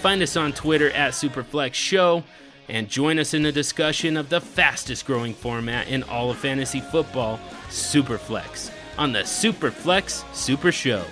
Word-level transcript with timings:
find 0.00 0.22
us 0.22 0.34
on 0.34 0.52
Twitter 0.54 0.90
at 0.92 1.12
Superflex 1.12 1.74
Show 1.74 2.24
and 2.70 2.88
join 2.88 3.18
us 3.18 3.34
in 3.34 3.42
the 3.42 3.52
discussion 3.52 4.16
of 4.16 4.30
the 4.30 4.40
fastest 4.40 5.04
growing 5.04 5.34
format 5.34 5.88
in 5.88 6.02
all 6.04 6.30
of 6.30 6.38
fantasy 6.38 6.80
football, 6.80 7.38
Superflex, 7.68 8.70
on 8.96 9.12
the 9.12 9.20
Superflex 9.20 10.24
Super 10.34 10.72
Show. 10.72 11.04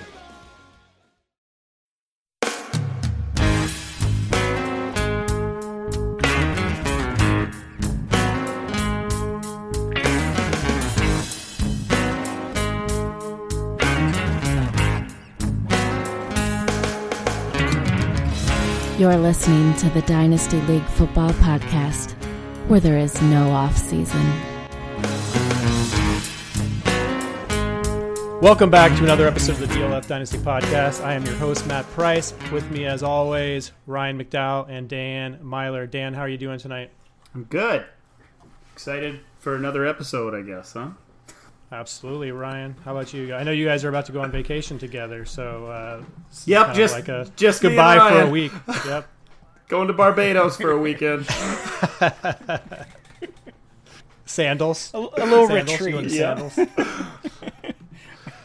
You're 18.99 19.17
listening 19.17 19.75
to 19.75 19.89
the 19.91 20.03
Dynasty 20.03 20.61
League 20.63 20.83
Football 20.83 21.31
Podcast, 21.35 22.15
where 22.67 22.81
there 22.81 22.99
is 22.99 23.23
no 23.23 23.49
off 23.53 23.77
season. 23.79 24.27
Welcome 28.41 28.71
back 28.71 28.99
to 28.99 29.05
another 29.05 29.29
episode 29.29 29.53
of 29.53 29.61
the 29.61 29.67
DLF 29.67 30.09
Dynasty 30.09 30.39
Podcast. 30.39 31.05
I 31.05 31.15
am 31.15 31.25
your 31.25 31.37
host, 31.37 31.65
Matt 31.69 31.89
Price. 31.93 32.35
With 32.51 32.69
me, 32.73 32.87
as 32.87 33.05
always, 33.05 33.71
Ryan 33.87 34.21
McDowell 34.21 34.69
and 34.69 34.89
Dan 34.89 35.39
Meylor. 35.45 35.89
Dan, 35.89 36.13
how 36.13 36.23
are 36.23 36.29
you 36.29 36.37
doing 36.37 36.59
tonight? 36.59 36.91
I'm 37.37 37.45
good. 37.45 37.87
Excited 38.73 39.21
for 39.39 39.55
another 39.55 39.87
episode, 39.87 40.35
I 40.35 40.43
guess, 40.43 40.73
huh? 40.73 40.89
Absolutely, 41.71 42.33
Ryan. 42.33 42.77
How 42.85 42.93
about 42.97 43.13
you? 43.13 43.35
I 43.35 43.43
know 43.43 43.51
you 43.51 43.67
guys 43.67 43.85
are 43.85 43.91
about 43.91 44.07
to 44.07 44.13
go 44.13 44.23
on 44.23 44.31
vacation 44.33 44.79
together, 44.79 45.25
so 45.27 45.67
uh, 45.67 46.03
Yep, 46.47 46.75
just- 46.75 46.95
like 46.95 47.09
a 47.09 47.31
just 47.37 47.61
goodbye 47.63 48.11
for 48.11 48.23
a 48.23 48.31
week. 48.31 48.53
Yep. 48.87 49.07
Going 49.69 49.89
to 49.89 49.93
Barbados 49.93 50.57
for 50.57 50.71
a 50.71 50.79
weekend. 50.79 51.27
Sandals. 54.25 54.91
A, 54.95 54.99
a 54.99 55.01
little 55.27 55.47
Sandals. 55.47 55.81
Retreat. 55.81 56.11
Yeah. 56.13 56.49
sandals? 56.49 56.59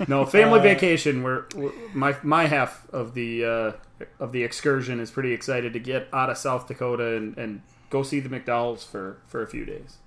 No, 0.07 0.25
family 0.25 0.59
Uh, 0.59 0.63
vacation. 0.63 1.23
We're, 1.23 1.45
we're 1.55 1.71
my 1.93 2.15
my 2.23 2.47
half 2.47 2.85
of 2.91 3.13
the 3.13 3.45
uh, 3.45 3.71
of 4.19 4.33
the 4.33 4.43
excursion 4.43 4.99
is 4.99 5.11
pretty 5.11 5.31
excited 5.31 5.71
to 5.73 5.79
get 5.79 6.09
out 6.11 6.29
of 6.29 6.37
South 6.37 6.67
Dakota 6.67 7.15
and, 7.15 7.37
and 7.37 7.61
go 7.89 8.03
see 8.03 8.19
the 8.19 8.27
McDowells 8.27 8.85
for, 8.85 9.17
for 9.27 9.41
a 9.43 9.47
few 9.47 9.63
days. 9.63 9.99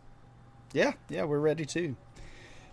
Yeah, 0.74 0.92
yeah, 1.08 1.24
we're 1.24 1.38
ready 1.38 1.64
too. 1.64 1.96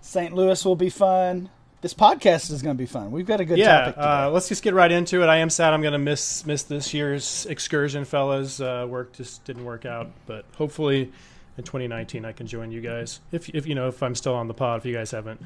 St. 0.03 0.33
Louis 0.33 0.63
will 0.65 0.75
be 0.75 0.89
fun. 0.89 1.49
This 1.79 1.93
podcast 1.93 2.51
is 2.51 2.61
going 2.61 2.75
to 2.75 2.81
be 2.81 2.85
fun. 2.85 3.11
We've 3.11 3.25
got 3.25 3.39
a 3.39 3.45
good 3.45 3.57
yeah, 3.57 3.79
topic 3.79 3.95
today. 3.95 4.07
uh, 4.07 4.29
let's 4.29 4.49
just 4.49 4.61
get 4.61 4.73
right 4.73 4.91
into 4.91 5.23
it. 5.23 5.27
I 5.27 5.37
am 5.37 5.49
sad 5.49 5.73
I'm 5.73 5.81
going 5.81 5.93
to 5.93 5.97
miss 5.97 6.45
miss 6.45 6.63
this 6.63 6.93
year's 6.93 7.45
excursion, 7.45 8.05
fellas. 8.05 8.59
Uh, 8.59 8.85
work 8.87 9.13
just 9.13 9.43
didn't 9.45 9.65
work 9.65 9.85
out, 9.85 10.11
but 10.25 10.45
hopefully 10.55 11.11
in 11.57 11.63
2019 11.63 12.25
I 12.25 12.33
can 12.33 12.47
join 12.47 12.71
you 12.71 12.81
guys. 12.81 13.21
If 13.31 13.49
if 13.49 13.65
you 13.65 13.75
know 13.75 13.87
if 13.87 14.03
I'm 14.03 14.15
still 14.15 14.35
on 14.35 14.47
the 14.47 14.53
pod, 14.53 14.79
if 14.79 14.85
you 14.85 14.93
guys 14.93 15.11
haven't 15.11 15.41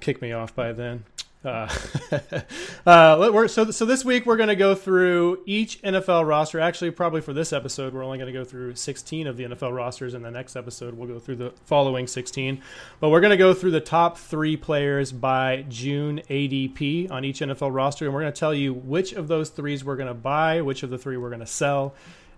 kicked 0.00 0.20
me 0.20 0.32
off 0.32 0.54
by 0.54 0.72
then. 0.72 1.04
Uh, 1.44 1.68
uh, 2.86 3.48
so 3.48 3.70
so 3.70 3.84
this 3.84 4.04
week 4.04 4.24
we're 4.24 4.36
going 4.36 4.48
to 4.48 4.56
go 4.56 4.74
through 4.74 5.42
each 5.44 5.80
NFL 5.82 6.26
roster. 6.26 6.58
Actually, 6.58 6.90
probably 6.90 7.20
for 7.20 7.32
this 7.32 7.52
episode, 7.52 7.92
we're 7.92 8.04
only 8.04 8.18
going 8.18 8.32
to 8.32 8.38
go 8.38 8.44
through 8.44 8.74
16 8.74 9.26
of 9.26 9.36
the 9.36 9.44
NFL 9.44 9.74
rosters, 9.74 10.14
and 10.14 10.24
the 10.24 10.30
next 10.30 10.56
episode 10.56 10.94
we'll 10.94 11.08
go 11.08 11.18
through 11.18 11.36
the 11.36 11.52
following 11.64 12.06
16. 12.06 12.62
But 13.00 13.10
we're 13.10 13.20
going 13.20 13.30
to 13.30 13.36
go 13.36 13.52
through 13.52 13.72
the 13.72 13.80
top 13.80 14.16
three 14.16 14.56
players 14.56 15.12
by 15.12 15.66
June 15.68 16.22
ADP 16.30 17.10
on 17.10 17.24
each 17.24 17.40
NFL 17.40 17.74
roster, 17.74 18.06
and 18.06 18.14
we're 18.14 18.22
going 18.22 18.32
to 18.32 18.38
tell 18.38 18.54
you 18.54 18.72
which 18.72 19.12
of 19.12 19.28
those 19.28 19.50
threes 19.50 19.84
we're 19.84 19.96
going 19.96 20.08
to 20.08 20.14
buy, 20.14 20.62
which 20.62 20.82
of 20.82 20.90
the 20.90 20.98
three 20.98 21.16
we're 21.16 21.30
going 21.30 21.40
to 21.40 21.46
sell, 21.46 21.94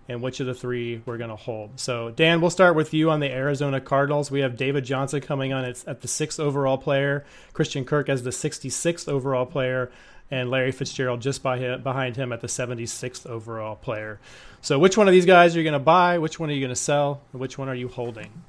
and 0.09 0.21
which 0.21 0.39
of 0.39 0.47
the 0.47 0.53
three 0.53 1.01
we're 1.05 1.17
going 1.17 1.29
to 1.29 1.35
hold. 1.35 1.79
So, 1.79 2.11
Dan, 2.11 2.39
we'll 2.39 2.49
start 2.49 2.75
with 2.75 2.93
you 2.93 3.09
on 3.09 3.19
the 3.19 3.31
Arizona 3.31 3.81
Cardinals. 3.81 4.31
We 4.31 4.39
have 4.39 4.55
David 4.55 4.85
Johnson 4.85 5.21
coming 5.21 5.53
on 5.53 5.65
at, 5.65 6.01
the 6.01 6.07
sixth 6.07 6.39
overall 6.39 6.77
player, 6.77 7.25
Christian 7.53 7.85
Kirk 7.85 8.09
as 8.09 8.23
the 8.23 8.29
66th 8.29 9.09
overall 9.09 9.45
player, 9.45 9.91
and 10.31 10.49
Larry 10.49 10.71
Fitzgerald 10.71 11.21
just 11.21 11.43
by 11.43 11.57
him, 11.57 11.83
behind 11.83 12.15
him 12.15 12.31
at 12.31 12.41
the 12.41 12.47
76th 12.47 13.25
overall 13.25 13.75
player. 13.75 14.19
So, 14.61 14.79
which 14.79 14.97
one 14.97 15.07
of 15.07 15.13
these 15.13 15.25
guys 15.25 15.55
are 15.55 15.59
you 15.59 15.63
going 15.63 15.73
to 15.73 15.79
buy? 15.79 16.17
Which 16.17 16.39
one 16.39 16.49
are 16.49 16.53
you 16.53 16.61
going 16.61 16.69
to 16.69 16.75
sell? 16.75 17.21
Which 17.31 17.57
one 17.57 17.69
are 17.69 17.75
you 17.75 17.87
holding? 17.87 18.43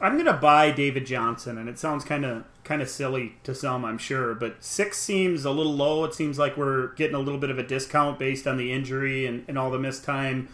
I'm 0.00 0.16
gonna 0.16 0.32
buy 0.32 0.72
David 0.72 1.06
Johnson, 1.06 1.56
and 1.56 1.68
it 1.68 1.78
sounds 1.78 2.04
kind 2.04 2.24
of 2.24 2.44
kind 2.64 2.82
of 2.82 2.90
silly 2.90 3.36
to 3.44 3.54
some, 3.54 3.84
I'm 3.84 3.98
sure, 3.98 4.34
but 4.34 4.62
six 4.62 4.98
seems 4.98 5.44
a 5.44 5.52
little 5.52 5.72
low. 5.72 6.02
It 6.04 6.12
seems 6.12 6.40
like 6.40 6.56
we're 6.56 6.88
getting 6.94 7.14
a 7.14 7.20
little 7.20 7.38
bit 7.38 7.50
of 7.50 7.58
a 7.58 7.62
discount 7.62 8.18
based 8.18 8.48
on 8.48 8.56
the 8.56 8.72
injury 8.72 9.26
and, 9.26 9.44
and 9.46 9.56
all 9.56 9.70
the 9.70 9.78
missed 9.78 10.04
time 10.04 10.48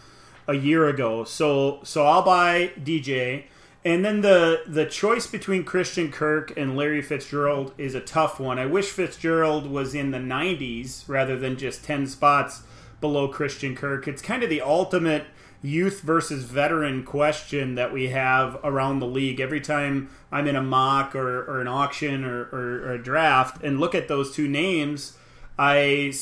a 0.49 0.55
year 0.55 0.87
ago. 0.87 1.23
So 1.23 1.79
so 1.83 2.05
I'll 2.05 2.23
buy 2.23 2.71
DJ. 2.81 3.45
And 3.85 4.03
then 4.03 4.21
the 4.21 4.63
the 4.67 4.85
choice 4.85 5.27
between 5.27 5.63
Christian 5.63 6.11
Kirk 6.11 6.51
and 6.57 6.75
Larry 6.75 7.01
Fitzgerald 7.01 7.73
is 7.77 7.95
a 7.95 8.01
tough 8.01 8.39
one. 8.39 8.57
I 8.59 8.65
wish 8.65 8.89
Fitzgerald 8.89 9.67
was 9.69 9.93
in 9.93 10.11
the 10.11 10.17
90s 10.17 11.07
rather 11.07 11.37
than 11.37 11.55
just 11.55 11.85
10 11.85 12.07
spots 12.07 12.63
below 12.99 13.27
Christian 13.27 13.75
Kirk. 13.75 14.07
It's 14.07 14.21
kind 14.21 14.43
of 14.43 14.49
the 14.49 14.61
ultimate 14.61 15.27
youth 15.61 16.01
versus 16.01 16.43
veteran 16.45 17.03
question 17.03 17.75
that 17.75 17.93
we 17.93 18.09
have 18.09 18.59
around 18.63 18.99
the 18.99 19.07
league. 19.07 19.39
Every 19.39 19.61
time 19.61 20.09
I'm 20.31 20.47
in 20.47 20.55
a 20.55 20.63
mock 20.63 21.15
or, 21.15 21.43
or 21.43 21.61
an 21.61 21.67
auction 21.67 22.25
or, 22.25 22.49
or, 22.51 22.87
or 22.87 22.93
a 22.93 23.03
draft 23.03 23.63
and 23.63 23.79
look 23.79 23.93
at 23.93 24.07
those 24.07 24.33
two 24.33 24.47
names, 24.47 25.17
I 25.57 26.13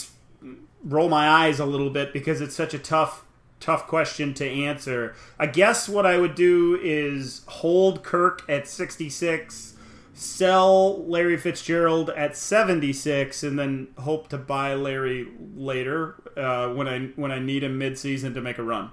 roll 0.83 1.09
my 1.09 1.27
eyes 1.27 1.59
a 1.59 1.65
little 1.65 1.89
bit 1.89 2.13
because 2.13 2.41
it's 2.41 2.55
such 2.55 2.73
a 2.73 2.79
tough 2.79 3.23
tough 3.59 3.87
question 3.87 4.33
to 4.35 4.47
answer. 4.47 5.15
I 5.39 5.47
guess 5.47 5.89
what 5.89 6.05
I 6.05 6.17
would 6.17 6.35
do 6.35 6.79
is 6.81 7.41
hold 7.47 8.03
Kirk 8.03 8.43
at 8.47 8.67
66, 8.67 9.75
sell 10.13 11.05
Larry 11.05 11.37
Fitzgerald 11.37 12.09
at 12.11 12.35
76 12.35 13.43
and 13.43 13.57
then 13.57 13.87
hope 13.99 14.29
to 14.29 14.37
buy 14.37 14.73
Larry 14.73 15.27
later 15.55 16.15
uh, 16.35 16.69
when 16.69 16.87
I 16.87 17.07
when 17.15 17.31
I 17.31 17.39
need 17.39 17.63
him 17.63 17.77
mid-season 17.77 18.33
to 18.33 18.41
make 18.41 18.57
a 18.57 18.63
run. 18.63 18.91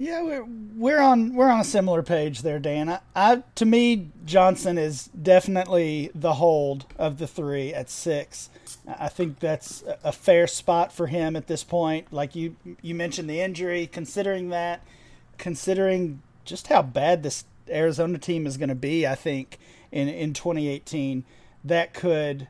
Yeah, 0.00 0.22
we're 0.22 0.46
we're 0.76 0.98
on 0.98 1.34
we're 1.34 1.50
on 1.50 1.60
a 1.60 1.64
similar 1.64 2.02
page 2.02 2.40
there, 2.40 2.58
Dan. 2.58 2.88
I, 2.88 3.00
I 3.14 3.42
to 3.56 3.66
me 3.66 4.08
Johnson 4.24 4.78
is 4.78 5.08
definitely 5.08 6.10
the 6.14 6.32
hold 6.32 6.86
of 6.96 7.18
the 7.18 7.26
three 7.26 7.74
at 7.74 7.90
six. 7.90 8.48
I 8.88 9.08
think 9.08 9.40
that's 9.40 9.84
a- 10.02 10.10
fair 10.10 10.46
spot 10.46 10.90
for 10.90 11.08
him 11.08 11.36
at 11.36 11.48
this 11.48 11.62
point. 11.62 12.10
Like 12.14 12.34
you 12.34 12.56
you 12.80 12.94
mentioned 12.94 13.28
the 13.28 13.42
injury, 13.42 13.86
considering 13.86 14.48
that, 14.48 14.82
considering 15.36 16.22
just 16.46 16.68
how 16.68 16.80
bad 16.80 17.22
this 17.22 17.44
Arizona 17.68 18.16
team 18.16 18.46
is 18.46 18.56
going 18.56 18.70
to 18.70 18.74
be, 18.74 19.06
I 19.06 19.14
think 19.14 19.58
in 19.92 20.08
in 20.08 20.32
2018 20.32 21.24
that 21.62 21.92
could 21.92 22.48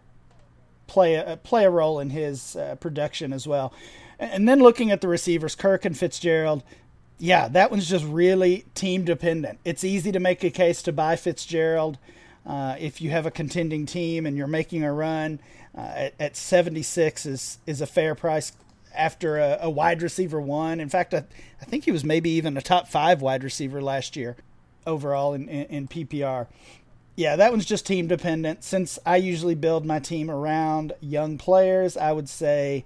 play 0.86 1.16
a 1.16 1.36
play 1.42 1.64
a 1.64 1.70
role 1.70 1.98
in 1.98 2.10
his 2.10 2.54
uh, 2.54 2.76
production 2.76 3.32
as 3.32 3.48
well. 3.48 3.72
And 4.20 4.46
then 4.46 4.60
looking 4.60 4.90
at 4.90 5.00
the 5.00 5.08
receivers, 5.08 5.54
Kirk 5.54 5.86
and 5.86 5.96
Fitzgerald, 5.96 6.62
yeah, 7.20 7.48
that 7.48 7.70
one's 7.70 7.88
just 7.88 8.04
really 8.06 8.64
team 8.74 9.04
dependent. 9.04 9.58
It's 9.62 9.84
easy 9.84 10.10
to 10.10 10.18
make 10.18 10.42
a 10.42 10.50
case 10.50 10.82
to 10.82 10.92
buy 10.92 11.16
Fitzgerald 11.16 11.98
uh, 12.46 12.76
if 12.80 13.02
you 13.02 13.10
have 13.10 13.26
a 13.26 13.30
contending 13.30 13.84
team 13.84 14.24
and 14.24 14.36
you're 14.36 14.46
making 14.46 14.84
a 14.84 14.92
run. 14.92 15.38
Uh, 15.76 15.80
at, 15.80 16.14
at 16.18 16.36
76 16.36 17.26
is 17.26 17.58
is 17.66 17.80
a 17.80 17.86
fair 17.86 18.14
price 18.16 18.52
after 18.94 19.38
a, 19.38 19.58
a 19.60 19.70
wide 19.70 20.02
receiver 20.02 20.40
one. 20.40 20.80
In 20.80 20.88
fact, 20.88 21.14
I, 21.14 21.24
I 21.60 21.64
think 21.66 21.84
he 21.84 21.92
was 21.92 22.04
maybe 22.04 22.30
even 22.30 22.56
a 22.56 22.62
top 22.62 22.88
five 22.88 23.20
wide 23.20 23.44
receiver 23.44 23.80
last 23.82 24.16
year 24.16 24.36
overall 24.86 25.34
in, 25.34 25.46
in, 25.48 25.66
in 25.66 25.88
PPR. 25.88 26.46
Yeah, 27.16 27.36
that 27.36 27.52
one's 27.52 27.66
just 27.66 27.86
team 27.86 28.06
dependent. 28.06 28.64
Since 28.64 28.98
I 29.04 29.16
usually 29.16 29.54
build 29.54 29.84
my 29.84 29.98
team 29.98 30.30
around 30.30 30.94
young 31.00 31.36
players, 31.36 31.96
I 31.98 32.12
would 32.12 32.30
say 32.30 32.84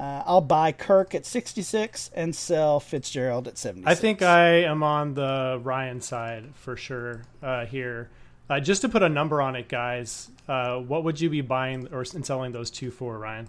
uh, 0.00 0.22
I'll 0.26 0.40
buy 0.40 0.72
Kirk 0.72 1.14
at 1.14 1.26
66 1.26 2.10
and 2.14 2.34
sell 2.34 2.80
Fitzgerald 2.80 3.46
at 3.46 3.58
76. 3.58 3.90
I 3.90 3.94
think 3.94 4.22
I 4.22 4.62
am 4.62 4.82
on 4.82 5.14
the 5.14 5.60
Ryan 5.62 6.00
side 6.00 6.54
for 6.54 6.76
sure 6.76 7.22
uh, 7.42 7.66
here. 7.66 8.08
Uh, 8.48 8.58
just 8.58 8.82
to 8.82 8.88
put 8.88 9.02
a 9.02 9.08
number 9.08 9.40
on 9.40 9.54
it, 9.54 9.68
guys, 9.68 10.30
uh, 10.48 10.78
what 10.78 11.04
would 11.04 11.20
you 11.20 11.30
be 11.30 11.40
buying 11.40 11.86
or 11.92 12.04
and 12.14 12.26
selling 12.26 12.52
those 12.52 12.70
two 12.70 12.90
for, 12.90 13.16
Ryan? 13.18 13.46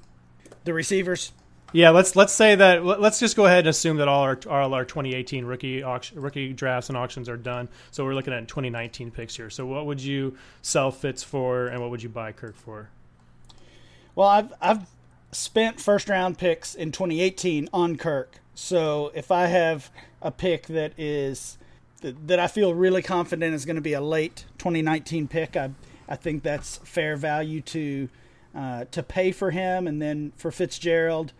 the 0.63 0.73
receivers. 0.73 1.31
Yeah, 1.73 1.91
let's 1.91 2.17
let's 2.17 2.33
say 2.33 2.55
that. 2.55 2.83
Let's 2.83 3.19
just 3.19 3.37
go 3.37 3.45
ahead 3.45 3.59
and 3.59 3.69
assume 3.69 3.97
that 3.97 4.09
all 4.09 4.23
our 4.23 4.37
all 4.49 4.73
our 4.73 4.83
2018 4.83 5.45
rookie 5.45 5.83
auction, 5.83 6.21
rookie 6.21 6.51
drafts 6.51 6.89
and 6.89 6.97
auctions 6.97 7.29
are 7.29 7.37
done. 7.37 7.69
So 7.91 8.03
we're 8.03 8.13
looking 8.13 8.33
at 8.33 8.45
2019 8.49 9.09
picks 9.09 9.37
here. 9.37 9.49
So 9.49 9.65
what 9.65 9.85
would 9.85 10.01
you 10.01 10.37
sell 10.61 10.91
Fitz 10.91 11.23
for, 11.23 11.67
and 11.67 11.79
what 11.81 11.89
would 11.89 12.03
you 12.03 12.09
buy 12.09 12.33
Kirk 12.33 12.57
for? 12.57 12.89
Well, 14.15 14.27
I've 14.27 14.53
I've 14.61 14.85
spent 15.31 15.79
first 15.79 16.09
round 16.09 16.37
picks 16.37 16.75
in 16.75 16.91
2018 16.91 17.69
on 17.73 17.95
Kirk. 17.95 18.39
So 18.53 19.11
if 19.15 19.31
I 19.31 19.47
have 19.47 19.89
a 20.21 20.31
pick 20.31 20.67
that 20.67 20.93
is 20.97 21.57
that 22.01 22.39
I 22.39 22.47
feel 22.47 22.73
really 22.73 23.01
confident 23.01 23.53
is 23.53 23.65
going 23.65 23.75
to 23.75 23.81
be 23.81 23.93
a 23.93 24.01
late 24.01 24.45
2019 24.57 25.27
pick, 25.27 25.55
I 25.55 25.71
I 26.09 26.15
think 26.15 26.43
that's 26.43 26.77
fair 26.83 27.15
value 27.15 27.61
to 27.61 28.09
uh, 28.53 28.85
to 28.91 29.01
pay 29.01 29.31
for 29.31 29.51
him, 29.51 29.87
and 29.87 30.01
then 30.01 30.33
for 30.35 30.51
Fitzgerald, 30.51 31.31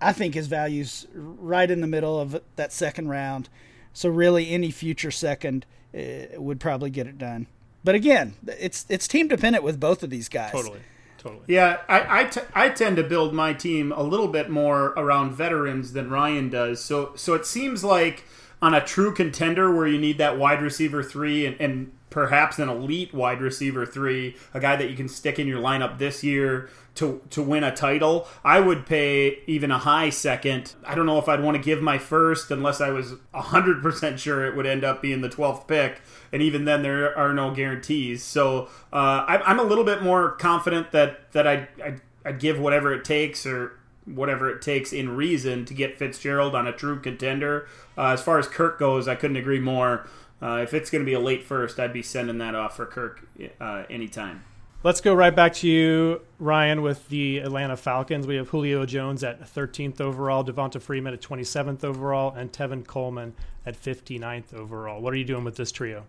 I 0.00 0.12
think 0.12 0.34
his 0.34 0.48
value's 0.48 1.06
right 1.14 1.70
in 1.70 1.80
the 1.80 1.86
middle 1.86 2.18
of 2.18 2.42
that 2.56 2.72
second 2.72 3.08
round. 3.08 3.48
So 3.92 4.08
really, 4.08 4.50
any 4.50 4.70
future 4.72 5.12
second 5.12 5.64
uh, 5.94 6.40
would 6.40 6.58
probably 6.58 6.90
get 6.90 7.06
it 7.06 7.18
done. 7.18 7.46
But 7.84 7.94
again, 7.94 8.34
it's 8.46 8.84
it's 8.88 9.06
team 9.06 9.28
dependent 9.28 9.62
with 9.62 9.78
both 9.78 10.02
of 10.02 10.10
these 10.10 10.28
guys. 10.28 10.52
Totally. 10.52 10.80
Totally. 11.20 11.44
Yeah, 11.48 11.80
I, 11.86 12.20
I, 12.20 12.24
t- 12.24 12.40
I 12.54 12.70
tend 12.70 12.96
to 12.96 13.02
build 13.02 13.34
my 13.34 13.52
team 13.52 13.92
a 13.92 14.02
little 14.02 14.28
bit 14.28 14.48
more 14.48 14.94
around 14.96 15.32
veterans 15.32 15.92
than 15.92 16.08
Ryan 16.08 16.48
does. 16.48 16.82
So 16.82 17.12
so 17.14 17.34
it 17.34 17.44
seems 17.44 17.84
like 17.84 18.24
on 18.62 18.72
a 18.72 18.82
true 18.82 19.12
contender 19.12 19.74
where 19.74 19.86
you 19.86 19.98
need 19.98 20.16
that 20.16 20.38
wide 20.38 20.62
receiver 20.62 21.02
three 21.02 21.44
and, 21.44 21.60
and 21.60 21.92
perhaps 22.10 22.58
an 22.58 22.68
elite 22.68 23.14
wide 23.14 23.40
receiver 23.40 23.86
three, 23.86 24.36
a 24.52 24.60
guy 24.60 24.76
that 24.76 24.90
you 24.90 24.96
can 24.96 25.08
stick 25.08 25.38
in 25.38 25.46
your 25.46 25.60
lineup 25.60 25.98
this 25.98 26.22
year 26.22 26.68
to 26.96 27.22
to 27.30 27.42
win 27.42 27.64
a 27.64 27.74
title, 27.74 28.26
I 28.44 28.60
would 28.60 28.84
pay 28.84 29.38
even 29.46 29.70
a 29.70 29.78
high 29.78 30.10
second. 30.10 30.74
I 30.84 30.94
don't 30.94 31.06
know 31.06 31.18
if 31.18 31.28
I'd 31.28 31.42
want 31.42 31.56
to 31.56 31.62
give 31.62 31.80
my 31.80 31.98
first 31.98 32.50
unless 32.50 32.80
I 32.80 32.90
was 32.90 33.14
100% 33.34 34.18
sure 34.18 34.44
it 34.44 34.56
would 34.56 34.66
end 34.66 34.84
up 34.84 35.00
being 35.00 35.20
the 35.20 35.28
12th 35.28 35.66
pick 35.66 36.00
and 36.32 36.42
even 36.42 36.64
then 36.64 36.82
there 36.82 37.16
are 37.16 37.32
no 37.32 37.52
guarantees. 37.52 38.22
So 38.22 38.68
uh, 38.92 39.24
I, 39.26 39.50
am 39.50 39.58
a 39.58 39.64
little 39.64 39.84
bit 39.84 40.02
more 40.02 40.32
confident 40.32 40.92
that 40.92 41.32
that 41.32 41.46
I 41.46 41.68
I'd, 41.82 42.00
I'd, 42.24 42.40
give 42.40 42.58
whatever 42.58 42.92
it 42.92 43.04
takes 43.04 43.46
or 43.46 43.72
whatever 44.04 44.50
it 44.50 44.62
takes 44.62 44.92
in 44.92 45.16
reason 45.16 45.64
to 45.66 45.74
get 45.74 45.98
Fitzgerald 45.98 46.54
on 46.54 46.66
a 46.66 46.72
true 46.72 47.00
contender. 47.00 47.68
Uh, 47.96 48.08
as 48.08 48.22
far 48.22 48.38
as 48.38 48.46
Kirk 48.46 48.78
goes, 48.78 49.08
I 49.08 49.14
couldn't 49.14 49.36
agree 49.36 49.60
more. 49.60 50.06
Uh, 50.42 50.60
if 50.62 50.72
it's 50.72 50.90
going 50.90 51.04
to 51.04 51.06
be 51.06 51.12
a 51.12 51.20
late 51.20 51.44
first, 51.44 51.78
I'd 51.78 51.92
be 51.92 52.02
sending 52.02 52.38
that 52.38 52.54
off 52.54 52.76
for 52.76 52.86
Kirk 52.86 53.28
uh, 53.60 53.84
anytime. 53.90 54.44
Let's 54.82 55.02
go 55.02 55.12
right 55.12 55.34
back 55.34 55.52
to 55.56 55.68
you, 55.68 56.22
Ryan, 56.38 56.80
with 56.80 57.06
the 57.10 57.38
Atlanta 57.38 57.76
Falcons. 57.76 58.26
We 58.26 58.36
have 58.36 58.48
Julio 58.48 58.86
Jones 58.86 59.22
at 59.22 59.42
13th 59.42 60.00
overall, 60.00 60.42
Devonta 60.42 60.80
Freeman 60.80 61.12
at 61.12 61.20
27th 61.20 61.84
overall, 61.84 62.32
and 62.32 62.50
Tevin 62.50 62.86
Coleman 62.86 63.34
at 63.66 63.78
59th 63.78 64.54
overall. 64.54 65.02
What 65.02 65.12
are 65.12 65.18
you 65.18 65.24
doing 65.24 65.44
with 65.44 65.56
this 65.56 65.70
trio? 65.70 66.06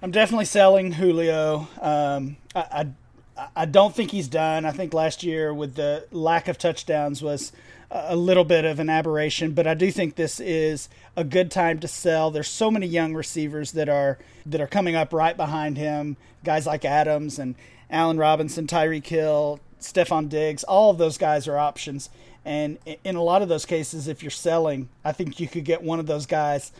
I'm 0.00 0.10
definitely 0.10 0.46
selling 0.46 0.92
Julio. 0.92 1.68
Um, 1.82 2.38
I, 2.54 2.86
I, 3.36 3.48
I 3.54 3.64
don't 3.66 3.94
think 3.94 4.10
he's 4.10 4.28
done. 4.28 4.64
I 4.64 4.70
think 4.70 4.94
last 4.94 5.22
year 5.22 5.52
with 5.52 5.74
the 5.74 6.06
lack 6.10 6.48
of 6.48 6.56
touchdowns 6.56 7.22
was 7.22 7.52
a 7.96 8.16
little 8.16 8.44
bit 8.44 8.64
of 8.64 8.80
an 8.80 8.90
aberration, 8.90 9.52
but 9.52 9.68
I 9.68 9.74
do 9.74 9.92
think 9.92 10.16
this 10.16 10.40
is 10.40 10.88
a 11.16 11.22
good 11.22 11.50
time 11.52 11.78
to 11.78 11.88
sell. 11.88 12.32
There's 12.32 12.48
so 12.48 12.68
many 12.68 12.88
young 12.88 13.14
receivers 13.14 13.70
that 13.72 13.88
are 13.88 14.18
that 14.46 14.60
are 14.60 14.66
coming 14.66 14.96
up 14.96 15.12
right 15.12 15.36
behind 15.36 15.78
him. 15.78 16.16
Guys 16.42 16.66
like 16.66 16.84
Adams 16.84 17.38
and 17.38 17.54
Allen 17.88 18.18
Robinson, 18.18 18.66
Tyreek 18.66 19.06
Hill, 19.06 19.60
Stefon 19.80 20.28
Diggs, 20.28 20.64
all 20.64 20.90
of 20.90 20.98
those 20.98 21.16
guys 21.16 21.46
are 21.46 21.56
options. 21.56 22.10
And 22.44 22.78
in 23.04 23.14
a 23.14 23.22
lot 23.22 23.42
of 23.42 23.48
those 23.48 23.64
cases, 23.64 24.08
if 24.08 24.22
you're 24.22 24.30
selling, 24.30 24.88
I 25.04 25.12
think 25.12 25.38
you 25.38 25.46
could 25.46 25.64
get 25.64 25.82
one 25.82 26.00
of 26.00 26.06
those 26.06 26.26
guys 26.26 26.72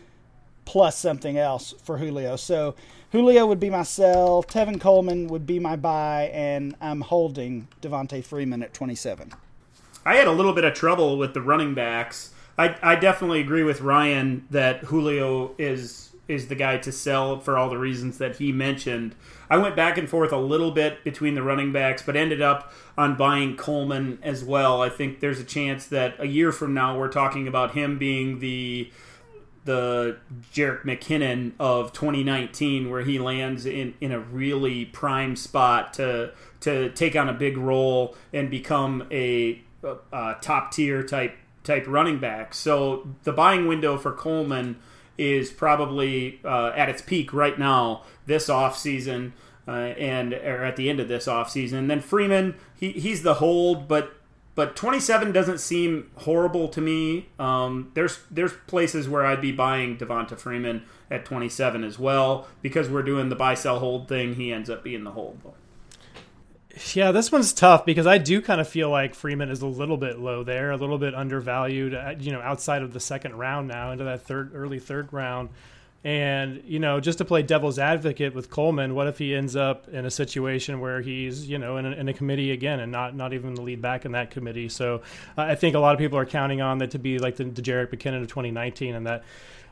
plus 0.65 0.97
something 0.97 1.37
else 1.37 1.73
for 1.81 1.97
Julio. 1.97 2.35
So 2.35 2.75
Julio 3.13 3.45
would 3.45 3.59
be 3.59 3.69
my 3.69 3.83
sell. 3.83 4.43
Tevin 4.43 4.81
Coleman 4.81 5.27
would 5.27 5.47
be 5.47 5.59
my 5.59 5.77
buy, 5.77 6.29
and 6.33 6.75
I'm 6.81 7.01
holding 7.01 7.69
Devonta 7.81 8.23
Freeman 8.23 8.61
at 8.61 8.73
27. 8.73 9.31
I 10.05 10.15
had 10.15 10.27
a 10.27 10.31
little 10.31 10.53
bit 10.53 10.63
of 10.63 10.73
trouble 10.73 11.17
with 11.17 11.33
the 11.33 11.41
running 11.41 11.73
backs. 11.73 12.31
I, 12.57 12.75
I 12.81 12.95
definitely 12.95 13.41
agree 13.41 13.63
with 13.63 13.81
Ryan 13.81 14.47
that 14.51 14.85
Julio 14.85 15.55
is 15.57 16.11
is 16.27 16.47
the 16.47 16.55
guy 16.55 16.75
to 16.75 16.91
sell 16.91 17.39
for 17.39 17.55
all 17.55 17.69
the 17.69 17.77
reasons 17.77 18.17
that 18.17 18.37
he 18.37 18.51
mentioned. 18.51 19.13
I 19.47 19.57
went 19.57 19.75
back 19.75 19.95
and 19.97 20.09
forth 20.09 20.31
a 20.31 20.37
little 20.37 20.71
bit 20.71 21.03
between 21.03 21.35
the 21.35 21.43
running 21.43 21.71
backs, 21.71 22.01
but 22.01 22.15
ended 22.15 22.41
up 22.41 22.73
on 22.97 23.15
buying 23.15 23.55
Coleman 23.55 24.17
as 24.23 24.43
well. 24.43 24.81
I 24.81 24.89
think 24.89 25.19
there's 25.19 25.39
a 25.39 25.43
chance 25.43 25.85
that 25.87 26.15
a 26.19 26.25
year 26.25 26.51
from 26.51 26.73
now 26.73 26.97
we're 26.97 27.09
talking 27.09 27.47
about 27.47 27.75
him 27.75 27.97
being 27.99 28.39
the 28.39 28.91
the 29.65 30.17
Jerick 30.53 30.83
McKinnon 30.83 31.53
of 31.59 31.91
2019, 31.91 32.89
where 32.89 33.01
he 33.01 33.17
lands 33.17 33.65
in, 33.65 33.95
in 33.99 34.11
a 34.11 34.19
really 34.19 34.85
prime 34.85 35.35
spot 35.35 35.93
to 35.95 36.31
to 36.61 36.89
take 36.91 37.15
on 37.15 37.29
a 37.29 37.33
big 37.33 37.57
role 37.57 38.15
and 38.31 38.49
become 38.49 39.07
a, 39.11 39.61
a 40.11 40.35
top 40.41 40.71
tier 40.71 41.03
type 41.03 41.35
type 41.63 41.85
running 41.87 42.19
back. 42.19 42.53
So 42.53 43.07
the 43.23 43.33
buying 43.33 43.67
window 43.67 43.97
for 43.97 44.11
Coleman 44.11 44.77
is 45.17 45.51
probably 45.51 46.39
uh, 46.43 46.71
at 46.75 46.89
its 46.89 47.01
peak 47.01 47.33
right 47.33 47.57
now 47.57 48.03
this 48.25 48.49
off 48.49 48.77
season. 48.77 49.33
Uh, 49.67 49.95
and 49.97 50.31
or 50.31 50.63
at 50.63 50.75
the 50.75 50.91
end 50.91 50.99
of 50.99 51.07
this 51.07 51.25
offseason. 51.25 51.73
And 51.73 51.89
then 51.89 51.99
Freeman, 51.99 52.53
he, 52.75 52.91
he's 52.91 53.23
the 53.23 53.35
hold, 53.35 53.87
but 53.87 54.15
but 54.55 54.75
27 54.75 55.33
doesn't 55.33 55.59
seem 55.59 56.09
horrible 56.17 56.69
to 56.69 56.81
me. 56.81 57.29
Um, 57.37 57.91
there's 57.93 58.19
there's 58.31 58.53
places 58.67 59.09
where 59.09 59.25
I'd 59.25 59.41
be 59.41 59.51
buying 59.51 59.97
Devonta 59.97 60.37
Freeman 60.37 60.83
at 61.11 61.25
27 61.25 61.83
as 61.83 61.99
well 61.99 62.47
because 62.61 62.89
we're 62.89 63.03
doing 63.03 63.29
the 63.29 63.35
buy 63.35 63.53
sell 63.53 63.79
hold 63.79 64.07
thing. 64.07 64.35
He 64.35 64.53
ends 64.53 64.69
up 64.69 64.83
being 64.83 65.03
the 65.03 65.11
hold. 65.11 65.39
Yeah, 66.93 67.11
this 67.11 67.31
one's 67.31 67.53
tough 67.53 67.85
because 67.85 68.05
I 68.05 68.17
do 68.17 68.41
kind 68.41 68.59
of 68.59 68.67
feel 68.67 68.89
like 68.89 69.15
Freeman 69.15 69.49
is 69.49 69.61
a 69.61 69.67
little 69.67 69.97
bit 69.97 70.19
low 70.19 70.43
there, 70.43 70.71
a 70.71 70.77
little 70.77 70.97
bit 70.97 71.15
undervalued. 71.15 71.93
Uh, 71.93 72.15
you 72.19 72.31
know, 72.31 72.41
outside 72.41 72.81
of 72.81 72.91
the 72.91 72.99
second 72.99 73.35
round 73.37 73.67
now 73.67 73.91
into 73.91 74.03
that 74.03 74.23
third 74.23 74.51
early 74.53 74.79
third 74.79 75.11
round. 75.13 75.49
And, 76.03 76.61
you 76.67 76.77
know, 76.77 76.99
just 76.99 77.17
to 77.17 77.25
play 77.25 77.41
devil's 77.41 77.79
advocate 77.79 78.35
with 78.35 78.51
Coleman, 78.51 78.93
what 78.93 79.07
if 79.07 79.17
he 79.17 79.33
ends 79.33 79.55
up 79.55 79.87
in 79.89 80.05
a 80.05 80.11
situation 80.11 80.79
where 80.79 81.01
he's, 81.01 81.49
you 81.49 81.57
know, 81.57 81.77
in 81.77 81.85
a, 81.87 81.91
in 81.93 82.07
a 82.07 82.13
committee 82.13 82.51
again 82.51 82.79
and 82.79 82.91
not, 82.91 83.15
not 83.15 83.33
even 83.33 83.55
the 83.55 83.63
lead 83.63 83.81
back 83.81 84.05
in 84.05 84.11
that 84.11 84.29
committee? 84.29 84.69
So 84.69 85.01
uh, 85.35 85.41
I 85.41 85.55
think 85.55 85.75
a 85.75 85.79
lot 85.79 85.93
of 85.93 85.99
people 85.99 86.19
are 86.19 86.25
counting 86.25 86.61
on 86.61 86.77
that 86.77 86.91
to 86.91 86.99
be 86.99 87.17
like 87.17 87.37
the, 87.37 87.45
the 87.45 87.63
Jerick 87.63 87.87
McKinnon 87.87 88.21
of 88.21 88.27
2019, 88.27 88.93
and 88.93 89.07
that 89.07 89.23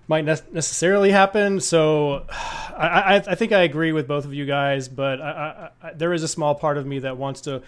might 0.08 0.26
ne- 0.26 0.36
necessarily 0.52 1.12
happen. 1.12 1.60
So 1.60 2.26
I, 2.30 2.88
I, 2.88 3.16
I, 3.16 3.36
think 3.36 3.52
I 3.52 3.62
agree 3.62 3.92
with 3.92 4.08
both 4.08 4.26
of 4.26 4.34
you 4.34 4.46
guys, 4.46 4.88
but 4.88 5.22
I, 5.22 5.72
there 5.96 6.14
is 6.14 6.24
a 6.24 6.28
small 6.28 6.56
part 6.56 6.78
of 6.78 6.86
me 6.86 7.00
that 7.00 7.18
wants 7.18 7.42
to 7.42 7.62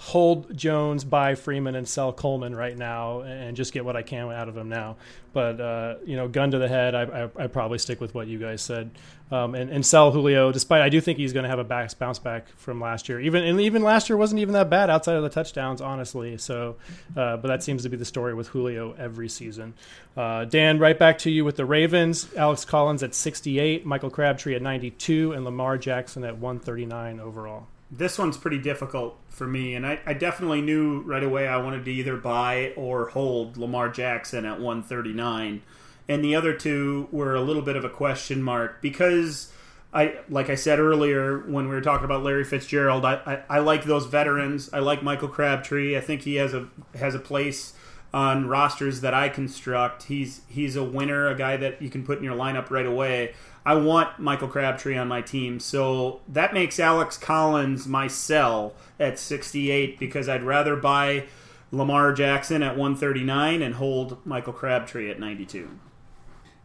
hold 0.00 0.56
Jones, 0.56 1.04
buy 1.04 1.34
Freeman, 1.34 1.74
and 1.74 1.86
sell 1.86 2.10
Coleman 2.10 2.56
right 2.56 2.76
now, 2.76 3.20
and 3.20 3.54
just 3.54 3.74
get 3.74 3.84
what 3.84 3.96
I 3.96 4.02
can 4.02 4.32
out 4.32 4.48
of 4.48 4.56
him 4.56 4.70
now. 4.70 4.96
But 5.34 5.60
uh, 5.60 5.96
you 6.06 6.16
know, 6.16 6.26
gun 6.26 6.50
to 6.52 6.58
the 6.58 6.68
head, 6.68 6.94
I, 6.94 7.02
I, 7.02 7.44
I 7.44 7.46
probably 7.48 7.76
stick 7.76 8.00
with 8.00 8.14
what 8.14 8.26
you 8.26 8.38
guys 8.38 8.62
said, 8.62 8.92
um, 9.30 9.54
and, 9.54 9.68
and 9.68 9.84
sell 9.84 10.10
Julio. 10.10 10.52
Despite 10.52 10.80
I 10.80 10.88
do 10.88 11.02
think 11.02 11.18
he's 11.18 11.34
going 11.34 11.42
to 11.42 11.50
have 11.50 11.58
a 11.58 11.64
back, 11.64 11.96
bounce 11.98 12.18
back 12.18 12.48
from 12.56 12.80
last 12.80 13.10
year. 13.10 13.20
Even 13.20 13.44
and 13.44 13.60
even 13.60 13.82
last 13.82 14.08
year 14.08 14.16
wasn't 14.16 14.40
even 14.40 14.54
that 14.54 14.70
bad 14.70 14.88
outside 14.88 15.16
of 15.16 15.22
the 15.22 15.28
touchdowns, 15.28 15.82
honestly. 15.82 16.38
So, 16.38 16.76
uh, 17.14 17.36
but 17.36 17.48
that 17.48 17.62
seems 17.62 17.82
to 17.82 17.90
be 17.90 17.98
the 17.98 18.06
story 18.06 18.32
with 18.32 18.48
Julio 18.48 18.94
every 18.98 19.28
season. 19.28 19.74
Uh, 20.16 20.46
Dan, 20.46 20.78
right 20.78 20.98
back 20.98 21.18
to 21.18 21.30
you 21.30 21.44
with 21.44 21.56
the 21.56 21.66
Ravens. 21.66 22.26
Alex 22.34 22.64
Collins 22.64 23.02
at 23.02 23.14
68, 23.14 23.84
Michael 23.84 24.10
Crabtree 24.10 24.54
at 24.54 24.62
92, 24.62 25.32
and 25.32 25.44
Lamar 25.44 25.76
Jackson 25.76 26.24
at 26.24 26.38
139 26.38 27.20
overall 27.20 27.66
this 27.90 28.18
one's 28.18 28.36
pretty 28.36 28.58
difficult 28.58 29.18
for 29.28 29.46
me, 29.46 29.74
and 29.74 29.86
I, 29.86 30.00
I, 30.06 30.12
definitely 30.12 30.60
knew 30.60 31.00
right 31.00 31.22
away 31.22 31.48
I 31.48 31.56
wanted 31.56 31.84
to 31.86 31.90
either 31.90 32.16
buy 32.16 32.72
or 32.76 33.08
hold 33.08 33.56
Lamar 33.56 33.88
Jackson 33.88 34.44
at 34.44 34.60
139, 34.60 35.62
and 36.08 36.24
the 36.24 36.34
other 36.34 36.52
two 36.52 37.08
were 37.10 37.34
a 37.34 37.40
little 37.40 37.62
bit 37.62 37.76
of 37.76 37.84
a 37.84 37.88
question 37.88 38.42
mark 38.42 38.80
because 38.80 39.52
I, 39.92 40.18
like 40.28 40.50
I 40.50 40.54
said 40.54 40.78
earlier 40.78 41.38
when 41.38 41.68
we 41.68 41.74
were 41.74 41.80
talking 41.80 42.04
about 42.04 42.22
Larry 42.22 42.44
Fitzgerald, 42.44 43.04
I, 43.04 43.14
I, 43.26 43.56
I 43.56 43.58
like 43.58 43.84
those 43.84 44.06
veterans. 44.06 44.70
I 44.72 44.78
like 44.78 45.02
Michael 45.02 45.28
Crabtree. 45.28 45.96
I 45.96 46.00
think 46.00 46.22
he 46.22 46.36
has 46.36 46.54
a 46.54 46.68
has 46.94 47.14
a 47.14 47.18
place 47.18 47.74
on 48.12 48.46
rosters 48.46 49.00
that 49.00 49.14
I 49.14 49.28
construct. 49.28 50.04
He's 50.04 50.42
he's 50.48 50.76
a 50.76 50.84
winner, 50.84 51.26
a 51.26 51.34
guy 51.34 51.56
that 51.56 51.82
you 51.82 51.90
can 51.90 52.04
put 52.04 52.18
in 52.18 52.24
your 52.24 52.36
lineup 52.36 52.70
right 52.70 52.86
away. 52.86 53.34
I 53.70 53.74
want 53.74 54.18
Michael 54.18 54.48
Crabtree 54.48 54.96
on 54.96 55.06
my 55.06 55.22
team. 55.22 55.60
So 55.60 56.22
that 56.26 56.52
makes 56.52 56.80
Alex 56.80 57.16
Collins 57.16 57.86
my 57.86 58.08
sell 58.08 58.74
at 58.98 59.16
68 59.16 59.96
because 59.96 60.28
I'd 60.28 60.42
rather 60.42 60.74
buy 60.74 61.26
Lamar 61.70 62.12
Jackson 62.12 62.64
at 62.64 62.76
139 62.76 63.62
and 63.62 63.76
hold 63.76 64.26
Michael 64.26 64.54
Crabtree 64.54 65.08
at 65.08 65.20
92. 65.20 65.70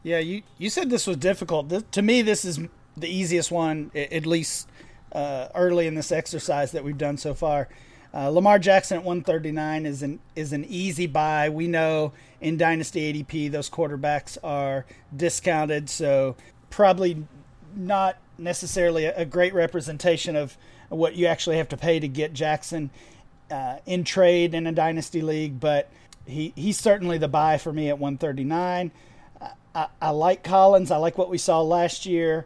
Yeah, 0.02 0.18
you, 0.18 0.42
you 0.58 0.72
said 0.72 0.90
this 0.90 1.06
was 1.06 1.18
difficult. 1.18 1.70
This, 1.70 1.84
to 1.92 2.02
me, 2.02 2.24
this 2.24 2.44
is 2.44 2.60
the 2.98 3.08
easiest 3.08 3.52
one, 3.52 3.92
at 3.94 4.26
least 4.26 4.68
uh, 5.12 5.50
early 5.54 5.86
in 5.86 5.94
this 5.94 6.12
exercise 6.12 6.72
that 6.72 6.84
we've 6.84 6.98
done 6.98 7.18
so 7.18 7.36
far. 7.36 7.70
Uh, 8.16 8.30
Lamar 8.30 8.58
Jackson 8.58 8.98
at 8.98 9.04
139 9.04 9.86
is 9.86 10.02
an 10.02 10.22
is 10.38 10.54
an 10.54 10.64
easy 10.70 11.06
buy. 11.06 11.50
We 11.50 11.68
know 11.68 12.14
in 12.40 12.56
Dynasty 12.56 13.12
ADP 13.12 13.52
those 13.52 13.70
quarterbacks 13.70 14.38
are 14.42 14.86
discounted, 15.14 15.90
so 15.90 16.38
probably 16.70 17.26
not 17.76 18.18
necessarily 18.38 19.06
a, 19.06 19.26
great 19.26 19.54
representation 19.54 20.36
of 20.36 20.58
what 20.90 21.16
you 21.16 21.26
actually 21.26 21.58
have 21.58 21.70
to 21.70 21.78
pay 21.78 22.00
to 22.00 22.08
get 22.08 22.34
Jackson 22.34 22.90
uh, 23.50 23.78
in 23.86 24.04
trade 24.04 24.54
in 24.54 24.68
a 24.68 24.72
dynasty 24.72 25.22
league. 25.22 25.60
But 25.60 25.90
he 26.26 26.54
he's 26.56 26.80
certainly 26.80 27.18
the 27.18 27.28
buy 27.28 27.58
for 27.58 27.72
me 27.72 27.90
at 27.90 28.00
139. 28.00 28.92
I, 29.74 29.88
I 30.02 30.10
like 30.10 30.44
Collins. 30.44 30.92
I 30.92 30.98
like 30.98 31.18
what 31.18 31.30
we 31.30 31.38
saw 31.38 31.62
last 31.62 32.06
year, 32.06 32.46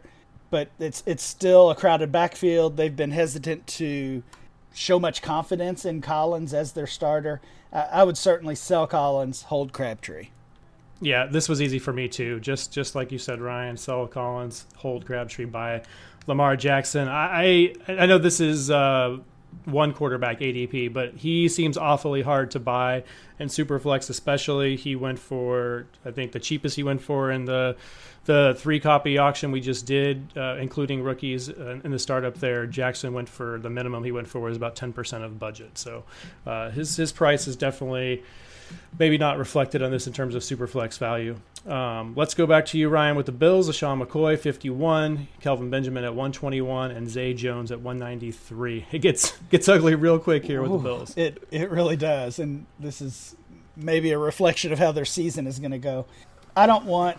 but 0.50 0.68
it's 0.78 1.02
it's 1.06 1.22
still 1.22 1.70
a 1.70 1.74
crowded 1.74 2.12
backfield. 2.12 2.76
They've 2.76 2.94
been 2.94 3.12
hesitant 3.12 3.66
to 3.68 4.22
show 4.74 4.98
much 4.98 5.22
confidence 5.22 5.84
in 5.84 6.00
Collins 6.00 6.52
as 6.54 6.72
their 6.72 6.86
starter. 6.86 7.40
I 7.72 8.02
would 8.02 8.18
certainly 8.18 8.56
sell 8.56 8.86
Collins, 8.88 9.42
hold 9.42 9.72
Crabtree. 9.72 10.28
Yeah, 11.00 11.26
this 11.26 11.48
was 11.48 11.62
easy 11.62 11.78
for 11.78 11.92
me 11.92 12.08
too. 12.08 12.40
Just 12.40 12.72
just 12.72 12.94
like 12.94 13.10
you 13.10 13.18
said, 13.18 13.40
Ryan, 13.40 13.76
sell 13.76 14.06
Collins, 14.06 14.66
hold 14.76 15.06
Crabtree, 15.06 15.46
buy 15.46 15.82
Lamar 16.26 16.56
Jackson. 16.56 17.08
I 17.08 17.72
I, 17.88 17.92
I 18.02 18.06
know 18.06 18.18
this 18.18 18.40
is 18.40 18.70
uh, 18.70 19.18
one 19.64 19.92
quarterback 19.94 20.40
ADP, 20.40 20.92
but 20.92 21.14
he 21.14 21.48
seems 21.48 21.78
awfully 21.78 22.22
hard 22.22 22.50
to 22.52 22.60
buy 22.60 23.04
in 23.38 23.48
Superflex, 23.48 24.10
especially. 24.10 24.76
He 24.76 24.94
went 24.94 25.18
for 25.18 25.86
I 26.04 26.10
think 26.10 26.32
the 26.32 26.40
cheapest 26.40 26.76
he 26.76 26.82
went 26.82 27.00
for 27.00 27.30
in 27.30 27.46
the 27.46 27.76
the 28.26 28.54
three 28.58 28.78
copy 28.78 29.16
auction 29.16 29.50
we 29.50 29.62
just 29.62 29.86
did, 29.86 30.36
uh, 30.36 30.56
including 30.60 31.02
rookies 31.02 31.48
uh, 31.48 31.80
in 31.82 31.90
the 31.90 31.98
startup 31.98 32.36
there. 32.38 32.66
Jackson 32.66 33.14
went 33.14 33.30
for 33.30 33.58
the 33.58 33.70
minimum 33.70 34.04
he 34.04 34.12
went 34.12 34.28
for 34.28 34.40
was 34.40 34.56
about 34.58 34.76
ten 34.76 34.92
percent 34.92 35.24
of 35.24 35.38
budget, 35.38 35.78
so 35.78 36.04
uh, 36.46 36.70
his 36.70 36.94
his 36.96 37.10
price 37.10 37.46
is 37.48 37.56
definitely 37.56 38.22
maybe 38.98 39.18
not 39.18 39.38
reflected 39.38 39.82
on 39.82 39.90
this 39.90 40.06
in 40.06 40.12
terms 40.12 40.34
of 40.34 40.42
super 40.44 40.66
flex 40.66 40.98
value. 40.98 41.36
Um, 41.66 42.14
let's 42.16 42.32
go 42.34 42.46
back 42.46 42.64
to 42.66 42.78
you, 42.78 42.88
Ryan, 42.88 43.16
with 43.16 43.26
the 43.26 43.32
Bills. 43.32 43.68
LeSean 43.68 44.02
McCoy, 44.02 44.38
51, 44.38 45.28
Kelvin 45.40 45.68
Benjamin 45.68 46.04
at 46.04 46.10
121, 46.14 46.90
and 46.90 47.08
Zay 47.08 47.34
Jones 47.34 47.70
at 47.70 47.80
193. 47.80 48.86
It 48.92 48.98
gets 49.00 49.36
gets 49.50 49.68
ugly 49.68 49.94
real 49.94 50.18
quick 50.18 50.44
here 50.44 50.62
with 50.62 50.70
Ooh, 50.70 50.78
the 50.78 50.82
Bills. 50.84 51.14
It 51.16 51.42
it 51.50 51.70
really 51.70 51.96
does, 51.96 52.38
and 52.38 52.64
this 52.78 53.00
is 53.02 53.36
maybe 53.76 54.10
a 54.12 54.18
reflection 54.18 54.72
of 54.72 54.78
how 54.78 54.92
their 54.92 55.04
season 55.04 55.46
is 55.46 55.58
going 55.58 55.70
to 55.72 55.78
go. 55.78 56.06
I 56.56 56.66
don't 56.66 56.86
want 56.86 57.18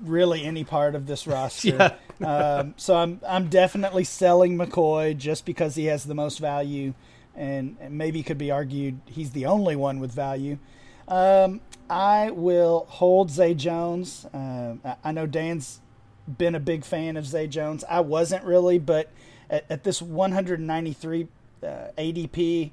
really 0.00 0.44
any 0.44 0.64
part 0.64 0.94
of 0.94 1.06
this 1.06 1.26
roster, 1.26 1.96
Yeah. 2.18 2.26
um, 2.26 2.74
so 2.78 2.96
I'm 2.96 3.20
I'm 3.28 3.48
definitely 3.48 4.04
selling 4.04 4.56
McCoy 4.56 5.16
just 5.16 5.44
because 5.44 5.74
he 5.74 5.84
has 5.86 6.04
the 6.04 6.14
most 6.14 6.38
value, 6.38 6.94
and, 7.34 7.76
and 7.80 7.96
maybe 7.96 8.22
could 8.22 8.38
be 8.38 8.50
argued 8.50 9.00
he's 9.06 9.30
the 9.30 9.46
only 9.46 9.76
one 9.76 10.00
with 10.00 10.12
value. 10.12 10.58
Um, 11.08 11.60
I 11.88 12.30
will 12.30 12.86
hold 12.88 13.30
Zay 13.30 13.54
Jones. 13.54 14.26
Um, 14.32 14.80
I- 15.04 15.12
know 15.12 15.26
Dan's 15.26 15.80
been 16.38 16.54
a 16.54 16.60
big 16.60 16.84
fan 16.84 17.16
of 17.16 17.26
Zay 17.26 17.46
Jones. 17.46 17.84
I 17.88 18.00
wasn't 18.00 18.44
really, 18.44 18.78
but 18.78 19.10
at, 19.48 19.64
at 19.68 19.84
this 19.84 20.00
193 20.00 21.28
uh, 21.62 21.66
ADP, 21.98 22.70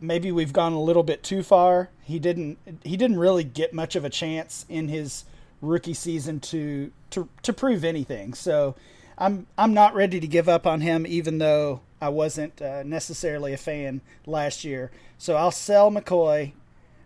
maybe 0.00 0.32
we've 0.32 0.52
gone 0.52 0.72
a 0.72 0.80
little 0.80 1.02
bit 1.02 1.22
too 1.22 1.42
far. 1.42 1.90
He 2.02 2.18
didn't 2.18 2.58
he 2.84 2.96
didn't 2.96 3.18
really 3.18 3.44
get 3.44 3.72
much 3.72 3.96
of 3.96 4.04
a 4.04 4.10
chance 4.10 4.64
in 4.68 4.88
his 4.88 5.24
rookie 5.60 5.94
season 5.94 6.40
to 6.40 6.92
to 7.10 7.28
to 7.42 7.52
prove 7.52 7.84
anything. 7.84 8.34
So 8.34 8.74
I'm 9.18 9.46
I'm 9.56 9.74
not 9.74 9.94
ready 9.94 10.20
to 10.20 10.26
give 10.26 10.48
up 10.48 10.66
on 10.66 10.80
him, 10.80 11.06
even 11.06 11.38
though 11.38 11.80
I 12.00 12.08
wasn't 12.08 12.60
uh, 12.60 12.82
necessarily 12.82 13.52
a 13.52 13.56
fan 13.56 14.00
last 14.26 14.64
year. 14.64 14.90
So 15.18 15.36
I'll 15.36 15.50
sell 15.50 15.90
McCoy. 15.90 16.52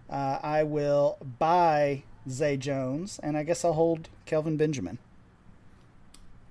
Uh, 0.09 0.39
I 0.43 0.65
will 0.65 1.19
buy 1.39 2.03
Zay 2.29 2.57
Jones, 2.57 3.21
and 3.23 3.37
I 3.37 3.45
guess 3.45 3.65
I'll 3.65 3.75
hold 3.75 4.09
Kelvin 4.27 4.57
Benjamin. 4.57 4.99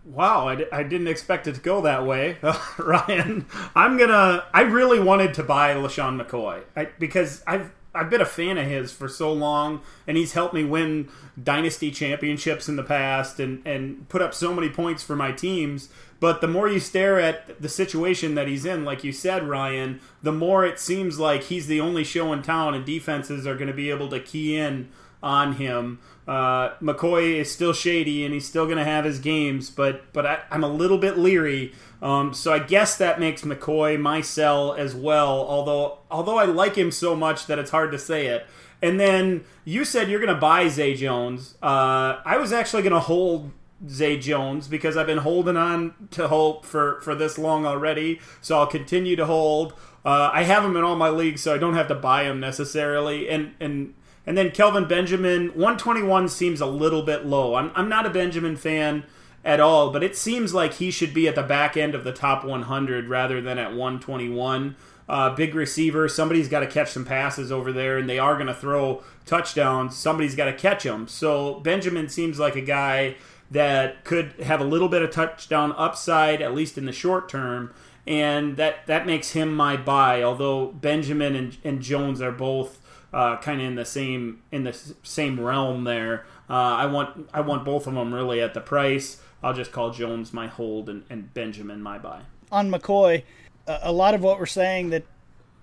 Wow, 0.05 0.48
I, 0.48 0.65
I 0.72 0.84
didn't 0.84 1.08
expect 1.08 1.46
it 1.46 1.55
to 1.55 1.62
go 1.62 1.81
that 1.81 2.05
way, 2.05 2.38
Ryan. 2.77 3.46
I'm 3.75 3.98
gonna. 3.98 4.46
I 4.53 4.62
really 4.62 5.00
wanted 5.00 5.34
to 5.36 5.43
buy 5.43 5.74
LeSean 5.75 6.19
McCoy 6.19 6.63
I, 6.75 6.86
because 6.98 7.43
I've 7.46 7.72
I've 7.93 8.10
been 8.10 8.22
a 8.22 8.25
fan 8.25 8.58
of 8.58 8.67
his 8.67 8.91
for 8.91 9.08
so 9.08 9.34
long, 9.34 9.81
and 10.05 10.15
he's 10.15 10.34
helped 10.34 10.53
me 10.53 10.63
win 10.63 11.10
dynasty 11.41 11.91
championships 11.91 12.69
in 12.69 12.75
the 12.75 12.84
past, 12.84 13.39
and 13.39 13.65
and 13.65 14.08
put 14.10 14.22
up 14.22 14.34
so 14.34 14.53
many 14.53 14.69
points 14.69 15.03
for 15.03 15.15
my 15.15 15.31
teams. 15.31 15.89
But 16.19 16.41
the 16.41 16.48
more 16.48 16.67
you 16.67 16.79
stare 16.79 17.19
at 17.19 17.62
the 17.62 17.69
situation 17.69 18.36
that 18.36 18.48
he's 18.48 18.65
in, 18.65 18.84
like 18.84 19.03
you 19.03 19.12
said, 19.12 19.48
Ryan, 19.48 20.01
the 20.22 20.34
more 20.34 20.65
it 20.65 20.79
seems 20.79 21.17
like 21.17 21.43
he's 21.43 21.67
the 21.67 21.79
only 21.79 22.03
show 22.03 22.34
in 22.34 22.41
town, 22.41 22.74
and 22.74 22.86
defenses 22.86 23.48
are 23.48 23.55
going 23.55 23.67
to 23.67 23.74
be 23.74 23.89
able 23.89 24.10
to 24.10 24.19
key 24.19 24.58
in 24.58 24.89
on 25.24 25.53
him. 25.53 26.00
Uh, 26.29 26.75
McCoy 26.79 27.38
is 27.38 27.51
still 27.51 27.74
shady, 27.74 28.24
and 28.24 28.31
he's 28.36 28.48
still 28.48 28.65
going 28.65 28.77
to 28.77 28.83
have 28.83 29.03
his 29.03 29.17
games, 29.17 29.71
but 29.71 30.13
but 30.13 30.27
I, 30.27 30.39
I'm 30.51 30.63
a 30.63 30.69
little 30.69 31.00
bit 31.00 31.17
leery. 31.17 31.74
Um, 32.03 32.36
so 32.36 32.53
I 32.53 32.59
guess 32.59 32.95
that 32.98 33.19
makes 33.19 33.41
McCoy 33.41 34.00
my 34.00 34.21
sell 34.21 34.74
as 34.75 34.93
well. 34.93 35.39
Although 35.41 35.98
although 36.12 36.38
I 36.38 36.45
like 36.45 36.75
him 36.75 36.91
so 36.91 37.15
much 37.15 37.48
that 37.48 37.57
it's 37.57 37.71
hard 37.71 37.91
to 37.93 37.98
say 37.98 38.27
it. 38.27 38.45
And 38.79 39.00
then 39.00 39.43
you 39.65 39.83
said 39.83 40.07
you're 40.07 40.19
going 40.19 40.33
to 40.33 40.39
buy 40.39 40.67
Zay 40.67 40.93
Jones. 40.93 41.55
Uh, 41.63 42.21
I 42.24 42.38
was 42.38 42.53
actually 42.53 42.83
going 42.83 42.93
to 42.93 43.00
hold 43.00 43.51
Zay 43.89 44.19
Jones 44.19 44.67
because 44.67 44.98
I've 44.98 45.07
been 45.07 45.17
holding 45.17 45.57
on 45.57 45.95
to 46.12 46.27
hope 46.27 46.63
for, 46.63 47.01
for 47.01 47.15
this 47.15 47.39
long 47.39 47.65
already. 47.65 48.21
So 48.39 48.59
I'll 48.59 48.67
continue 48.67 49.15
to 49.15 49.25
hold. 49.25 49.74
Uh, 50.05 50.29
I 50.31 50.43
have 50.43 50.63
him 50.63 50.77
in 50.77 50.83
all 50.83 50.95
my 50.95 51.09
leagues, 51.09 51.41
so 51.41 51.55
I 51.55 51.57
don't 51.57 51.74
have 51.74 51.88
to 51.88 51.95
buy 51.95 52.24
him 52.24 52.39
necessarily. 52.39 53.29
And 53.29 53.53
and 53.59 53.95
and 54.29 54.38
then 54.38 54.51
Kelvin 54.51 54.88
Benjamin, 54.88 55.48
121 55.55 56.29
seems 56.29 56.62
a 56.62 56.67
little 56.67 57.01
bit 57.01 57.25
low. 57.25 57.55
I'm, 57.55 57.71
I'm 57.74 57.89
not 57.89 58.05
a 58.05 58.12
Benjamin 58.12 58.57
fan 58.57 59.05
at 59.43 59.59
all, 59.59 59.89
but 59.89 60.03
it 60.03 60.15
seems 60.15 60.53
like 60.53 60.75
he 60.75 60.91
should 60.91 61.15
be 61.15 61.27
at 61.27 61.33
the 61.33 61.41
back 61.41 61.75
end 61.75 61.95
of 61.95 62.03
the 62.03 62.13
top 62.13 62.45
100 62.45 63.09
rather 63.09 63.41
than 63.41 63.57
at 63.57 63.69
121. 63.69 64.75
Uh, 65.07 65.33
big 65.33 65.55
receiver. 65.55 66.07
Somebody's 66.07 66.48
got 66.48 66.59
to 66.59 66.67
catch 66.67 66.91
some 66.91 67.05
passes 67.05 67.51
over 67.51 67.74
there, 67.74 67.98
and 67.98 68.07
they 68.07 68.19
are 68.19 68.36
going 68.36 68.45
to 68.45 68.53
throw 68.53 69.01
touchdowns. 69.25 69.98
Somebody's 69.98 70.36
got 70.36 70.45
to 70.45 70.53
catch 70.53 70.83
them. 70.83 71.07
So 71.07 71.59
Benjamin 71.62 72.07
seems 72.07 72.38
like 72.38 72.55
a 72.55 72.62
guy 72.62 73.15
that 73.50 74.03
could 74.03 74.33
have 74.43 74.62
a 74.62 74.63
little 74.63 74.89
bit 74.89 75.01
of 75.01 75.09
touchdown 75.09 75.74
upside, 75.75 76.39
at 76.39 76.53
least 76.53 76.77
in 76.77 76.86
the 76.86 76.93
short 76.93 77.29
term, 77.29 77.74
and 78.05 78.57
that 78.57 78.86
that 78.86 79.07
makes 79.07 79.31
him 79.31 79.55
my 79.55 79.75
buy. 79.75 80.21
Although 80.21 80.67
Benjamin 80.67 81.36
and, 81.36 81.57
and 81.63 81.81
Jones 81.81 82.21
are 82.21 82.31
both 82.31 82.79
uh, 83.13 83.37
kind 83.37 83.61
of 83.61 83.67
in 83.67 83.75
the 83.75 83.85
same 83.85 84.41
in 84.51 84.63
the 84.63 84.77
same 85.03 85.39
realm 85.39 85.83
there. 85.83 86.25
Uh, 86.49 86.53
I 86.53 86.85
want 86.85 87.29
I 87.33 87.41
want 87.41 87.65
both 87.65 87.87
of 87.87 87.93
them 87.93 88.13
really 88.13 88.41
at 88.41 88.53
the 88.53 88.61
price. 88.61 89.21
I'll 89.41 89.53
just 89.53 89.71
call 89.71 89.91
Jones 89.91 90.33
my 90.33 90.47
hold 90.47 90.89
and, 90.89 91.03
and 91.09 91.33
Benjamin 91.33 91.81
my 91.81 91.97
buy. 91.97 92.21
on 92.51 92.69
McCoy, 92.69 93.23
a, 93.67 93.91
lot 93.91 94.13
of 94.13 94.21
what 94.21 94.37
we're 94.37 94.45
saying 94.45 94.89
that 94.89 95.03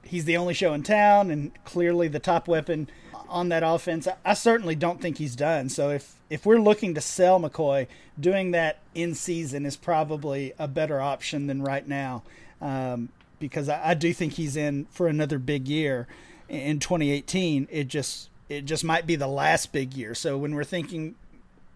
he's 0.02 0.24
the 0.24 0.36
only 0.36 0.54
show 0.54 0.72
in 0.72 0.82
town 0.82 1.30
and 1.30 1.52
clearly 1.64 2.08
the 2.08 2.18
top 2.18 2.48
weapon 2.48 2.88
on 3.28 3.50
that 3.50 3.62
offense. 3.62 4.08
I, 4.08 4.14
I 4.24 4.34
certainly 4.34 4.74
don't 4.74 5.00
think 5.00 5.18
he's 5.18 5.36
done. 5.36 5.68
So 5.68 5.90
if 5.90 6.14
if 6.30 6.46
we're 6.46 6.60
looking 6.60 6.94
to 6.94 7.00
sell 7.00 7.38
McCoy, 7.38 7.86
doing 8.18 8.52
that 8.52 8.78
in 8.94 9.14
season 9.14 9.66
is 9.66 9.76
probably 9.76 10.52
a 10.58 10.66
better 10.66 11.00
option 11.00 11.46
than 11.46 11.62
right 11.62 11.86
now, 11.86 12.22
um, 12.60 13.10
because 13.38 13.68
I, 13.68 13.90
I 13.90 13.94
do 13.94 14.12
think 14.12 14.34
he's 14.34 14.56
in 14.56 14.86
for 14.90 15.06
another 15.06 15.38
big 15.38 15.68
year 15.68 16.08
in 16.48 16.78
2018. 16.78 17.68
It 17.70 17.88
just 17.88 18.30
it 18.48 18.64
just 18.64 18.84
might 18.84 19.06
be 19.06 19.16
the 19.16 19.26
last 19.26 19.72
big 19.72 19.94
year. 19.94 20.14
So 20.14 20.38
when 20.38 20.54
we're 20.54 20.64
thinking 20.64 21.16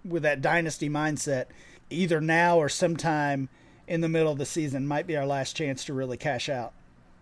with 0.04 0.22
that 0.22 0.40
dynasty 0.40 0.88
mindset, 0.88 1.46
either 1.90 2.20
now 2.20 2.58
or 2.58 2.68
sometime 2.68 3.48
in 3.86 4.00
the 4.00 4.08
middle 4.08 4.32
of 4.32 4.38
the 4.38 4.46
season 4.46 4.86
might 4.86 5.06
be 5.06 5.16
our 5.16 5.26
last 5.26 5.56
chance 5.56 5.84
to 5.84 5.94
really 5.94 6.16
cash 6.16 6.48
out. 6.48 6.72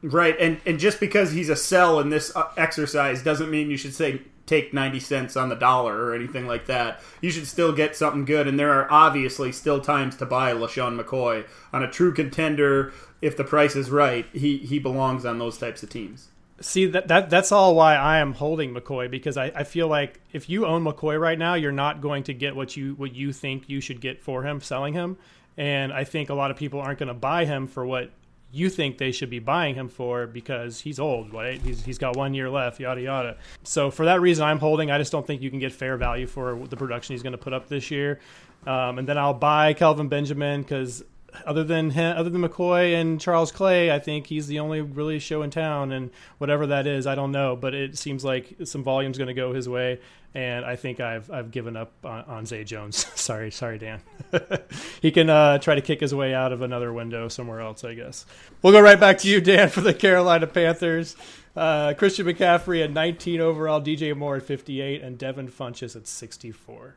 Right, 0.02 0.36
and 0.38 0.60
and 0.64 0.78
just 0.78 1.00
because 1.00 1.32
he's 1.32 1.48
a 1.48 1.56
sell 1.56 1.98
in 1.98 2.10
this 2.10 2.34
uh, 2.36 2.48
exercise 2.56 3.22
doesn't 3.22 3.50
mean 3.50 3.70
you 3.70 3.76
should 3.76 3.94
say 3.94 4.22
take 4.46 4.72
90 4.72 5.00
cents 5.00 5.36
on 5.36 5.48
the 5.48 5.54
dollar 5.54 6.04
or 6.04 6.14
anything 6.14 6.46
like 6.46 6.66
that. 6.66 7.00
You 7.20 7.30
should 7.30 7.46
still 7.46 7.72
get 7.72 7.96
something 7.96 8.24
good, 8.24 8.46
and 8.46 8.58
there 8.58 8.72
are 8.72 8.86
obviously 8.90 9.52
still 9.52 9.80
times 9.80 10.16
to 10.16 10.26
buy 10.26 10.52
LeSean 10.52 11.00
McCoy 11.00 11.46
on 11.72 11.82
a 11.82 11.90
true 11.90 12.14
contender. 12.14 12.92
If 13.20 13.36
the 13.36 13.44
price 13.44 13.76
is 13.76 13.90
right, 13.90 14.26
he, 14.32 14.58
he 14.58 14.78
belongs 14.78 15.26
on 15.26 15.38
those 15.38 15.58
types 15.58 15.82
of 15.82 15.90
teams. 15.90 16.28
See 16.60 16.86
that, 16.86 17.08
that 17.08 17.30
that's 17.30 17.52
all 17.52 17.76
why 17.76 17.94
I 17.94 18.18
am 18.18 18.32
holding 18.32 18.74
McCoy 18.74 19.08
because 19.10 19.36
I, 19.36 19.46
I 19.54 19.62
feel 19.62 19.86
like 19.86 20.20
if 20.32 20.48
you 20.48 20.66
own 20.66 20.84
McCoy 20.84 21.20
right 21.20 21.38
now, 21.38 21.54
you're 21.54 21.70
not 21.70 22.00
going 22.00 22.24
to 22.24 22.34
get 22.34 22.56
what 22.56 22.76
you 22.76 22.94
what 22.94 23.14
you 23.14 23.32
think 23.32 23.68
you 23.68 23.80
should 23.80 24.00
get 24.00 24.20
for 24.20 24.42
him 24.42 24.60
selling 24.60 24.92
him, 24.92 25.18
and 25.56 25.92
I 25.92 26.02
think 26.04 26.30
a 26.30 26.34
lot 26.34 26.50
of 26.50 26.56
people 26.56 26.80
aren't 26.80 26.98
going 26.98 27.08
to 27.08 27.14
buy 27.14 27.44
him 27.44 27.68
for 27.68 27.86
what 27.86 28.10
you 28.50 28.70
think 28.70 28.96
they 28.96 29.12
should 29.12 29.28
be 29.28 29.38
buying 29.38 29.74
him 29.74 29.88
for 29.88 30.26
because 30.26 30.80
he's 30.80 30.98
old, 30.98 31.32
right? 31.32 31.60
He's 31.60 31.84
he's 31.84 31.98
got 31.98 32.16
one 32.16 32.34
year 32.34 32.48
left, 32.48 32.80
yada 32.80 33.00
yada. 33.00 33.36
So 33.62 33.90
for 33.90 34.06
that 34.06 34.20
reason, 34.20 34.44
I'm 34.44 34.58
holding. 34.58 34.90
I 34.90 34.98
just 34.98 35.12
don't 35.12 35.26
think 35.26 35.42
you 35.42 35.50
can 35.50 35.58
get 35.58 35.72
fair 35.72 35.96
value 35.96 36.26
for 36.26 36.58
the 36.66 36.76
production 36.76 37.14
he's 37.14 37.22
going 37.22 37.32
to 37.32 37.38
put 37.38 37.52
up 37.52 37.68
this 37.68 37.90
year, 37.90 38.20
um, 38.66 38.98
and 38.98 39.06
then 39.06 39.18
I'll 39.18 39.34
buy 39.34 39.74
Kelvin 39.74 40.08
Benjamin 40.08 40.62
because 40.62 41.04
other 41.44 41.64
than 41.64 41.90
him, 41.90 42.16
other 42.16 42.30
than 42.30 42.42
McCoy 42.42 42.94
and 42.98 43.20
Charles 43.20 43.52
Clay, 43.52 43.90
I 43.90 43.98
think 43.98 44.26
he's 44.26 44.46
the 44.46 44.60
only 44.60 44.80
really 44.80 45.18
show 45.18 45.42
in 45.42 45.50
town, 45.50 45.92
and 45.92 46.10
whatever 46.38 46.66
that 46.68 46.86
is, 46.86 47.06
I 47.06 47.14
don't 47.14 47.32
know. 47.32 47.56
But 47.56 47.74
it 47.74 47.98
seems 47.98 48.24
like 48.24 48.56
some 48.64 48.82
volume's 48.82 49.18
going 49.18 49.28
to 49.28 49.34
go 49.34 49.52
his 49.52 49.68
way, 49.68 50.00
and 50.34 50.64
I 50.64 50.76
think 50.76 51.00
I've 51.00 51.30
I've 51.30 51.50
given 51.50 51.76
up 51.76 51.92
on, 52.04 52.24
on 52.24 52.46
Zay 52.46 52.64
Jones. 52.64 53.06
sorry, 53.20 53.50
sorry, 53.50 53.78
Dan. 53.78 54.00
he 55.02 55.10
can 55.10 55.30
uh, 55.30 55.58
try 55.58 55.74
to 55.74 55.82
kick 55.82 56.00
his 56.00 56.14
way 56.14 56.34
out 56.34 56.52
of 56.52 56.62
another 56.62 56.92
window 56.92 57.28
somewhere 57.28 57.60
else, 57.60 57.84
I 57.84 57.94
guess. 57.94 58.24
We'll 58.62 58.72
go 58.72 58.80
right 58.80 58.98
back 58.98 59.18
to 59.18 59.28
you, 59.28 59.40
Dan, 59.40 59.68
for 59.68 59.80
the 59.80 59.94
Carolina 59.94 60.46
Panthers. 60.46 61.16
Uh, 61.56 61.92
Christian 61.94 62.26
McCaffrey 62.26 62.84
at 62.84 62.92
19 62.92 63.40
overall, 63.40 63.80
DJ 63.80 64.16
Moore 64.16 64.36
at 64.36 64.44
58, 64.44 65.02
and 65.02 65.18
Devin 65.18 65.48
Funchess 65.48 65.96
at 65.96 66.06
64. 66.06 66.96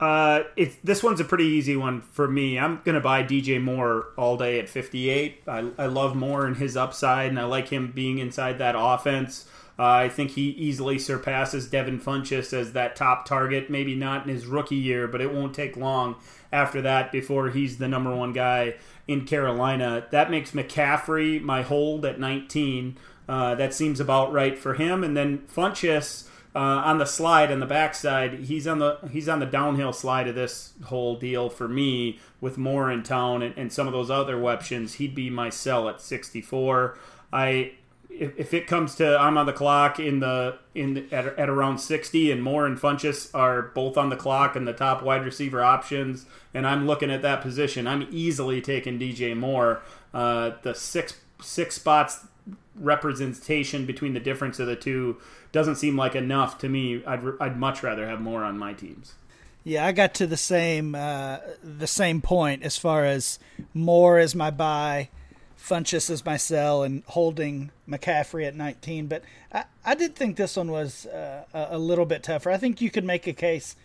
Uh, 0.00 0.44
it's 0.56 0.76
this 0.82 1.02
one's 1.02 1.20
a 1.20 1.24
pretty 1.24 1.44
easy 1.44 1.76
one 1.76 2.00
for 2.00 2.26
me. 2.26 2.58
I'm 2.58 2.80
gonna 2.84 3.00
buy 3.00 3.22
DJ 3.22 3.62
Moore 3.62 4.06
all 4.16 4.38
day 4.38 4.58
at 4.58 4.68
58. 4.68 5.42
I, 5.46 5.70
I 5.76 5.86
love 5.86 6.16
Moore 6.16 6.46
and 6.46 6.56
his 6.56 6.74
upside, 6.74 7.28
and 7.28 7.38
I 7.38 7.44
like 7.44 7.68
him 7.68 7.92
being 7.92 8.18
inside 8.18 8.58
that 8.58 8.74
offense. 8.78 9.46
Uh, 9.78 9.84
I 9.84 10.08
think 10.08 10.32
he 10.32 10.50
easily 10.50 10.98
surpasses 10.98 11.68
Devin 11.68 12.00
Funchess 12.00 12.52
as 12.52 12.72
that 12.72 12.96
top 12.96 13.26
target. 13.26 13.70
Maybe 13.70 13.94
not 13.94 14.26
in 14.26 14.34
his 14.34 14.46
rookie 14.46 14.76
year, 14.76 15.06
but 15.06 15.20
it 15.20 15.32
won't 15.32 15.54
take 15.54 15.76
long 15.76 16.16
after 16.52 16.82
that 16.82 17.12
before 17.12 17.50
he's 17.50 17.78
the 17.78 17.88
number 17.88 18.14
one 18.14 18.32
guy 18.32 18.74
in 19.06 19.26
Carolina. 19.26 20.06
That 20.10 20.30
makes 20.30 20.52
McCaffrey 20.52 21.40
my 21.40 21.62
hold 21.62 22.04
at 22.04 22.20
19. 22.20 22.98
Uh, 23.28 23.54
that 23.54 23.72
seems 23.72 24.00
about 24.00 24.32
right 24.32 24.58
for 24.58 24.74
him. 24.74 25.02
And 25.02 25.16
then 25.16 25.46
Funchess 25.54 26.28
uh, 26.54 26.58
on 26.58 26.98
the 26.98 27.04
slide 27.04 27.52
on 27.52 27.60
the 27.60 27.66
backside, 27.66 28.34
he's 28.40 28.66
on 28.66 28.80
the 28.80 28.98
he's 29.12 29.28
on 29.28 29.38
the 29.38 29.46
downhill 29.46 29.92
slide 29.92 30.26
of 30.26 30.34
this 30.34 30.72
whole 30.86 31.16
deal 31.16 31.48
for 31.48 31.68
me 31.68 32.18
with 32.40 32.58
Moore 32.58 32.90
in 32.90 33.02
town 33.02 33.42
and, 33.42 33.56
and 33.56 33.72
some 33.72 33.86
of 33.86 33.92
those 33.92 34.10
other 34.10 34.38
weapons. 34.38 34.94
He'd 34.94 35.14
be 35.14 35.30
my 35.30 35.48
sell 35.48 35.88
at 35.88 36.00
64. 36.00 36.98
I 37.32 37.72
if, 38.08 38.36
if 38.36 38.52
it 38.52 38.66
comes 38.66 38.96
to 38.96 39.16
I'm 39.16 39.38
on 39.38 39.46
the 39.46 39.52
clock 39.52 40.00
in 40.00 40.18
the 40.18 40.58
in 40.74 40.94
the, 40.94 41.12
at, 41.12 41.38
at 41.38 41.48
around 41.48 41.78
60 41.78 42.32
and 42.32 42.42
Moore 42.42 42.66
and 42.66 42.76
Funchess 42.76 43.32
are 43.32 43.62
both 43.62 43.96
on 43.96 44.08
the 44.08 44.16
clock 44.16 44.56
and 44.56 44.66
the 44.66 44.72
top 44.72 45.04
wide 45.04 45.24
receiver 45.24 45.62
options 45.62 46.26
and 46.52 46.66
I'm 46.66 46.84
looking 46.84 47.12
at 47.12 47.22
that 47.22 47.42
position, 47.42 47.86
I'm 47.86 48.08
easily 48.10 48.60
taking 48.60 48.98
DJ 48.98 49.36
Moore. 49.36 49.82
Uh, 50.12 50.52
the 50.62 50.74
six 50.74 51.14
six 51.40 51.76
spots 51.76 52.26
representation 52.74 53.86
between 53.86 54.14
the 54.14 54.20
difference 54.20 54.58
of 54.58 54.66
the 54.66 54.76
two 54.76 55.16
doesn't 55.52 55.76
seem 55.76 55.96
like 55.96 56.14
enough 56.14 56.58
to 56.58 56.68
me. 56.68 57.04
I'd 57.04 57.22
I'd 57.40 57.58
much 57.58 57.82
rather 57.82 58.08
have 58.08 58.20
Moore 58.20 58.44
on 58.44 58.58
my 58.58 58.72
teams. 58.72 59.14
Yeah, 59.62 59.84
I 59.84 59.92
got 59.92 60.14
to 60.14 60.26
the 60.26 60.36
same 60.36 60.94
uh, 60.94 61.38
the 61.62 61.86
same 61.86 62.22
point 62.22 62.62
as 62.62 62.78
far 62.78 63.04
as 63.04 63.38
Moore 63.74 64.18
as 64.18 64.34
my 64.34 64.50
buy, 64.50 65.10
Funchess 65.58 66.08
as 66.08 66.24
my 66.24 66.36
sell, 66.36 66.82
and 66.82 67.02
holding 67.06 67.70
McCaffrey 67.88 68.46
at 68.46 68.54
19. 68.56 69.06
But 69.06 69.22
I, 69.52 69.64
I 69.84 69.94
did 69.94 70.14
think 70.14 70.36
this 70.36 70.56
one 70.56 70.70
was 70.70 71.06
uh, 71.06 71.44
a 71.52 71.78
little 71.78 72.06
bit 72.06 72.22
tougher. 72.22 72.50
I 72.50 72.56
think 72.56 72.80
you 72.80 72.90
could 72.90 73.04
make 73.04 73.26
a 73.26 73.32
case 73.32 73.76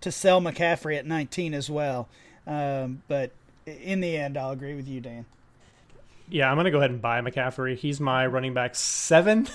to 0.00 0.10
sell 0.10 0.40
McCaffrey 0.40 0.98
at 0.98 1.06
19 1.06 1.54
as 1.54 1.70
well. 1.70 2.08
Um, 2.46 3.02
but 3.06 3.30
in 3.66 4.00
the 4.00 4.16
end, 4.16 4.36
I'll 4.36 4.50
agree 4.50 4.74
with 4.74 4.88
you, 4.88 5.00
Dan. 5.00 5.26
Yeah, 6.30 6.48
I'm 6.48 6.54
going 6.54 6.66
to 6.66 6.70
go 6.70 6.78
ahead 6.78 6.92
and 6.92 7.02
buy 7.02 7.20
McCaffrey. 7.22 7.76
He's 7.76 7.98
my 7.98 8.24
running 8.24 8.54
back 8.54 8.76
seven. 8.76 9.48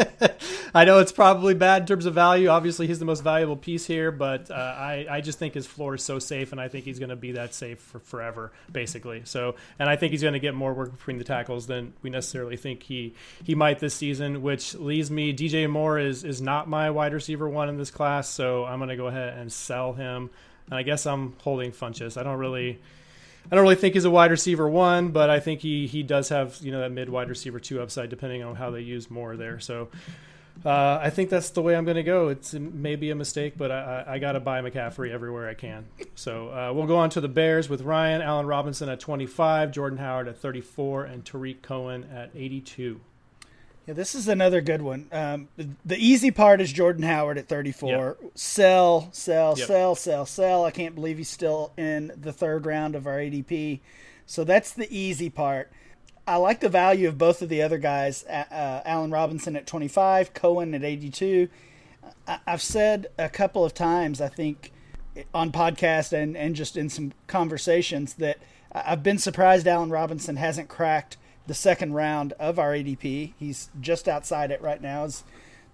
I 0.74 0.86
know 0.86 0.98
it's 0.98 1.12
probably 1.12 1.52
bad 1.52 1.82
in 1.82 1.86
terms 1.86 2.06
of 2.06 2.14
value. 2.14 2.48
Obviously, 2.48 2.86
he's 2.86 2.98
the 2.98 3.04
most 3.04 3.22
valuable 3.22 3.56
piece 3.56 3.84
here, 3.84 4.10
but 4.10 4.50
uh, 4.50 4.54
I, 4.54 5.06
I 5.10 5.20
just 5.20 5.38
think 5.38 5.52
his 5.52 5.66
floor 5.66 5.96
is 5.96 6.02
so 6.02 6.18
safe, 6.18 6.52
and 6.52 6.60
I 6.60 6.68
think 6.68 6.86
he's 6.86 6.98
going 6.98 7.10
to 7.10 7.16
be 7.16 7.32
that 7.32 7.52
safe 7.52 7.78
for 7.80 7.98
forever, 7.98 8.50
basically. 8.72 9.22
So, 9.24 9.56
and 9.78 9.90
I 9.90 9.96
think 9.96 10.12
he's 10.12 10.22
going 10.22 10.32
to 10.32 10.40
get 10.40 10.54
more 10.54 10.72
work 10.72 10.90
between 10.90 11.18
the 11.18 11.24
tackles 11.24 11.66
than 11.66 11.92
we 12.00 12.08
necessarily 12.08 12.56
think 12.56 12.82
he 12.82 13.14
he 13.44 13.54
might 13.54 13.78
this 13.78 13.94
season, 13.94 14.40
which 14.40 14.74
leaves 14.74 15.10
me. 15.10 15.34
DJ 15.34 15.68
Moore 15.68 15.98
is 15.98 16.24
is 16.24 16.40
not 16.40 16.66
my 16.66 16.90
wide 16.90 17.12
receiver 17.12 17.46
one 17.46 17.68
in 17.68 17.76
this 17.76 17.90
class, 17.90 18.28
so 18.28 18.64
I'm 18.64 18.78
going 18.78 18.88
to 18.88 18.96
go 18.96 19.08
ahead 19.08 19.36
and 19.36 19.52
sell 19.52 19.92
him. 19.92 20.30
And 20.66 20.78
I 20.78 20.82
guess 20.82 21.04
I'm 21.04 21.34
holding 21.42 21.72
Funchess. 21.72 22.16
I 22.16 22.22
don't 22.22 22.38
really. 22.38 22.80
I 23.50 23.54
don't 23.54 23.62
really 23.62 23.76
think 23.76 23.94
he's 23.94 24.04
a 24.04 24.10
wide 24.10 24.30
receiver 24.30 24.68
one, 24.68 25.08
but 25.08 25.30
I 25.30 25.40
think 25.40 25.60
he 25.60 25.86
he 25.86 26.02
does 26.02 26.28
have 26.30 26.58
you 26.60 26.72
know 26.72 26.80
that 26.80 26.90
mid 26.90 27.08
wide 27.08 27.28
receiver 27.28 27.60
two 27.60 27.80
upside 27.80 28.10
depending 28.10 28.42
on 28.42 28.56
how 28.56 28.70
they 28.70 28.80
use 28.80 29.10
Moore 29.10 29.36
there. 29.36 29.60
So 29.60 29.88
uh, 30.64 30.98
I 31.02 31.10
think 31.10 31.30
that's 31.30 31.50
the 31.50 31.62
way 31.62 31.76
I'm 31.76 31.84
going 31.84 31.96
to 31.96 32.02
go. 32.02 32.28
It's 32.28 32.54
maybe 32.54 33.10
a 33.10 33.14
mistake, 33.14 33.54
but 33.56 33.70
I, 33.70 34.04
I, 34.06 34.14
I 34.14 34.18
got 34.18 34.32
to 34.32 34.40
buy 34.40 34.62
McCaffrey 34.62 35.10
everywhere 35.10 35.48
I 35.48 35.54
can. 35.54 35.86
So 36.14 36.48
uh, 36.48 36.72
we'll 36.72 36.86
go 36.86 36.96
on 36.96 37.10
to 37.10 37.20
the 37.20 37.28
Bears 37.28 37.68
with 37.68 37.82
Ryan 37.82 38.22
Allen 38.22 38.46
Robinson 38.46 38.88
at 38.88 38.98
25, 38.98 39.70
Jordan 39.70 39.98
Howard 39.98 40.28
at 40.28 40.38
34, 40.38 41.04
and 41.04 41.24
Tarik 41.24 41.62
Cohen 41.62 42.04
at 42.12 42.30
82. 42.34 43.00
Yeah, 43.86 43.94
this 43.94 44.16
is 44.16 44.26
another 44.26 44.60
good 44.60 44.82
one. 44.82 45.06
Um, 45.12 45.48
the 45.56 45.96
easy 45.96 46.32
part 46.32 46.60
is 46.60 46.72
Jordan 46.72 47.04
Howard 47.04 47.38
at 47.38 47.46
34. 47.46 48.16
Yep. 48.20 48.32
Sell, 48.34 49.08
sell, 49.12 49.54
yep. 49.56 49.68
sell, 49.68 49.94
sell, 49.94 50.26
sell. 50.26 50.64
I 50.64 50.72
can't 50.72 50.96
believe 50.96 51.18
he's 51.18 51.30
still 51.30 51.72
in 51.76 52.10
the 52.20 52.32
third 52.32 52.66
round 52.66 52.96
of 52.96 53.06
our 53.06 53.18
ADP. 53.18 53.78
So 54.26 54.42
that's 54.42 54.72
the 54.72 54.92
easy 54.92 55.30
part. 55.30 55.70
I 56.26 56.36
like 56.36 56.58
the 56.58 56.68
value 56.68 57.06
of 57.06 57.16
both 57.16 57.42
of 57.42 57.48
the 57.48 57.62
other 57.62 57.78
guys. 57.78 58.24
Uh, 58.24 58.82
Allen 58.84 59.12
Robinson 59.12 59.54
at 59.54 59.68
25, 59.68 60.34
Cohen 60.34 60.74
at 60.74 60.82
82. 60.82 61.48
I- 62.26 62.40
I've 62.44 62.62
said 62.62 63.06
a 63.16 63.28
couple 63.28 63.64
of 63.64 63.72
times, 63.72 64.20
I 64.20 64.28
think, 64.28 64.72
on 65.32 65.52
podcast 65.52 66.12
and, 66.12 66.36
and 66.36 66.56
just 66.56 66.76
in 66.76 66.88
some 66.88 67.12
conversations 67.28 68.14
that 68.14 68.38
I've 68.72 69.04
been 69.04 69.18
surprised 69.18 69.68
Allen 69.68 69.90
Robinson 69.90 70.34
hasn't 70.34 70.68
cracked– 70.68 71.18
the 71.46 71.54
second 71.54 71.94
round 71.94 72.32
of 72.34 72.58
our 72.58 72.72
ADP. 72.72 73.32
He's 73.38 73.70
just 73.80 74.08
outside 74.08 74.50
it 74.50 74.60
right 74.60 74.80
now 74.80 75.04
as 75.04 75.24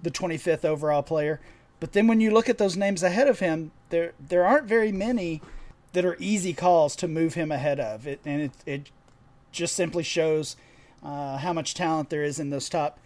the 0.03 0.11
25th 0.11 0.65
overall 0.65 1.03
player. 1.03 1.41
But 1.81 1.93
then 1.93 2.07
when 2.07 2.21
you 2.21 2.31
look 2.31 2.49
at 2.49 2.59
those 2.59 2.77
names 2.77 3.03
ahead 3.03 3.29
of 3.29 3.41
him, 3.41 3.73
there 3.91 4.13
there 4.21 4.45
aren't 4.45 4.67
very 4.67 4.93
many 4.93 5.43
that 5.93 6.05
are 6.05 6.17
easy 6.19 6.53
calls 6.53 6.95
to 6.97 7.09
move 7.09 7.35
him 7.35 7.51
ahead 7.51 7.81
of. 7.81 8.07
It 8.07 8.21
and 8.25 8.43
it 8.43 8.53
it 8.67 8.91
just 9.51 9.75
simply 9.75 10.03
shows 10.03 10.57
uh, 11.03 11.39
how 11.39 11.53
much 11.53 11.75
talent 11.75 12.11
there 12.11 12.23
is 12.23 12.39
in 12.39 12.51
those 12.51 12.69
top 12.69 12.99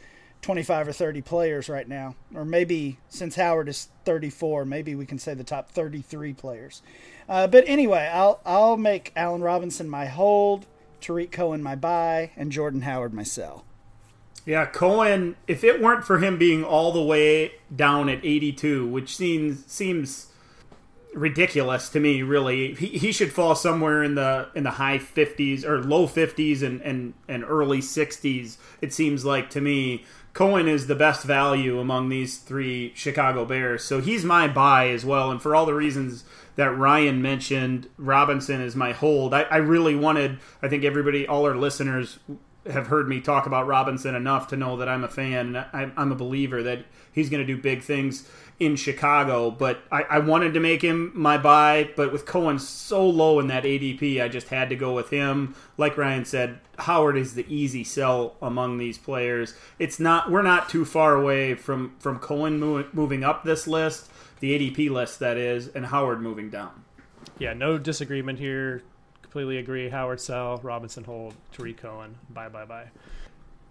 25 0.43 0.89
or 0.89 0.93
30 0.93 1.23
players 1.23 1.69
right 1.69 1.89
now. 1.89 2.15
Or 2.35 2.45
maybe 2.45 2.99
since 3.09 3.37
Howard 3.37 3.69
is 3.69 3.89
34, 4.05 4.65
maybe 4.65 4.95
we 4.95 5.07
can 5.07 5.19
say 5.19 5.35
the 5.35 5.43
top 5.43 5.71
33 5.71 6.35
players. 6.35 6.83
Uh, 7.29 7.47
but 7.47 7.65
anyway, 7.67 8.11
I'll 8.13 8.41
I'll 8.45 8.77
make 8.77 9.13
Allen 9.17 9.43
Robinson 9.43 9.89
my 9.89 10.07
hold. 10.07 10.67
Tarik 11.07 11.31
Cohen 11.31 11.63
my 11.63 11.77
buy, 11.77 12.33
and 12.37 12.51
Jordan 12.51 12.83
Howard 12.83 13.15
my 13.15 13.23
sell. 13.23 13.65
Yeah, 14.45 14.67
Cohen. 14.67 15.37
If 15.47 15.63
it 15.63 15.81
weren't 15.81 16.05
for 16.05 16.19
him 16.19 16.37
being 16.37 16.65
all 16.65 16.91
the 16.91 17.03
way 17.03 17.53
down 17.75 18.09
at 18.09 18.25
82, 18.25 18.89
which 18.89 19.17
seems 19.17 19.65
seems 19.67 20.33
ridiculous 21.15 21.89
to 21.91 22.01
me, 22.01 22.23
really, 22.23 22.75
he, 22.75 22.99
he 22.99 23.13
should 23.13 23.33
fall 23.33 23.55
somewhere 23.55 24.03
in 24.03 24.17
the 24.17 24.49
in 24.57 24.65
the 24.65 24.73
high 24.73 24.99
50s 24.99 25.65
or 25.65 25.81
low 25.81 26.09
50s 26.09 26.63
and, 26.63 26.81
and 26.83 27.15
and 27.29 27.45
early 27.45 27.79
60s. 27.79 28.57
It 28.81 28.93
seems 28.93 29.25
like 29.25 29.49
to 29.51 29.61
me, 29.61 30.05
Cohen 30.33 30.67
is 30.67 30.89
the 30.89 30.97
best 30.97 31.25
value 31.25 31.79
among 31.79 32.09
these 32.09 32.39
three 32.39 32.93
Chicago 32.97 33.45
Bears. 33.45 33.85
So 33.85 34.01
he's 34.01 34.25
my 34.25 34.49
buy 34.49 34.89
as 34.89 35.05
well, 35.05 35.31
and 35.31 35.41
for 35.41 35.55
all 35.55 35.67
the 35.67 35.75
reasons 35.75 36.25
that 36.57 36.77
Ryan 36.77 37.23
mentioned. 37.23 37.89
Robinson 37.97 38.61
is 38.61 38.75
my 38.75 38.93
hold. 38.93 39.33
I, 39.33 39.43
I 39.43 39.57
really 39.59 39.95
wanted, 39.95 40.39
I 40.63 40.69
think 40.69 40.85
everybody, 40.85 41.27
all 41.27 41.47
our 41.47 41.57
listeners 41.57 42.19
have 42.71 42.89
heard 42.89 43.09
me 43.09 43.21
talk 43.21 43.47
about 43.47 43.67
Robinson 43.67 44.15
enough 44.15 44.49
to 44.49 44.57
know 44.57 44.77
that 44.79 44.89
I'm 44.89 45.05
a 45.05 45.09
fan. 45.09 45.57
I, 45.57 45.91
I'm 45.97 46.11
a 46.11 46.17
believer 46.17 46.63
that 46.65 46.85
he's 47.13 47.31
going 47.31 47.47
to 47.47 47.47
do 47.47 47.61
big 47.61 47.83
things 47.83 48.29
in 48.59 48.77
Chicago. 48.77 49.51
But 49.51 49.81
I, 49.93 50.03
I, 50.03 50.19
wanted 50.19 50.55
to 50.55 50.61
make 50.61 50.83
him 50.83 51.13
my 51.15 51.37
buy, 51.37 51.91
but 51.97 52.13
with 52.13 52.25
Cohen 52.25 52.59
so 52.59 53.07
low 53.07 53.39
in 53.39 53.49
that 53.49 53.65
ADP, 53.65 54.23
I 54.23 54.29
just 54.29 54.49
had 54.49 54.69
to 54.71 54.77
go 54.77 54.95
with 54.95 55.11
him. 55.11 55.55
Like 55.77 55.97
Ryan 55.97 56.25
said, 56.25 56.61
Howard 56.79 57.17
is 57.17 57.35
the 57.35 57.47
easy 57.55 57.85
sell 57.85 58.37
among 58.41 58.79
these 58.79 58.99
players. 58.99 59.55
It's 59.79 60.01
not 60.01 60.31
we're 60.31 60.43
not 60.43 60.69
too 60.69 60.85
far 60.85 61.15
away 61.15 61.55
from 61.55 61.95
from 61.99 62.19
Cohen 62.19 62.59
moving 62.93 63.25
up 63.25 63.45
this 63.45 63.67
list 63.67 64.11
the 64.41 64.59
ADP 64.59 64.91
list 64.91 65.19
that 65.21 65.37
is, 65.37 65.69
and 65.69 65.87
Howard 65.87 66.21
moving 66.21 66.51
down. 66.51 66.85
Yeah, 67.39 67.55
no 67.55 67.79
disagreement 67.79 68.39
here. 68.39 68.83
Completely 69.23 69.59
agree. 69.59 69.89
Howard 69.89 70.21
sell, 70.21 70.59
Robinson 70.63 71.05
hold, 71.05 71.35
Tarik 71.53 71.79
Cohen. 71.79 72.17
Buy 72.31 72.49
buy 72.49 72.65
buy. 72.65 72.91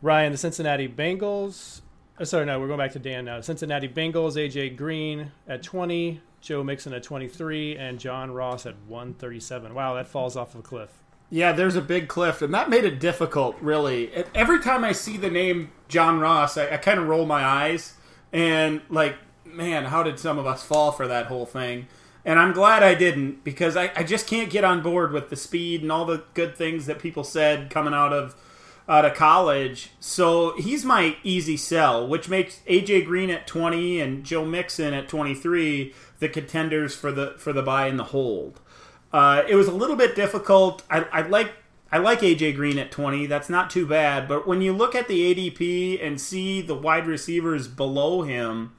Ryan, 0.02 0.32
the 0.32 0.38
Cincinnati 0.38 0.88
Bengals. 0.88 1.82
Oh, 2.18 2.24
sorry, 2.24 2.46
no, 2.46 2.60
we're 2.60 2.68
going 2.68 2.80
back 2.80 2.94
to 2.94 3.00
Dan 3.00 3.26
now. 3.26 3.42
Cincinnati 3.42 3.90
Bengals, 3.90 4.36
AJ 4.36 4.78
Green 4.78 5.32
at 5.48 5.64
20, 5.64 6.22
Joe 6.40 6.64
Mixon 6.64 6.94
at 6.94 7.04
23, 7.04 7.76
and 7.76 8.00
John 8.00 8.32
Ross 8.32 8.66
at 8.66 8.76
137. 8.88 9.74
Wow, 9.74 9.96
that 9.96 10.08
falls 10.08 10.38
off 10.38 10.54
of 10.54 10.62
a 10.62 10.64
cliff. 10.64 10.92
Yeah, 11.30 11.52
there's 11.52 11.76
a 11.76 11.82
big 11.82 12.08
cliff, 12.08 12.42
and 12.42 12.54
that 12.54 12.70
made 12.70 12.86
it 12.86 13.00
difficult, 13.00 13.58
really. 13.60 14.12
Every 14.34 14.62
time 14.62 14.86
I 14.86 14.94
see 14.94 15.18
the 15.18 15.30
name 15.30 15.72
John 15.90 16.20
Ross, 16.20 16.58
I, 16.58 16.70
I 16.76 16.78
kind 16.78 17.00
of 17.00 17.08
roll 17.08 17.26
my 17.26 17.44
eyes, 17.44 17.96
and 18.32 18.82
like 18.90 19.18
man, 19.56 19.86
how 19.86 20.04
did 20.04 20.20
some 20.20 20.38
of 20.38 20.46
us 20.46 20.64
fall 20.64 20.92
for 20.92 21.08
that 21.08 21.28
whole 21.28 21.46
thing? 21.46 21.88
And 22.24 22.40
I'm 22.40 22.54
glad 22.54 22.84
I 22.84 22.96
didn't 22.96 23.44
because 23.44 23.78
I, 23.78 23.92
I 23.96 24.04
just 24.04 24.28
can't 24.28 24.50
get 24.50 24.64
on 24.64 24.82
board 24.82 25.12
with 25.12 25.30
the 25.30 25.36
speed 25.36 25.82
and 25.82 25.92
all 25.92 26.06
the 26.06 26.24
good 26.34 26.56
things 26.56 26.88
that 26.88 27.00
people 27.00 27.24
said 27.24 27.70
coming 27.70 27.94
out 27.94 28.14
of 28.14 28.36
out 28.88 29.06
of 29.06 29.16
college. 29.16 29.90
So 30.00 30.56
he's 30.58 30.86
my 30.86 31.18
easy 31.24 31.58
sell, 31.58 32.08
which 32.08 32.30
makes 32.30 32.60
AJ 32.68 33.06
Green 33.06 33.30
at 33.30 33.48
20 33.48 34.00
and 34.00 34.24
Joe 34.24 34.46
Mixon 34.46 34.94
at 34.94 35.08
23 35.08 35.94
the 36.20 36.30
contenders 36.30 36.96
for 36.96 37.12
the 37.12 37.36
for 37.38 37.52
the 37.52 37.62
buy 37.62 37.88
and 37.88 38.00
the 38.00 38.06
hold. 38.06 38.60
Uh, 39.12 39.44
it 39.48 39.56
was 39.56 39.68
a 39.68 39.72
little 39.72 39.96
bit 39.96 40.16
difficult. 40.16 40.84
I, 40.90 41.02
I 41.12 41.22
like 41.22 41.54
I 41.92 41.98
like 41.98 42.22
AJ 42.22 42.56
Green 42.56 42.78
at 42.78 42.92
20. 42.92 43.26
That's 43.28 43.50
not 43.50 43.70
too 43.70 43.86
bad. 43.86 44.28
But 44.28 44.48
when 44.48 44.62
you 44.62 44.74
look 44.74 44.96
at 44.96 45.08
the 45.08 45.34
ADP 45.34 46.06
and 46.06 46.20
see 46.20 46.62
the 46.62 46.76
wide 46.76 47.08
receivers 47.08 47.68
below 47.68 48.24
him, 48.24 48.74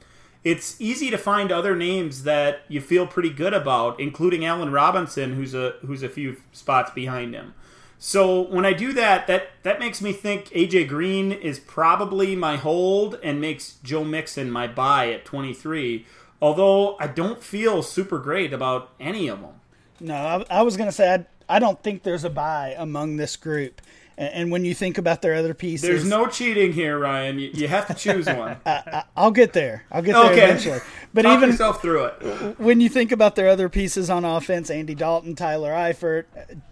it's 0.44 0.80
easy 0.80 1.10
to 1.10 1.18
find 1.18 1.50
other 1.50 1.74
names 1.74 2.24
that 2.24 2.60
you 2.68 2.80
feel 2.80 3.06
pretty 3.06 3.30
good 3.30 3.54
about, 3.54 3.98
including 3.98 4.44
Allen 4.44 4.70
Robinson, 4.70 5.34
who's 5.34 5.54
a 5.54 5.74
who's 5.84 6.02
a 6.02 6.08
few 6.08 6.36
spots 6.52 6.90
behind 6.90 7.34
him. 7.34 7.54
So 7.98 8.42
when 8.42 8.66
I 8.66 8.72
do 8.72 8.92
that, 8.92 9.26
that 9.26 9.48
that 9.62 9.80
makes 9.80 10.02
me 10.02 10.12
think 10.12 10.46
AJ 10.50 10.88
Green 10.88 11.32
is 11.32 11.58
probably 11.58 12.36
my 12.36 12.56
hold 12.56 13.18
and 13.22 13.40
makes 13.40 13.74
Joe 13.82 14.04
Mixon 14.04 14.50
my 14.50 14.66
buy 14.66 15.10
at 15.10 15.24
23. 15.24 16.06
Although 16.40 16.96
I 16.98 17.06
don't 17.06 17.42
feel 17.42 17.82
super 17.82 18.18
great 18.18 18.52
about 18.52 18.92
any 19.00 19.28
of 19.28 19.40
them. 19.40 19.54
No, 20.00 20.14
I, 20.14 20.58
I 20.58 20.62
was 20.62 20.76
going 20.76 20.88
to 20.88 20.92
say 20.92 21.14
I, 21.14 21.26
I 21.48 21.58
don't 21.58 21.82
think 21.82 22.02
there's 22.02 22.24
a 22.24 22.30
buy 22.30 22.74
among 22.76 23.16
this 23.16 23.36
group. 23.36 23.80
And 24.18 24.50
when 24.50 24.64
you 24.64 24.74
think 24.74 24.96
about 24.96 25.20
their 25.20 25.34
other 25.34 25.52
pieces, 25.52 25.86
there's 25.86 26.08
no 26.08 26.26
cheating 26.26 26.72
here, 26.72 26.98
Ryan. 26.98 27.38
You, 27.38 27.50
you 27.52 27.68
have 27.68 27.86
to 27.88 27.94
choose 27.94 28.26
one. 28.26 28.56
I, 28.66 29.04
will 29.16 29.30
get 29.30 29.52
there. 29.52 29.84
I'll 29.92 30.00
get 30.00 30.14
there 30.14 30.32
okay. 30.32 30.44
eventually. 30.44 30.80
But 31.12 31.22
Talk 31.22 31.36
even 31.36 31.50
yourself 31.50 31.82
through 31.82 32.04
it. 32.04 32.58
When 32.58 32.80
you 32.80 32.88
think 32.88 33.12
about 33.12 33.36
their 33.36 33.48
other 33.48 33.68
pieces 33.68 34.08
on 34.08 34.24
offense, 34.24 34.70
Andy 34.70 34.94
Dalton, 34.94 35.34
Tyler 35.34 35.72
Eifert, 35.72 36.24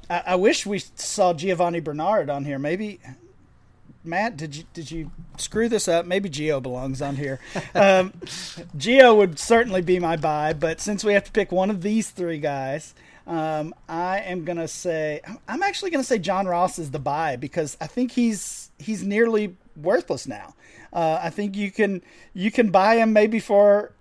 I, 0.08 0.22
I 0.28 0.34
wish 0.36 0.64
we 0.64 0.78
saw 0.94 1.34
Giovani 1.34 1.80
Bernard 1.80 2.30
on 2.30 2.46
here. 2.46 2.58
Maybe 2.58 3.00
Matt, 4.04 4.36
did 4.36 4.54
you 4.54 4.64
did 4.74 4.90
you 4.90 5.10
screw 5.38 5.68
this 5.68 5.88
up? 5.88 6.04
Maybe 6.04 6.28
Gio 6.28 6.62
belongs 6.62 7.00
on 7.00 7.16
here. 7.16 7.40
Um, 7.74 8.12
Gio 8.76 9.16
would 9.16 9.38
certainly 9.38 9.82
be 9.82 9.98
my 9.98 10.16
buy, 10.16 10.52
but 10.52 10.80
since 10.80 11.02
we 11.02 11.12
have 11.14 11.24
to 11.24 11.32
pick 11.32 11.50
one 11.50 11.70
of 11.70 11.82
these 11.82 12.10
three 12.10 12.38
guys, 12.38 12.94
um, 13.26 13.74
I 13.88 14.20
am 14.20 14.44
gonna 14.44 14.68
say 14.68 15.20
I'm 15.48 15.62
actually 15.62 15.90
gonna 15.90 16.04
say 16.04 16.18
John 16.18 16.46
Ross 16.46 16.78
is 16.78 16.90
the 16.90 16.98
buy 16.98 17.36
because 17.36 17.76
I 17.80 17.86
think 17.86 18.12
he's 18.12 18.70
he's 18.78 19.02
nearly 19.02 19.56
worthless 19.76 20.26
now. 20.26 20.54
Uh, 20.92 21.18
I 21.22 21.30
think 21.30 21.56
you 21.56 21.70
can 21.70 22.02
you 22.34 22.50
can 22.50 22.70
buy 22.70 22.96
him 22.96 23.12
maybe 23.12 23.40
for 23.40 23.92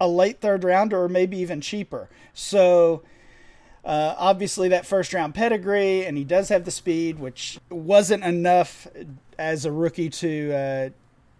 a 0.00 0.08
late 0.08 0.40
third 0.40 0.64
rounder 0.64 1.02
or 1.02 1.08
maybe 1.08 1.36
even 1.38 1.60
cheaper. 1.60 2.08
So 2.32 3.02
uh, 3.84 4.14
obviously 4.18 4.68
that 4.68 4.86
first 4.86 5.12
round 5.12 5.34
pedigree, 5.34 6.06
and 6.06 6.16
he 6.16 6.24
does 6.24 6.48
have 6.48 6.64
the 6.64 6.70
speed, 6.70 7.18
which 7.18 7.58
wasn't 7.70 8.24
enough 8.24 8.86
as 9.38 9.64
a 9.64 9.72
rookie 9.72 10.10
to 10.10 10.52
uh, 10.52 10.88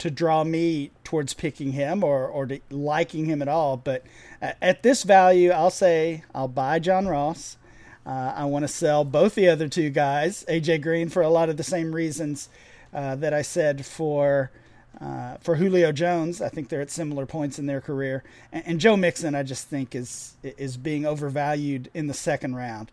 to 0.01 0.11
draw 0.11 0.45
me 0.45 0.91
towards 1.05 1.35
picking 1.35 1.73
him 1.73 2.03
or 2.03 2.27
or 2.27 2.49
liking 2.71 3.27
him 3.27 3.41
at 3.43 3.49
all. 3.49 3.77
But 3.77 4.03
at 4.41 4.83
this 4.83 5.05
value, 5.05 5.51
I'll 5.51 5.71
say 5.71 6.25
I'll 6.35 6.49
buy 6.49 6.79
John 6.79 7.07
Ross. 7.07 7.57
Uh, 8.05 8.33
I 8.35 8.45
want 8.47 8.65
to 8.65 8.69
sell 8.69 9.05
both 9.05 9.35
the 9.35 9.49
other 9.49 9.69
two 9.69 9.91
guys, 9.91 10.45
AJ 10.49 10.83
Green, 10.83 11.11
for 11.11 11.23
a 11.23 11.29
lot 11.29 11.51
of 11.51 11.59
the 11.59 11.63
same 11.63 11.95
reasons 11.95 12.49
uh, 12.95 13.15
that 13.17 13.35
I 13.35 13.43
said 13.43 13.85
for 13.85 14.51
uh, 15.01 15.37
for 15.37 15.57
Julio 15.57 15.93
Jones. 15.93 16.41
I 16.41 16.49
think 16.49 16.71
they're 16.71 16.81
at 16.81 16.91
similar 16.91 17.27
points 17.27 17.59
in 17.59 17.67
their 17.67 17.81
career, 17.81 18.25
and, 18.53 18.65
and, 18.67 18.81
Joe 18.81 18.97
Mixon, 18.97 19.35
I 19.35 19.43
just 19.43 19.69
think 19.69 19.95
is 19.95 20.35
is 20.43 20.77
being 20.79 21.05
overvalued 21.05 21.91
in 21.93 22.07
the 22.07 22.15
second 22.15 22.57
round. 22.57 22.91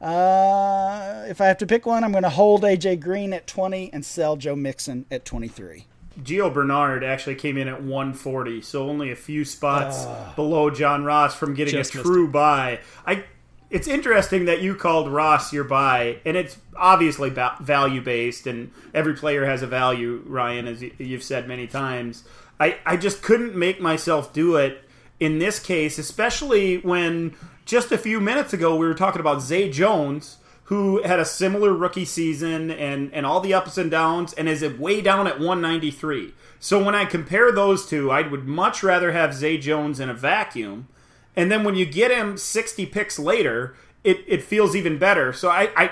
Uh, 0.00 1.24
if 1.28 1.40
I 1.40 1.46
have 1.46 1.58
to 1.58 1.66
pick 1.66 1.86
one, 1.86 2.02
I'm 2.02 2.12
going 2.12 2.22
to 2.22 2.30
hold 2.30 2.62
AJ 2.62 3.00
Green 3.00 3.32
at 3.32 3.46
20 3.46 3.92
and 3.92 4.04
sell 4.04 4.36
Joe 4.36 4.56
Mixon 4.56 5.06
at 5.10 5.24
23. 5.24 5.86
Gio 6.22 6.52
Bernard 6.52 7.04
actually 7.04 7.34
came 7.34 7.56
in 7.56 7.68
at 7.68 7.82
140, 7.82 8.62
so 8.62 8.88
only 8.88 9.10
a 9.10 9.16
few 9.16 9.44
spots 9.44 10.04
uh, 10.04 10.32
below 10.34 10.70
John 10.70 11.04
Ross 11.04 11.34
from 11.34 11.54
getting 11.54 11.76
a 11.76 11.84
true 11.84 12.28
buy. 12.28 12.80
I 13.06 13.24
it's 13.68 13.88
interesting 13.88 14.44
that 14.44 14.62
you 14.62 14.74
called 14.74 15.10
Ross 15.10 15.52
your 15.52 15.64
buy, 15.64 16.20
and 16.24 16.36
it's 16.36 16.56
obviously 16.76 17.30
value 17.30 18.00
based, 18.00 18.46
and 18.46 18.70
every 18.94 19.14
player 19.14 19.44
has 19.44 19.62
a 19.62 19.66
value. 19.66 20.22
Ryan, 20.26 20.68
as 20.68 20.82
you've 20.98 21.24
said 21.24 21.48
many 21.48 21.66
times, 21.66 22.24
I 22.58 22.78
I 22.86 22.96
just 22.96 23.22
couldn't 23.22 23.54
make 23.54 23.80
myself 23.80 24.32
do 24.32 24.56
it 24.56 24.82
in 25.18 25.38
this 25.38 25.58
case, 25.58 25.98
especially 25.98 26.78
when 26.78 27.34
just 27.64 27.90
a 27.92 27.98
few 27.98 28.20
minutes 28.20 28.52
ago 28.52 28.76
we 28.76 28.86
were 28.86 28.94
talking 28.94 29.20
about 29.20 29.42
Zay 29.42 29.68
Jones 29.68 30.38
who 30.66 31.02
had 31.02 31.18
a 31.18 31.24
similar 31.24 31.72
rookie 31.72 32.04
season 32.04 32.70
and, 32.70 33.12
and 33.12 33.24
all 33.24 33.40
the 33.40 33.54
ups 33.54 33.78
and 33.78 33.90
downs 33.90 34.32
and 34.32 34.48
is 34.48 34.64
way 34.78 35.00
down 35.00 35.26
at 35.26 35.38
193. 35.38 36.34
So 36.58 36.82
when 36.82 36.94
I 36.94 37.04
compare 37.04 37.52
those 37.52 37.86
two, 37.86 38.10
I 38.10 38.22
would 38.26 38.46
much 38.46 38.82
rather 38.82 39.12
have 39.12 39.34
Zay 39.34 39.58
Jones 39.58 40.00
in 40.00 40.08
a 40.08 40.14
vacuum. 40.14 40.88
And 41.36 41.52
then 41.52 41.64
when 41.64 41.74
you 41.76 41.86
get 41.86 42.10
him 42.10 42.36
60 42.36 42.86
picks 42.86 43.18
later, 43.18 43.76
it, 44.02 44.24
it 44.26 44.42
feels 44.42 44.74
even 44.74 44.98
better. 44.98 45.32
So 45.32 45.50
I, 45.50 45.70
I 45.76 45.90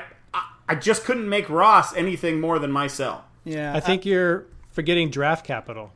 I 0.69 0.75
just 0.75 1.05
couldn't 1.05 1.29
make 1.29 1.49
Ross 1.51 1.95
anything 1.95 2.41
more 2.41 2.59
than 2.59 2.73
myself. 2.73 3.23
Yeah, 3.45 3.75
I 3.75 3.81
think 3.81 4.07
I, 4.07 4.11
you're 4.11 4.47
forgetting 4.71 5.11
draft 5.11 5.45
capital. 5.45 5.93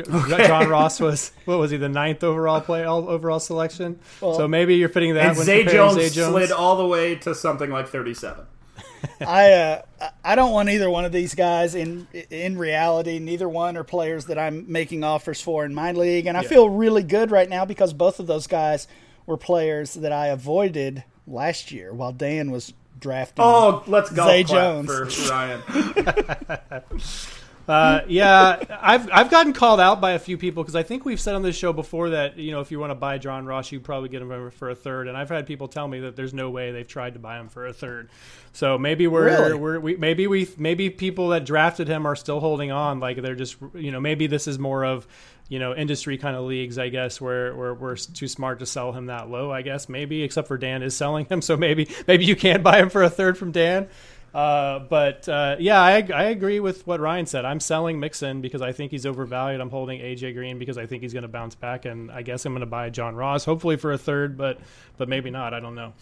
Okay. 0.00 0.46
John 0.46 0.68
Ross 0.68 1.00
was 1.00 1.32
what 1.44 1.58
was 1.58 1.70
he 1.70 1.76
the 1.76 1.88
ninth 1.88 2.24
overall 2.24 2.60
play 2.60 2.84
overall 2.84 3.40
selection? 3.40 4.00
Well, 4.20 4.34
so 4.34 4.48
maybe 4.48 4.76
you're 4.76 4.88
fitting 4.88 5.14
that. 5.14 5.36
And 5.36 5.36
Zay 5.36 5.64
Jones, 5.64 5.94
Zay 5.94 6.10
Jones 6.10 6.32
slid 6.32 6.52
all 6.52 6.76
the 6.76 6.86
way 6.86 7.14
to 7.16 7.34
something 7.34 7.70
like 7.70 7.88
37. 7.88 8.46
I 9.20 9.52
uh, 9.52 9.82
I 10.24 10.34
don't 10.34 10.52
want 10.52 10.68
either 10.70 10.90
one 10.90 11.04
of 11.04 11.12
these 11.12 11.34
guys 11.34 11.74
in 11.74 12.08
in 12.30 12.58
reality. 12.58 13.18
Neither 13.18 13.48
one 13.48 13.76
are 13.76 13.84
players 13.84 14.26
that 14.26 14.38
I'm 14.38 14.70
making 14.70 15.04
offers 15.04 15.40
for 15.40 15.64
in 15.64 15.74
my 15.74 15.92
league, 15.92 16.26
and 16.26 16.36
I 16.36 16.42
yeah. 16.42 16.48
feel 16.48 16.68
really 16.68 17.02
good 17.02 17.30
right 17.30 17.48
now 17.48 17.64
because 17.64 17.92
both 17.92 18.18
of 18.18 18.26
those 18.26 18.46
guys 18.46 18.88
were 19.26 19.36
players 19.36 19.94
that 19.94 20.12
I 20.12 20.28
avoided 20.28 21.04
last 21.26 21.72
year 21.72 21.92
while 21.92 22.12
Dan 22.12 22.50
was 22.50 22.72
drafting. 22.98 23.44
Oh, 23.44 23.82
let's 23.86 24.10
go 24.10 24.26
Zay 24.26 24.44
Jones 24.44 24.88
for 24.88 25.04
Ryan. 25.30 25.62
Uh, 27.66 28.02
yeah, 28.08 28.62
I've 28.80 29.10
I've 29.10 29.30
gotten 29.30 29.52
called 29.52 29.80
out 29.80 30.00
by 30.00 30.12
a 30.12 30.18
few 30.18 30.36
people 30.36 30.62
because 30.62 30.76
I 30.76 30.82
think 30.82 31.04
we've 31.04 31.20
said 31.20 31.34
on 31.34 31.42
this 31.42 31.56
show 31.56 31.72
before 31.72 32.10
that 32.10 32.36
you 32.36 32.52
know 32.52 32.60
if 32.60 32.70
you 32.70 32.78
want 32.78 32.90
to 32.90 32.94
buy 32.94 33.16
John 33.18 33.46
Ross, 33.46 33.72
you 33.72 33.80
probably 33.80 34.10
get 34.10 34.20
him 34.20 34.50
for 34.50 34.70
a 34.70 34.74
third, 34.74 35.08
and 35.08 35.16
I've 35.16 35.30
had 35.30 35.46
people 35.46 35.68
tell 35.68 35.88
me 35.88 36.00
that 36.00 36.14
there's 36.14 36.34
no 36.34 36.50
way 36.50 36.72
they've 36.72 36.86
tried 36.86 37.14
to 37.14 37.20
buy 37.20 37.38
him 37.38 37.48
for 37.48 37.66
a 37.66 37.72
third. 37.72 38.10
So 38.52 38.78
maybe 38.78 39.06
we're, 39.06 39.24
really? 39.24 39.54
we're 39.54 39.80
we, 39.80 39.96
maybe 39.96 40.26
we 40.26 40.48
maybe 40.58 40.90
people 40.90 41.28
that 41.28 41.46
drafted 41.46 41.88
him 41.88 42.06
are 42.06 42.16
still 42.16 42.40
holding 42.40 42.70
on, 42.70 43.00
like 43.00 43.20
they're 43.22 43.34
just 43.34 43.56
you 43.74 43.92
know 43.92 44.00
maybe 44.00 44.26
this 44.26 44.46
is 44.46 44.58
more 44.58 44.84
of 44.84 45.06
you 45.48 45.58
know 45.58 45.74
industry 45.74 46.16
kind 46.16 46.36
of 46.36 46.44
leagues 46.44 46.78
i 46.78 46.88
guess 46.88 47.20
where, 47.20 47.54
where 47.54 47.74
we're 47.74 47.96
too 47.96 48.28
smart 48.28 48.60
to 48.60 48.66
sell 48.66 48.92
him 48.92 49.06
that 49.06 49.28
low 49.28 49.50
i 49.50 49.62
guess 49.62 49.88
maybe 49.88 50.22
except 50.22 50.48
for 50.48 50.56
dan 50.56 50.82
is 50.82 50.96
selling 50.96 51.26
him 51.26 51.42
so 51.42 51.56
maybe 51.56 51.88
maybe 52.06 52.24
you 52.24 52.34
can 52.34 52.62
buy 52.62 52.78
him 52.78 52.88
for 52.88 53.02
a 53.02 53.10
third 53.10 53.36
from 53.36 53.52
dan 53.52 53.86
uh, 54.34 54.80
but 54.80 55.28
uh, 55.28 55.56
yeah, 55.60 55.80
I, 55.80 56.06
I 56.12 56.24
agree 56.24 56.58
with 56.58 56.84
what 56.86 56.98
Ryan 56.98 57.26
said. 57.26 57.44
I'm 57.44 57.60
selling 57.60 58.00
Mixon 58.00 58.40
because 58.40 58.62
I 58.62 58.72
think 58.72 58.90
he's 58.90 59.06
overvalued. 59.06 59.60
I'm 59.60 59.70
holding 59.70 60.00
AJ 60.00 60.34
Green 60.34 60.58
because 60.58 60.76
I 60.76 60.86
think 60.86 61.02
he's 61.02 61.12
going 61.12 61.22
to 61.22 61.28
bounce 61.28 61.54
back, 61.54 61.84
and 61.84 62.10
I 62.10 62.22
guess 62.22 62.44
I'm 62.44 62.52
going 62.52 62.60
to 62.60 62.66
buy 62.66 62.90
John 62.90 63.14
Ross, 63.14 63.44
hopefully 63.44 63.76
for 63.76 63.92
a 63.92 63.98
third, 63.98 64.36
but 64.36 64.58
but 64.96 65.08
maybe 65.08 65.30
not. 65.30 65.54
I 65.54 65.60
don't 65.60 65.76
know. 65.76 65.92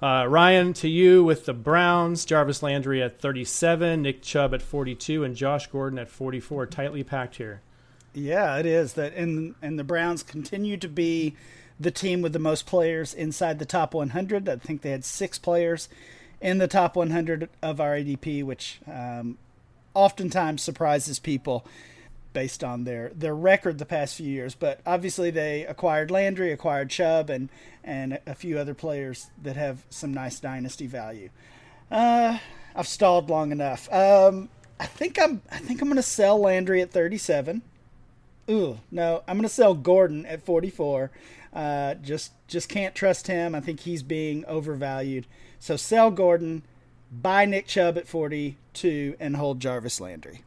Uh, 0.00 0.24
Ryan, 0.26 0.72
to 0.74 0.88
you 0.88 1.24
with 1.24 1.44
the 1.44 1.52
Browns, 1.52 2.24
Jarvis 2.24 2.62
Landry 2.62 3.02
at 3.02 3.20
37, 3.20 4.00
Nick 4.00 4.22
Chubb 4.22 4.54
at 4.54 4.62
42, 4.62 5.24
and 5.24 5.36
Josh 5.36 5.66
Gordon 5.66 5.98
at 5.98 6.08
44. 6.08 6.66
Tightly 6.66 7.04
packed 7.04 7.36
here. 7.36 7.60
Yeah, 8.14 8.56
it 8.56 8.66
is. 8.66 8.94
That 8.94 9.14
and 9.14 9.56
and 9.60 9.78
the 9.78 9.84
Browns 9.84 10.22
continue 10.22 10.76
to 10.76 10.88
be 10.88 11.34
the 11.80 11.90
team 11.90 12.22
with 12.22 12.34
the 12.34 12.38
most 12.38 12.66
players 12.66 13.14
inside 13.14 13.58
the 13.58 13.64
top 13.64 13.94
100. 13.94 14.48
I 14.48 14.56
think 14.56 14.82
they 14.82 14.90
had 14.90 15.04
six 15.04 15.38
players 15.38 15.88
in 16.40 16.58
the 16.58 16.68
top 16.68 16.96
100 16.96 17.48
of 17.62 17.80
our 17.80 17.94
ADP, 17.94 18.44
which 18.44 18.80
um, 18.86 19.38
oftentimes 19.94 20.62
surprises 20.62 21.18
people 21.18 21.66
based 22.32 22.62
on 22.62 22.84
their, 22.84 23.10
their 23.14 23.34
record 23.34 23.78
the 23.78 23.86
past 23.86 24.14
few 24.14 24.28
years. 24.28 24.54
But 24.54 24.80
obviously, 24.86 25.30
they 25.30 25.66
acquired 25.66 26.10
Landry, 26.10 26.52
acquired 26.52 26.90
Chubb, 26.90 27.30
and 27.30 27.48
and 27.82 28.18
a 28.26 28.34
few 28.34 28.58
other 28.58 28.74
players 28.74 29.30
that 29.42 29.56
have 29.56 29.84
some 29.88 30.12
nice 30.12 30.38
dynasty 30.38 30.86
value. 30.86 31.30
Uh, 31.90 32.38
I've 32.74 32.86
stalled 32.86 33.30
long 33.30 33.52
enough. 33.52 33.92
Um, 33.92 34.48
I 34.78 34.86
think 34.86 35.20
I'm 35.20 35.42
I 35.50 35.58
think 35.58 35.80
I'm 35.80 35.88
going 35.88 35.96
to 35.96 36.02
sell 36.02 36.38
Landry 36.38 36.80
at 36.80 36.90
37. 36.90 37.62
Ooh, 38.48 38.80
no, 38.90 39.22
I'm 39.28 39.36
going 39.36 39.42
to 39.42 39.48
sell 39.48 39.74
Gordon 39.74 40.26
at 40.26 40.42
44. 40.42 41.10
Uh, 41.52 41.94
just 41.94 42.32
just 42.46 42.68
can't 42.68 42.94
trust 42.94 43.26
him. 43.26 43.54
I 43.54 43.60
think 43.60 43.80
he's 43.80 44.02
being 44.02 44.44
overvalued. 44.46 45.26
So 45.58 45.76
sell 45.76 46.10
Gordon, 46.10 46.62
buy 47.10 47.44
Nick 47.44 47.66
Chubb 47.66 47.98
at 47.98 48.08
42, 48.08 49.16
and 49.18 49.36
hold 49.36 49.60
Jarvis 49.60 50.00
Landry. 50.00 50.42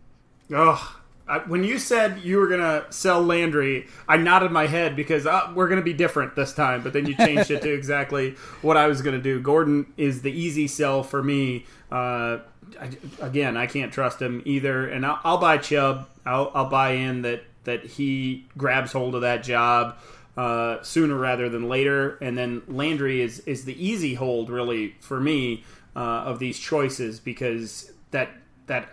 Oh, 0.51 0.99
I, 1.27 1.39
when 1.39 1.63
you 1.63 1.77
said 1.77 2.19
you 2.23 2.37
were 2.37 2.47
gonna 2.47 2.85
sell 2.89 3.21
Landry, 3.21 3.87
I 4.07 4.17
nodded 4.17 4.51
my 4.51 4.67
head 4.67 4.95
because 4.95 5.25
uh, 5.25 5.51
we're 5.53 5.67
gonna 5.67 5.81
be 5.81 5.93
different 5.93 6.35
this 6.35 6.53
time. 6.53 6.83
But 6.83 6.93
then 6.93 7.05
you 7.05 7.15
changed 7.15 7.51
it 7.51 7.61
to 7.61 7.73
exactly 7.73 8.31
what 8.61 8.77
I 8.77 8.87
was 8.87 9.01
gonna 9.01 9.21
do. 9.21 9.41
Gordon 9.41 9.91
is 9.97 10.21
the 10.21 10.31
easy 10.31 10.67
sell 10.67 11.03
for 11.03 11.21
me. 11.21 11.65
Uh, 11.91 12.39
I, 12.79 12.89
again, 13.21 13.57
I 13.57 13.67
can't 13.67 13.91
trust 13.91 14.21
him 14.21 14.41
either, 14.45 14.87
and 14.87 15.05
I'll, 15.05 15.19
I'll 15.23 15.37
buy 15.37 15.57
Chubb. 15.57 16.09
I'll, 16.25 16.51
I'll, 16.55 16.69
buy 16.69 16.91
in 16.91 17.21
that 17.23 17.43
that 17.65 17.85
he 17.85 18.45
grabs 18.57 18.91
hold 18.93 19.15
of 19.15 19.21
that 19.21 19.43
job 19.43 19.97
uh, 20.37 20.81
sooner 20.81 21.15
rather 21.15 21.49
than 21.49 21.69
later. 21.69 22.17
And 22.21 22.37
then 22.37 22.63
Landry 22.67 23.21
is 23.21 23.39
is 23.41 23.65
the 23.65 23.85
easy 23.85 24.15
hold 24.15 24.49
really 24.49 24.95
for 24.99 25.19
me 25.19 25.63
uh, 25.95 25.99
of 25.99 26.39
these 26.39 26.59
choices 26.59 27.19
because 27.19 27.91
that 28.11 28.29
that 28.67 28.89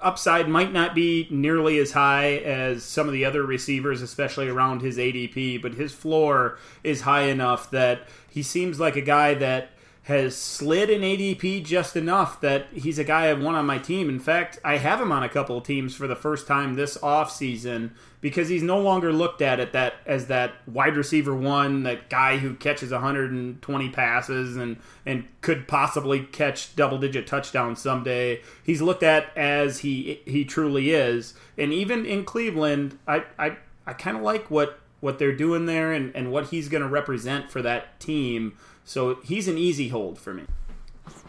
upside 0.00 0.48
might 0.48 0.72
not 0.72 0.94
be 0.94 1.26
nearly 1.30 1.78
as 1.78 1.92
high 1.92 2.36
as 2.36 2.84
some 2.84 3.06
of 3.06 3.12
the 3.12 3.24
other 3.24 3.42
receivers, 3.42 4.02
especially 4.02 4.48
around 4.48 4.82
his 4.82 4.98
ADP, 4.98 5.62
but 5.62 5.74
his 5.74 5.92
floor 5.92 6.58
is 6.82 7.00
high 7.02 7.22
enough 7.22 7.70
that 7.70 8.06
he 8.28 8.42
seems 8.42 8.78
like 8.78 8.96
a 8.96 9.00
guy 9.00 9.34
that 9.34 9.70
has 10.04 10.36
slid 10.36 10.90
in 10.90 11.00
ADP 11.00 11.64
just 11.64 11.96
enough 11.96 12.38
that 12.42 12.66
he's 12.74 12.98
a 12.98 13.04
guy 13.04 13.28
I 13.28 13.32
want 13.32 13.56
on 13.56 13.64
my 13.64 13.78
team. 13.78 14.10
In 14.10 14.20
fact, 14.20 14.58
I 14.62 14.76
have 14.76 15.00
him 15.00 15.10
on 15.10 15.22
a 15.22 15.30
couple 15.30 15.56
of 15.56 15.64
teams 15.64 15.96
for 15.96 16.06
the 16.06 16.14
first 16.14 16.46
time 16.46 16.74
this 16.74 16.98
offseason 16.98 17.92
because 18.20 18.50
he's 18.50 18.62
no 18.62 18.78
longer 18.78 19.14
looked 19.14 19.40
at 19.40 19.60
at 19.60 19.72
that 19.72 19.94
as 20.04 20.26
that 20.26 20.52
wide 20.66 20.98
receiver 20.98 21.34
one, 21.34 21.84
that 21.84 22.10
guy 22.10 22.36
who 22.36 22.54
catches 22.54 22.90
120 22.90 23.88
passes 23.90 24.56
and 24.56 24.76
and 25.06 25.24
could 25.40 25.66
possibly 25.66 26.20
catch 26.20 26.76
double 26.76 26.98
digit 26.98 27.26
touchdowns 27.26 27.80
someday. 27.80 28.42
He's 28.62 28.82
looked 28.82 29.02
at 29.02 29.34
as 29.34 29.78
he 29.78 30.20
he 30.26 30.44
truly 30.44 30.90
is. 30.90 31.32
And 31.56 31.72
even 31.72 32.04
in 32.04 32.26
Cleveland, 32.26 32.98
I 33.08 33.24
I, 33.38 33.56
I 33.86 33.94
kind 33.94 34.18
of 34.18 34.22
like 34.22 34.50
what 34.50 34.80
what 35.00 35.18
they're 35.18 35.36
doing 35.36 35.66
there 35.66 35.92
and, 35.92 36.16
and 36.16 36.32
what 36.32 36.46
he's 36.46 36.70
going 36.70 36.82
to 36.82 36.88
represent 36.88 37.50
for 37.50 37.60
that 37.60 38.00
team. 38.00 38.56
So 38.84 39.16
he's 39.24 39.48
an 39.48 39.58
easy 39.58 39.88
hold 39.88 40.18
for 40.18 40.34
me. 40.34 40.44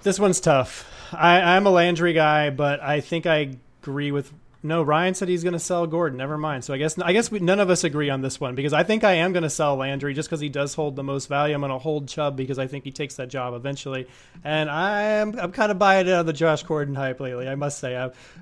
This 0.04 0.20
one's 0.20 0.39
tough. 0.39 0.88
I, 1.13 1.41
I'm 1.56 1.65
a 1.65 1.72
Landry 1.72 2.13
guy, 2.13 2.50
but 2.50 2.82
I 2.82 3.02
think 3.02 3.26
I 3.26 3.58
agree 3.82 4.12
with. 4.12 4.32
No, 4.62 4.82
Ryan 4.82 5.13
said 5.13 5.30
he's 5.30 5.44
going 5.44 5.54
to 5.54 5.60
sell 5.60 5.86
Gordon. 5.86 6.18
Never 6.18 6.39
mind. 6.39 6.63
So 6.63 6.74
I 6.74 6.78
guess 6.78 6.98
I 6.98 7.13
guess 7.13 7.30
we, 7.30 7.38
none 7.38 7.60
of 7.60 7.70
us 7.70 7.84
agree 7.84 8.10
on 8.10 8.22
this 8.22 8.39
one 8.39 8.56
because 8.56 8.74
I 8.74 8.82
think 8.82 9.04
I 9.04 9.13
am 9.13 9.32
going 9.32 9.44
to 9.44 9.50
sell 9.50 9.76
Landry 9.76 10.15
just 10.15 10.28
because 10.28 10.39
he 10.39 10.50
does 10.50 10.74
hold 10.74 10.96
the 10.96 11.04
most 11.04 11.28
value. 11.28 11.54
I'm 11.54 11.62
going 11.62 11.72
to 11.72 11.78
hold 11.78 12.08
Chubb 12.08 12.36
because 12.36 12.58
I 12.58 12.65
think 12.65 12.84
he 12.84 12.91
takes 12.91 13.15
that 13.18 13.28
job 13.30 13.54
eventually, 13.54 14.08
and 14.44 14.68
I'm 14.68 15.39
I'm 15.39 15.52
kind 15.52 15.72
of 15.72 15.78
buying 15.78 16.10
out 16.10 16.22
of 16.22 16.26
the 16.26 16.34
Josh 16.34 16.63
Gordon 16.63 16.96
hype 16.96 17.20
lately. 17.20 17.48
I 17.48 17.54
must 17.54 17.78
say. 17.78 17.96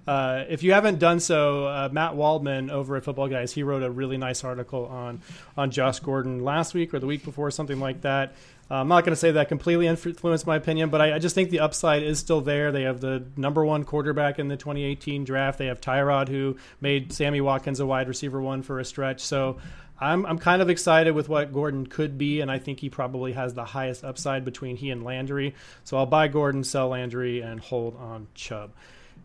Uh, 0.08 0.44
if 0.48 0.64
you 0.64 0.72
haven't 0.72 1.00
done 1.00 1.20
so, 1.20 1.66
uh, 1.66 1.90
Matt 1.92 2.16
Waldman 2.16 2.70
over 2.70 2.96
at 2.96 3.04
Football 3.04 3.28
Guys, 3.28 3.52
he 3.52 3.64
wrote 3.64 3.84
a 3.84 3.92
really 3.92 4.18
nice 4.18 4.46
article 4.46 4.86
on 4.86 5.22
on 5.58 5.72
Josh 5.72 6.00
Gordon 6.00 6.42
last 6.42 6.74
week 6.74 6.94
or 6.94 7.00
the 7.00 7.08
week 7.08 7.26
before, 7.26 7.52
something 7.52 7.82
like 7.82 8.02
that. 8.02 8.34
Uh, 8.72 8.76
I'm 8.76 8.88
not 8.88 9.04
going 9.04 9.12
to 9.12 9.20
say 9.20 9.32
that 9.32 9.50
completely 9.50 9.88
influenced 9.88 10.48
my 10.48 10.56
opinion, 10.56 10.90
but 10.90 11.02
I, 11.02 11.16
I, 11.16 11.20
just 11.20 11.36
think 11.36 11.50
the 11.50 11.60
upside 11.60 12.02
is 12.02 12.18
still 12.18 12.42
there. 12.42 12.72
They 12.72 12.84
have 12.84 13.02
the 13.02 13.26
number 13.36 13.66
one 13.66 13.84
quarterback 13.84 14.40
in 14.40 14.48
the 14.48 14.56
2018 14.56 15.26
draft. 15.26 15.60
They 15.60 15.66
have 15.66 15.82
Tyrod, 15.82 16.30
who 16.30 16.58
made 16.80 17.12
Sammy 17.12 17.42
Watkins 17.42 17.80
a 17.80 17.86
wide 17.86 18.08
receiver 18.08 18.42
one 18.42 18.62
for 18.62 18.80
a 18.80 18.86
stretch. 18.86 19.20
So 19.20 19.58
I'm, 20.00 20.26
I'm 20.26 20.40
kind 20.40 20.62
of 20.62 20.70
excited 20.70 21.14
with 21.14 21.30
what 21.30 21.54
Gordon 21.54 21.88
could 21.88 22.18
be, 22.18 22.42
and 22.42 22.50
I 22.50 22.58
think 22.58 22.80
he 22.80 22.90
probably 22.90 23.34
has 23.34 23.54
the 23.54 23.66
highest 23.66 24.04
upside 24.04 24.46
between 24.46 24.78
he 24.78 24.90
and 24.92 25.04
Landry. 25.04 25.56
So 25.84 25.98
I'll 25.98 26.06
buy 26.06 26.28
Gordon, 26.30 26.64
sell 26.64 26.90
Landry, 26.90 27.42
and 27.42 27.60
hold 27.60 27.96
on 27.98 28.28
Chubb. 28.34 28.72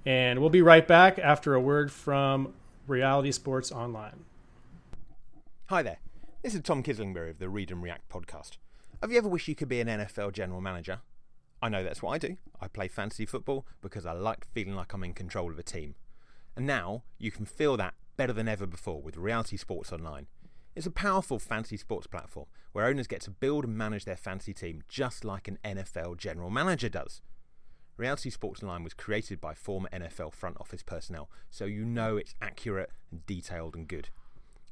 And 0.05 0.41
we'll 0.41 0.51
be 0.51 0.63
right 0.63 0.87
back 0.87 1.19
after 1.19 1.55
a 1.55 1.61
word 1.61 1.93
from 1.93 2.55
Reality 2.87 3.33
Sports 3.33 3.71
Online. 3.71 4.25
Hi 5.67 5.83
there. 5.83 5.99
This 6.43 6.55
is 6.55 6.63
Tom 6.63 6.83
Kislingbury 6.83 7.31
of 7.31 7.39
the 7.39 7.49
Read 7.49 7.71
and 7.71 7.83
React 7.83 8.09
podcast. 8.09 8.59
Have 9.01 9.13
you 9.13 9.19
ever 9.19 9.29
wished 9.29 9.47
you 9.47 9.55
could 9.55 9.69
be 9.69 9.81
an 9.81 9.87
NFL 9.87 10.33
general 10.33 10.61
manager? 10.61 11.03
I 11.63 11.69
know 11.69 11.85
that's 11.85 12.03
what 12.03 12.11
I 12.11 12.19
do. 12.19 12.37
I 12.61 12.67
play 12.67 12.89
fantasy 12.89 13.27
football 13.27 13.65
because 13.81 14.05
I 14.05 14.11
like 14.11 14.45
feeling 14.45 14.75
like 14.75 14.93
I'm 14.93 15.05
in 15.05 15.15
control 15.15 15.53
of 15.53 15.59
a 15.59 15.63
team. 15.63 15.95
And 16.57 16.67
now 16.67 17.05
you 17.17 17.31
can 17.31 17.47
feel 17.47 17.77
that 17.77 17.95
better 18.17 18.33
than 18.33 18.49
ever 18.49 18.67
before 18.67 19.01
with 19.01 19.17
Reality 19.17 19.57
Sports 19.57 19.93
Online. 19.93 20.27
It's 20.75 20.87
a 20.87 20.91
powerful 20.91 21.39
fantasy 21.39 21.77
sports 21.77 22.09
platform 22.09 22.47
where 22.73 22.87
owners 22.87 23.07
get 23.07 23.21
to 23.23 23.31
build 23.31 23.65
and 23.65 23.79
manage 23.79 24.05
their 24.05 24.17
fantasy 24.17 24.53
team 24.53 24.83
just 24.89 25.25
like 25.25 25.47
an 25.47 25.61
NFL 25.65 26.17
general 26.17 26.51
manager 26.51 26.89
does. 26.89 27.23
Reality 27.97 28.31
Sports 28.31 28.65
Online 28.65 28.83
was 28.83 28.95
created 28.95 29.41
by 29.41 29.55
former 29.55 29.89
NFL 29.93 30.33
front 30.33 30.57
office 30.59 30.83
personnel, 30.83 31.31
so 31.51 31.67
you 31.67 31.85
know 31.85 32.17
it's 32.17 32.35
accurate 32.43 32.91
and 33.13 33.25
detailed 33.27 33.77
and 33.77 33.87
good. 33.87 34.09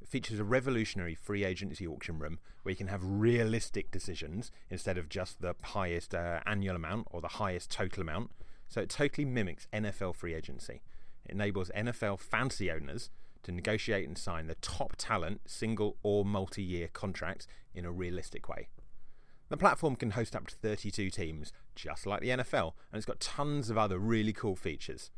Features 0.08 0.38
a 0.38 0.44
revolutionary 0.44 1.14
free 1.14 1.44
agency 1.44 1.86
auction 1.86 2.18
room 2.18 2.38
where 2.62 2.70
you 2.70 2.76
can 2.76 2.86
have 2.86 3.00
realistic 3.02 3.90
decisions 3.90 4.52
instead 4.70 4.98
of 4.98 5.08
just 5.08 5.40
the 5.40 5.54
highest 5.62 6.14
uh, 6.14 6.40
annual 6.46 6.76
amount 6.76 7.08
or 7.10 7.20
the 7.20 7.28
highest 7.28 7.70
total 7.70 8.02
amount. 8.02 8.30
So 8.68 8.80
it 8.80 8.88
totally 8.88 9.24
mimics 9.24 9.66
NFL 9.72 10.14
free 10.14 10.34
agency. 10.34 10.82
It 11.24 11.32
enables 11.32 11.70
NFL 11.70 12.20
fancy 12.20 12.70
owners 12.70 13.10
to 13.42 13.52
negotiate 13.52 14.06
and 14.06 14.16
sign 14.16 14.46
the 14.46 14.56
top 14.56 14.94
talent 14.96 15.40
single 15.46 15.96
or 16.02 16.24
multi 16.24 16.62
year 16.62 16.88
contracts 16.92 17.46
in 17.74 17.84
a 17.84 17.92
realistic 17.92 18.48
way. 18.48 18.68
The 19.48 19.56
platform 19.56 19.94
can 19.94 20.10
host 20.10 20.34
up 20.34 20.48
to 20.48 20.56
32 20.56 21.10
teams, 21.10 21.52
just 21.76 22.06
like 22.06 22.20
the 22.20 22.30
NFL, 22.30 22.72
and 22.90 22.98
it's 22.98 23.06
got 23.06 23.20
tons 23.20 23.70
of 23.70 23.78
other 23.78 23.98
really 23.98 24.32
cool 24.32 24.56
features. 24.56 25.10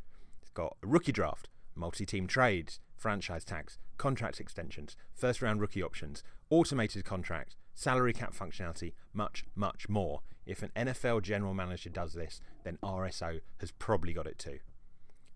It's 0.43 0.51
got 0.51 0.77
a 0.83 0.87
rookie 0.87 1.13
draft, 1.13 1.49
multi 1.75 2.05
team 2.05 2.27
trades, 2.27 2.81
franchise 2.99 3.45
tags, 3.45 3.79
contract 3.97 4.41
extensions, 4.41 4.97
first 5.15 5.41
round 5.41 5.61
rookie 5.61 5.83
options, 5.83 6.23
automated 6.51 7.05
contracts, 7.05 7.57
salary 7.75 8.13
cap 8.13 8.35
functionality, 8.35 8.93
much, 9.13 9.45
much 9.55 9.89
more. 9.89 10.21
If 10.47 10.63
an 10.63 10.71
NFL 10.75 11.23
general 11.23 11.55
manager 11.55 11.91
does 11.91 12.15
this, 12.15 12.41
then 12.65 12.79
RSO 12.83 13.41
has 13.61 13.71
probably 13.73 14.13
got 14.13 14.27
it 14.27 14.39
too. 14.39 14.59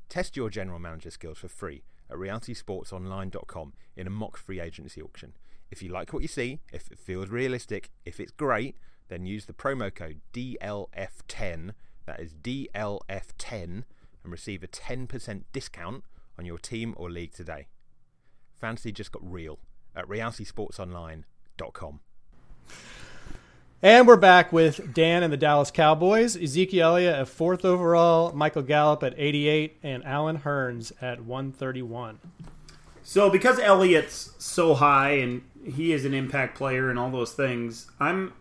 Test 0.09 0.37
your 0.37 0.51
general 0.51 0.79
manager 0.79 1.11
skills 1.11 1.39
for 1.39 1.49
free 1.49 1.83
at 2.11 2.17
realitysportsonline.com 2.17 3.73
in 3.97 4.07
a 4.07 4.11
mock 4.11 4.37
free 4.37 4.61
agency 4.61 5.01
auction. 5.01 5.35
If 5.71 5.83
you 5.83 5.91
like 5.91 6.13
what 6.13 6.23
you 6.23 6.29
see, 6.29 6.61
if 6.73 6.91
it 6.91 6.99
feels 6.99 7.29
realistic, 7.29 7.91
if 8.05 8.21
it's 8.21 8.33
great, 8.33 8.77
then 9.09 9.25
use 9.25 9.47
the 9.47 9.53
promo 9.53 9.95
code 9.95 10.21
DLF10, 10.33 11.73
that 12.07 12.21
is 12.21 12.35
DLF10, 12.35 13.85
and 14.25 14.33
receive 14.33 14.63
a 14.63 14.69
10% 14.69 15.43
discount 15.53 16.05
on 16.39 16.45
your 16.45 16.59
team 16.59 16.95
or 16.97 17.11
league 17.11 17.33
today. 17.33 17.67
Fantasy 18.61 18.93
just 18.93 19.13
got 19.13 19.23
real 19.25 19.59
at 19.95 20.07
realitysportsonline.com. 20.07 22.01
And 23.85 24.07
we're 24.07 24.17
back 24.17 24.53
with 24.53 24.95
Dan 24.95 25.25
and 25.25 25.33
the 25.33 25.37
Dallas 25.37 25.73
Cowboys, 25.73 26.37
Ezekiel 26.37 26.91
Elliott 26.91 27.17
at 27.17 27.29
fourth 27.29 27.65
overall, 27.65 28.33
Michael 28.33 28.63
Gallup 28.63 29.03
at 29.03 29.13
88, 29.17 29.79
and 29.83 30.05
Allen 30.05 30.39
Hurns 30.39 30.93
at 31.03 31.25
131. 31.25 32.21
So, 33.03 33.29
because 33.29 33.59
Elliott's 33.59 34.35
so 34.39 34.75
high 34.75 35.15
and 35.15 35.43
he 35.65 35.93
is 35.93 36.05
an 36.05 36.15
impact 36.15 36.57
player 36.57 36.91
and 36.91 36.99
all 36.99 37.11
those 37.11 37.33
things, 37.33 37.91
I'm 37.99 38.33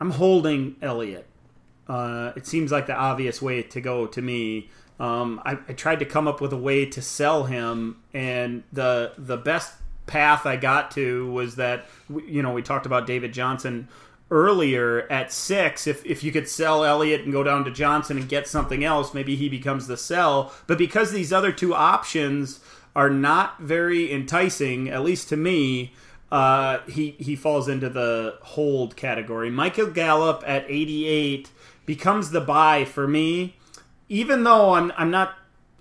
I'm 0.00 0.12
holding 0.12 0.76
Elliott. 0.80 1.26
Uh, 1.86 2.32
it 2.34 2.46
seems 2.46 2.72
like 2.72 2.86
the 2.86 2.94
obvious 2.94 3.42
way 3.42 3.62
to 3.62 3.80
go 3.80 4.06
to 4.06 4.22
me. 4.22 4.70
Um, 5.00 5.40
I, 5.44 5.52
I, 5.68 5.74
tried 5.74 6.00
to 6.00 6.04
come 6.04 6.26
up 6.26 6.40
with 6.40 6.52
a 6.52 6.56
way 6.56 6.84
to 6.86 7.00
sell 7.00 7.44
him, 7.44 8.02
and 8.12 8.64
the 8.72 9.12
the 9.16 9.36
best 9.36 9.74
path 10.06 10.44
I 10.44 10.56
got 10.56 10.90
to 10.92 11.30
was 11.30 11.54
that 11.56 11.86
you 12.26 12.42
know 12.42 12.52
we 12.52 12.62
talked 12.62 12.84
about 12.84 13.06
David 13.06 13.32
Johnson 13.32 13.86
earlier 14.30 15.06
at 15.10 15.32
six. 15.32 15.86
If 15.86 16.04
if 16.04 16.24
you 16.24 16.32
could 16.32 16.48
sell 16.48 16.84
Elliott 16.84 17.22
and 17.22 17.32
go 17.32 17.44
down 17.44 17.64
to 17.66 17.70
Johnson 17.70 18.18
and 18.18 18.28
get 18.28 18.48
something 18.48 18.82
else, 18.82 19.14
maybe 19.14 19.36
he 19.36 19.48
becomes 19.48 19.86
the 19.86 19.96
sell. 19.96 20.52
But 20.66 20.78
because 20.78 21.12
these 21.12 21.32
other 21.32 21.52
two 21.52 21.74
options 21.74 22.58
are 22.96 23.10
not 23.10 23.60
very 23.60 24.12
enticing, 24.12 24.88
at 24.88 25.04
least 25.04 25.28
to 25.28 25.36
me. 25.36 25.94
Uh, 26.30 26.80
he 26.86 27.12
he 27.12 27.34
falls 27.34 27.68
into 27.68 27.88
the 27.88 28.36
hold 28.42 28.96
category. 28.96 29.48
Michael 29.48 29.86
Gallup 29.86 30.44
at 30.46 30.66
88 30.68 31.50
becomes 31.86 32.32
the 32.32 32.42
buy 32.42 32.84
for 32.84 33.08
me 33.08 33.57
even 34.08 34.44
though 34.44 34.74
I'm 34.74 34.92
I'm 34.96 35.10
not 35.10 35.34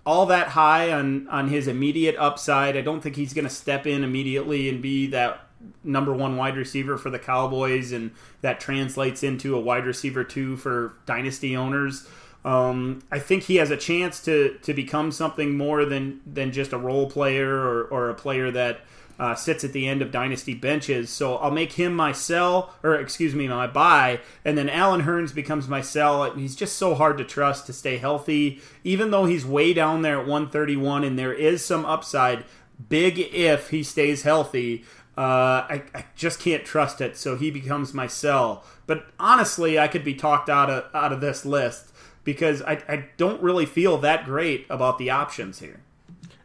all 0.05 0.25
that 0.27 0.49
high 0.49 0.91
on 0.91 1.27
on 1.29 1.49
his 1.49 1.67
immediate 1.67 2.15
upside, 2.17 2.77
I 2.77 2.81
don't 2.81 3.01
think 3.01 3.15
he's 3.15 3.33
going 3.33 3.45
to 3.45 3.53
step 3.53 3.85
in 3.85 4.03
immediately 4.03 4.69
and 4.69 4.81
be 4.81 5.07
that 5.07 5.41
number 5.83 6.13
one 6.13 6.37
wide 6.37 6.55
receiver 6.55 6.97
for 6.97 7.09
the 7.09 7.19
Cowboys, 7.19 7.91
and 7.91 8.11
that 8.41 8.59
translates 8.59 9.23
into 9.23 9.55
a 9.55 9.59
wide 9.59 9.85
receiver 9.85 10.23
two 10.23 10.55
for 10.55 10.93
dynasty 11.05 11.55
owners. 11.55 12.07
Um, 12.45 13.03
I 13.11 13.19
think 13.19 13.43
he 13.43 13.57
has 13.57 13.71
a 13.71 13.77
chance 13.77 14.23
to 14.25 14.57
to 14.61 14.73
become 14.73 15.11
something 15.11 15.57
more 15.57 15.85
than 15.85 16.21
than 16.25 16.51
just 16.51 16.71
a 16.71 16.77
role 16.77 17.09
player 17.09 17.53
or, 17.53 17.83
or 17.85 18.09
a 18.09 18.15
player 18.15 18.51
that 18.51 18.81
uh, 19.19 19.35
sits 19.35 19.63
at 19.63 19.73
the 19.73 19.87
end 19.87 20.01
of 20.01 20.11
dynasty 20.11 20.53
benches. 20.53 21.09
So 21.09 21.37
I'll 21.37 21.51
make 21.51 21.73
him 21.73 21.95
my 21.95 22.11
sell, 22.11 22.73
or 22.83 22.95
excuse 22.95 23.33
me, 23.33 23.47
my 23.47 23.67
buy, 23.67 24.19
and 24.45 24.57
then 24.57 24.69
Allen 24.69 25.01
Hurns 25.01 25.33
becomes 25.33 25.67
my 25.67 25.81
sell. 25.81 26.31
He's 26.31 26.55
just 26.55 26.77
so 26.77 26.95
hard 26.95 27.17
to 27.17 27.23
trust 27.23 27.65
to 27.65 27.73
stay 27.73 27.97
healthy, 27.97 28.61
even 28.83 29.11
though 29.11 29.25
he's 29.25 29.45
way 29.45 29.73
down 29.73 30.01
there 30.01 30.19
at 30.19 30.27
131, 30.27 31.03
and 31.03 31.17
there 31.17 31.33
is 31.33 31.63
some 31.63 31.85
upside. 31.85 32.45
Big 32.89 33.17
if 33.17 33.71
he 33.71 33.81
stays 33.81 34.21
healthy. 34.21 34.85
Uh, 35.17 35.65
I, 35.67 35.83
I, 35.95 36.05
just 36.15 36.39
can't 36.39 36.63
trust 36.63 37.01
it, 37.01 37.17
so 37.17 37.35
he 37.35 37.49
becomes 37.49 37.91
my 37.91 38.05
sell. 38.05 38.63
But 38.85 39.07
honestly, 39.19 39.79
I 39.79 39.87
could 39.87 40.03
be 40.03 40.13
talked 40.13 40.47
out 40.47 40.69
of 40.69 40.93
out 40.93 41.11
of 41.11 41.21
this 41.21 41.43
list 41.43 41.91
because 42.23 42.61
I, 42.61 42.73
I 42.87 43.05
don't 43.17 43.41
really 43.41 43.65
feel 43.65 43.97
that 43.97 44.25
great 44.25 44.67
about 44.69 44.99
the 44.99 45.09
options 45.09 45.57
here. 45.57 45.79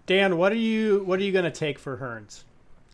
Dan, 0.07 0.39
what 0.39 0.53
are 0.53 0.57
you 0.57 1.03
what 1.05 1.21
are 1.21 1.23
you 1.23 1.33
going 1.33 1.45
to 1.45 1.51
take 1.51 1.79
for 1.79 1.99
Hurns? 1.99 2.45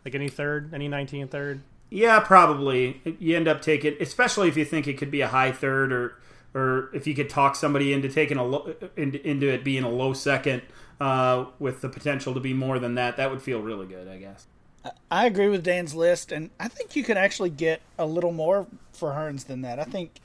Like 0.08 0.14
any 0.14 0.30
third, 0.30 0.72
any 0.72 0.88
19 0.88 1.28
third? 1.28 1.60
Yeah, 1.90 2.20
probably. 2.20 3.02
You 3.18 3.36
end 3.36 3.46
up 3.46 3.60
taking, 3.60 3.94
especially 4.00 4.48
if 4.48 4.56
you 4.56 4.64
think 4.64 4.88
it 4.88 4.96
could 4.96 5.10
be 5.10 5.20
a 5.20 5.28
high 5.28 5.52
third, 5.52 5.92
or 5.92 6.14
or 6.54 6.88
if 6.94 7.06
you 7.06 7.14
could 7.14 7.28
talk 7.28 7.54
somebody 7.54 7.92
into 7.92 8.08
taking 8.08 8.38
a 8.38 8.44
low, 8.44 8.74
into, 8.96 9.26
into 9.28 9.52
it 9.52 9.64
being 9.64 9.84
a 9.84 9.88
low 9.90 10.14
second 10.14 10.62
uh, 10.98 11.44
with 11.58 11.82
the 11.82 11.90
potential 11.90 12.32
to 12.32 12.40
be 12.40 12.54
more 12.54 12.78
than 12.78 12.94
that. 12.94 13.18
That 13.18 13.30
would 13.30 13.42
feel 13.42 13.60
really 13.60 13.86
good, 13.86 14.08
I 14.08 14.16
guess. 14.16 14.46
I 15.10 15.26
agree 15.26 15.48
with 15.48 15.62
Dan's 15.62 15.94
list, 15.94 16.32
and 16.32 16.48
I 16.58 16.68
think 16.68 16.96
you 16.96 17.04
can 17.04 17.18
actually 17.18 17.50
get 17.50 17.82
a 17.98 18.06
little 18.06 18.32
more 18.32 18.66
for 18.92 19.10
Hurns 19.10 19.44
than 19.44 19.60
that. 19.60 19.78
I 19.78 19.84
think 19.84 20.20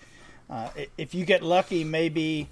uh, 0.50 0.70
if 0.98 1.14
you 1.14 1.26
get 1.26 1.44
lucky, 1.44 1.84
maybe, 1.84 2.48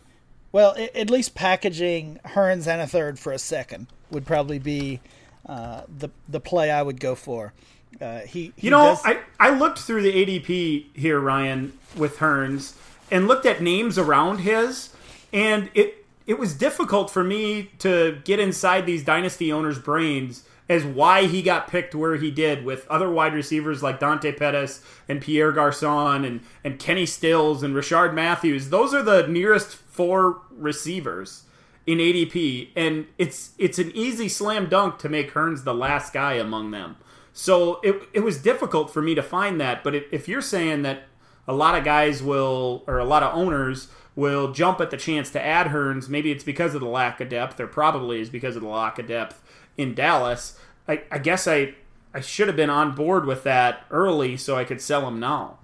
well, 0.51 0.75
at 0.93 1.09
least 1.09 1.33
packaging 1.33 2.19
Hurns 2.25 2.67
and 2.67 2.81
a 2.81 2.87
third 2.87 3.19
for 3.19 3.31
a 3.31 3.39
second 3.39 3.87
would 4.09 4.25
probably 4.25 4.59
be 4.59 4.99
uh, 5.45 5.81
the 5.87 6.09
the 6.29 6.39
play 6.39 6.71
I 6.71 6.81
would 6.81 6.99
go 6.99 7.15
for. 7.15 7.53
Uh, 7.99 8.19
he, 8.19 8.53
he, 8.55 8.67
you 8.67 8.71
know, 8.71 8.85
does... 8.85 9.01
I, 9.03 9.19
I 9.39 9.49
looked 9.49 9.79
through 9.79 10.01
the 10.01 10.13
ADP 10.13 10.95
here, 10.95 11.19
Ryan, 11.19 11.77
with 11.95 12.17
Hurns, 12.17 12.73
and 13.11 13.27
looked 13.27 13.45
at 13.45 13.61
names 13.61 13.97
around 13.97 14.39
his, 14.39 14.89
and 15.33 15.69
it 15.73 16.05
it 16.25 16.39
was 16.39 16.53
difficult 16.53 17.09
for 17.09 17.23
me 17.23 17.71
to 17.79 18.21
get 18.23 18.39
inside 18.39 18.85
these 18.85 19.03
dynasty 19.03 19.51
owners' 19.51 19.79
brains 19.79 20.43
as 20.69 20.85
why 20.85 21.25
he 21.25 21.41
got 21.41 21.67
picked 21.67 21.93
where 21.93 22.15
he 22.15 22.31
did 22.31 22.63
with 22.63 22.87
other 22.87 23.11
wide 23.11 23.33
receivers 23.33 23.83
like 23.83 23.99
Dante 23.99 24.31
Pettis 24.31 24.81
and 25.09 25.21
Pierre 25.21 25.51
Garcon 25.51 26.23
and, 26.23 26.39
and 26.63 26.79
Kenny 26.79 27.05
Stills 27.05 27.61
and 27.61 27.75
Rishard 27.75 28.13
Matthews. 28.13 28.69
Those 28.69 28.93
are 28.93 29.03
the 29.03 29.27
nearest 29.27 29.75
four 29.75 30.39
receivers 30.49 31.43
in 31.91 31.97
ADP, 31.97 32.69
and 32.73 33.07
it's 33.17 33.51
it's 33.57 33.77
an 33.77 33.91
easy 33.93 34.29
slam 34.29 34.69
dunk 34.69 34.97
to 34.99 35.09
make 35.09 35.33
Hurns 35.33 35.65
the 35.65 35.73
last 35.73 36.13
guy 36.13 36.35
among 36.35 36.71
them. 36.71 36.95
So 37.33 37.81
it, 37.81 38.07
it 38.13 38.21
was 38.21 38.37
difficult 38.37 38.93
for 38.93 39.01
me 39.01 39.13
to 39.15 39.21
find 39.21 39.59
that. 39.59 39.83
But 39.83 39.95
if 39.95 40.29
you're 40.29 40.41
saying 40.41 40.83
that 40.83 41.03
a 41.47 41.53
lot 41.53 41.77
of 41.77 41.83
guys 41.83 42.23
will, 42.23 42.83
or 42.87 42.97
a 42.97 43.05
lot 43.05 43.23
of 43.23 43.35
owners 43.35 43.89
will 44.15 44.53
jump 44.53 44.79
at 44.79 44.89
the 44.89 44.97
chance 44.97 45.29
to 45.31 45.43
add 45.43 45.67
Hurns, 45.67 46.07
maybe 46.07 46.31
it's 46.31 46.45
because 46.45 46.73
of 46.75 46.81
the 46.81 46.87
lack 46.87 47.19
of 47.19 47.27
depth, 47.27 47.59
or 47.59 47.67
probably 47.67 48.21
is 48.21 48.29
because 48.29 48.55
of 48.55 48.61
the 48.61 48.69
lack 48.69 48.97
of 48.97 49.07
depth 49.07 49.41
in 49.77 49.93
Dallas. 49.93 50.57
I, 50.87 51.03
I 51.11 51.17
guess 51.17 51.45
I 51.45 51.75
I 52.13 52.21
should 52.21 52.47
have 52.47 52.57
been 52.57 52.69
on 52.69 52.95
board 52.95 53.25
with 53.25 53.43
that 53.43 53.85
early 53.91 54.37
so 54.37 54.55
I 54.55 54.63
could 54.63 54.81
sell 54.81 55.07
him 55.07 55.19
now. 55.19 55.57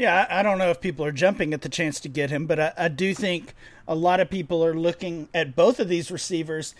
Yeah, 0.00 0.26
I 0.30 0.42
don't 0.42 0.56
know 0.56 0.70
if 0.70 0.80
people 0.80 1.04
are 1.04 1.12
jumping 1.12 1.52
at 1.52 1.60
the 1.60 1.68
chance 1.68 2.00
to 2.00 2.08
get 2.08 2.30
him, 2.30 2.46
but 2.46 2.58
I, 2.58 2.72
I 2.74 2.88
do 2.88 3.12
think 3.12 3.52
a 3.86 3.94
lot 3.94 4.18
of 4.18 4.30
people 4.30 4.64
are 4.64 4.72
looking 4.72 5.28
at 5.34 5.54
both 5.54 5.78
of 5.78 5.90
these 5.90 6.10
receivers 6.10 6.74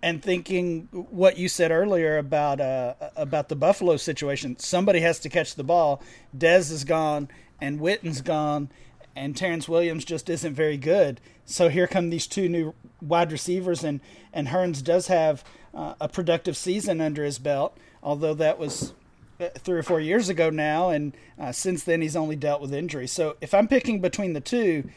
and 0.00 0.22
thinking 0.22 0.88
what 0.92 1.38
you 1.38 1.48
said 1.48 1.72
earlier 1.72 2.18
about 2.18 2.60
uh, 2.60 2.94
about 3.16 3.48
the 3.48 3.56
Buffalo 3.56 3.96
situation. 3.96 4.60
Somebody 4.60 5.00
has 5.00 5.18
to 5.20 5.28
catch 5.28 5.56
the 5.56 5.64
ball. 5.64 6.00
Dez 6.38 6.70
is 6.70 6.84
gone, 6.84 7.28
and 7.60 7.80
Witten's 7.80 8.20
gone, 8.20 8.70
and 9.16 9.36
Terrence 9.36 9.68
Williams 9.68 10.04
just 10.04 10.30
isn't 10.30 10.54
very 10.54 10.76
good. 10.76 11.20
So 11.46 11.68
here 11.68 11.88
come 11.88 12.10
these 12.10 12.28
two 12.28 12.48
new 12.48 12.74
wide 13.02 13.32
receivers, 13.32 13.82
and 13.82 13.98
and 14.32 14.46
Hurns 14.46 14.84
does 14.84 15.08
have 15.08 15.42
uh, 15.74 15.94
a 16.00 16.08
productive 16.08 16.56
season 16.56 17.00
under 17.00 17.24
his 17.24 17.40
belt, 17.40 17.76
although 18.04 18.34
that 18.34 18.56
was 18.56 18.92
three 19.58 19.78
or 19.78 19.82
four 19.82 20.00
years 20.00 20.28
ago 20.28 20.50
now, 20.50 20.90
and 20.90 21.16
uh, 21.38 21.52
since 21.52 21.84
then 21.84 22.00
he's 22.00 22.16
only 22.16 22.36
dealt 22.36 22.60
with 22.60 22.72
injury. 22.72 23.06
So 23.06 23.36
if 23.40 23.54
I'm 23.54 23.68
picking 23.68 24.00
between 24.00 24.32
the 24.32 24.40
two, 24.40 24.88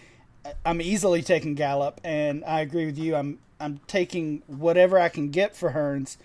I'm 0.66 0.82
easily 0.82 1.22
taking 1.22 1.56
Gallup, 1.56 2.00
and 2.04 2.44
I 2.46 2.62
agree 2.62 2.86
with 2.86 2.98
you. 2.98 3.16
I'm 3.16 3.40
I'm 3.60 3.82
taking 3.88 4.42
whatever 4.48 4.98
I 4.98 5.10
can 5.10 5.30
get 5.30 5.56
for 5.56 5.72
Hurns. 5.72 6.18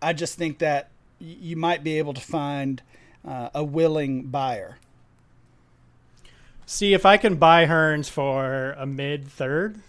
I 0.00 0.12
just 0.12 0.36
think 0.38 0.58
that 0.58 0.88
you 1.18 1.56
might 1.56 1.84
be 1.84 1.98
able 1.98 2.14
to 2.14 2.20
find 2.20 2.82
uh, 3.26 3.50
a 3.54 3.62
willing 3.62 4.24
buyer. 4.24 4.78
See 6.64 6.94
if 6.94 7.04
I 7.04 7.16
can 7.16 7.36
buy 7.36 7.66
Hurns 7.66 8.08
for 8.08 8.72
a 8.78 8.86
mid 8.86 9.28
third. 9.28 9.80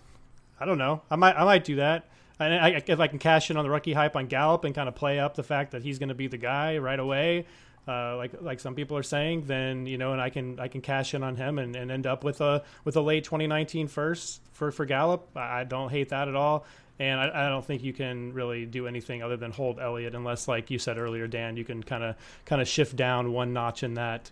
I 0.60 0.66
don't 0.66 0.78
know. 0.78 1.02
I 1.10 1.16
might 1.16 1.36
I 1.38 1.46
might 1.46 1.64
do 1.64 1.78
that. 1.78 2.06
And 2.42 2.54
I, 2.54 2.84
if 2.86 3.00
I 3.00 3.08
can 3.08 3.20
cash 3.20 3.50
in 3.52 3.58
on 3.58 3.64
the 3.64 3.70
rookie 3.70 3.94
hype 3.94 4.16
on 4.16 4.28
Gallup 4.28 4.64
and 4.64 4.74
kind 4.74 4.90
of 4.90 4.96
play 4.96 5.20
up 5.20 5.36
the 5.36 5.44
fact 5.44 5.72
that 5.72 5.84
he's 5.84 6.00
going 6.00 6.10
to 6.10 6.16
be 6.16 6.28
the 6.28 6.38
guy 6.38 6.78
right 6.78 7.00
away, 7.00 7.46
uh, 7.88 8.16
like 8.18 8.42
like 8.42 8.60
some 8.60 8.76
people 8.76 8.98
are 8.98 9.04
saying, 9.04 9.46
then 9.46 9.86
you 9.86 9.98
know, 9.98 10.12
and 10.12 10.22
I 10.22 10.30
can 10.30 10.60
I 10.60 10.68
can 10.68 10.82
cash 10.82 11.14
in 11.14 11.24
on 11.24 11.36
him 11.36 11.58
and, 11.60 11.76
and 11.76 11.92
end 11.92 12.06
up 12.06 12.24
with 12.24 12.42
a 12.42 12.64
with 12.84 12.96
a 12.96 13.02
late 13.02 13.24
2019 13.24 13.88
first 13.88 14.42
for 14.52 14.72
for 14.72 14.86
Gallup. 14.86 15.36
I 15.36 15.64
don't 15.64 15.90
hate 15.90 16.10
that 16.10 16.28
at 16.28 16.36
all. 16.36 16.66
And 17.00 17.20
I, 17.20 17.48
I, 17.48 17.50
don't 17.50 17.66
think 17.66 17.82
you 17.82 17.94
can 17.94 18.32
really 18.32 18.68
do 18.68 18.86
anything 18.86 19.24
other 19.24 19.36
than 19.36 19.50
hold 19.50 19.80
Elliott, 19.80 20.14
unless, 20.14 20.48
like 20.48 20.70
you 20.70 20.78
said 20.78 21.00
earlier, 21.00 21.26
Dan, 21.26 21.58
you 21.58 21.66
can 21.66 21.82
kind 21.82 22.04
of 22.04 22.16
kind 22.46 22.62
of 22.62 22.68
shift 22.68 22.96
down 22.96 23.32
one 23.32 23.54
notch 23.54 23.82
in 23.82 23.96
that 23.96 24.30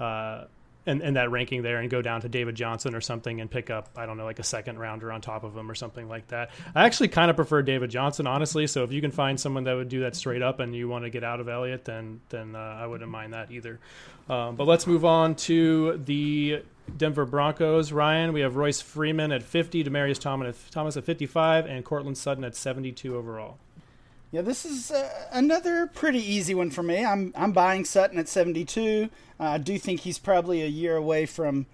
uh, 0.00 0.44
in 0.86 1.14
that 1.14 1.30
ranking 1.30 1.62
there 1.62 1.78
and 1.78 1.90
go 1.90 2.00
down 2.00 2.20
to 2.20 2.28
David 2.28 2.54
Johnson 2.54 2.94
or 2.94 3.00
something 3.00 3.40
and 3.40 3.50
pick 3.50 3.70
up 3.70 3.90
I 3.96 4.06
don't 4.06 4.16
know 4.16 4.24
like 4.24 4.38
a 4.38 4.44
second 4.44 4.78
rounder 4.78 5.12
on 5.12 5.20
top 5.20 5.44
of 5.44 5.56
him 5.56 5.70
or 5.70 5.74
something 5.74 6.08
like 6.08 6.28
that. 6.28 6.50
I 6.74 6.86
actually 6.86 7.08
kind 7.08 7.30
of 7.30 7.36
prefer 7.36 7.62
David 7.62 7.90
Johnson 7.90 8.26
honestly. 8.26 8.66
So 8.66 8.84
if 8.84 8.92
you 8.92 9.00
can 9.00 9.10
find 9.10 9.38
someone 9.38 9.64
that 9.64 9.74
would 9.74 9.88
do 9.88 10.00
that 10.00 10.14
straight 10.16 10.42
up 10.42 10.60
and 10.60 10.74
you 10.74 10.88
want 10.88 11.04
to 11.04 11.10
get 11.10 11.24
out 11.24 11.40
of 11.40 11.48
Elliott, 11.48 11.84
then 11.84 12.20
then 12.28 12.54
uh, 12.54 12.58
I 12.58 12.86
wouldn't 12.86 13.10
mind 13.10 13.32
that 13.32 13.50
either. 13.50 13.78
Um, 14.28 14.56
but 14.56 14.66
let's 14.66 14.86
move 14.86 15.04
on 15.04 15.36
to 15.36 15.98
the 15.98 16.62
Denver 16.96 17.24
Broncos. 17.24 17.92
Ryan, 17.92 18.32
we 18.32 18.40
have 18.40 18.56
Royce 18.56 18.80
Freeman 18.80 19.32
at 19.32 19.42
50, 19.42 19.84
Demaryius 19.84 20.18
Thomas, 20.18 20.96
at 20.96 21.04
55, 21.04 21.66
and 21.66 21.84
Courtland 21.84 22.18
Sutton 22.18 22.44
at 22.44 22.56
72 22.56 23.16
overall. 23.16 23.58
Yeah, 24.32 24.42
this 24.42 24.64
is 24.64 24.90
uh, 24.90 25.28
another 25.32 25.86
pretty 25.86 26.18
easy 26.18 26.54
one 26.54 26.70
for 26.70 26.82
me. 26.82 27.04
I'm 27.04 27.32
I'm 27.36 27.52
buying 27.52 27.84
Sutton 27.84 28.18
at 28.18 28.28
72. 28.28 29.08
Uh, 29.38 29.42
I 29.42 29.58
do 29.58 29.78
think 29.78 30.00
he's 30.00 30.18
probably 30.18 30.62
a 30.62 30.66
year 30.66 30.96
away 30.96 31.26
from 31.26 31.66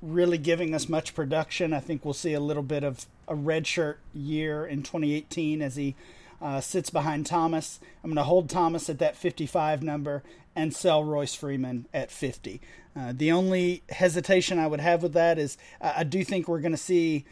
really 0.00 0.38
giving 0.38 0.74
us 0.74 0.88
much 0.88 1.14
production. 1.14 1.72
I 1.72 1.80
think 1.80 2.04
we'll 2.04 2.14
see 2.14 2.32
a 2.32 2.40
little 2.40 2.62
bit 2.62 2.84
of 2.84 3.06
a 3.28 3.34
redshirt 3.34 3.96
year 4.14 4.64
in 4.64 4.82
2018 4.82 5.60
as 5.60 5.76
he 5.76 5.94
uh, 6.40 6.60
sits 6.60 6.90
behind 6.90 7.26
Thomas. 7.26 7.80
I'm 8.02 8.10
going 8.10 8.16
to 8.16 8.22
hold 8.22 8.48
Thomas 8.48 8.88
at 8.88 8.98
that 9.00 9.16
55 9.16 9.82
number 9.82 10.22
and 10.56 10.74
sell 10.74 11.04
Royce 11.04 11.34
Freeman 11.34 11.86
at 11.92 12.10
50. 12.10 12.60
Uh, 12.96 13.12
the 13.14 13.30
only 13.30 13.82
hesitation 13.90 14.58
I 14.58 14.66
would 14.66 14.80
have 14.80 15.02
with 15.02 15.12
that 15.12 15.38
is 15.38 15.58
I 15.80 16.04
do 16.04 16.24
think 16.24 16.48
we're 16.48 16.60
going 16.60 16.72
to 16.72 16.78
see 16.78 17.24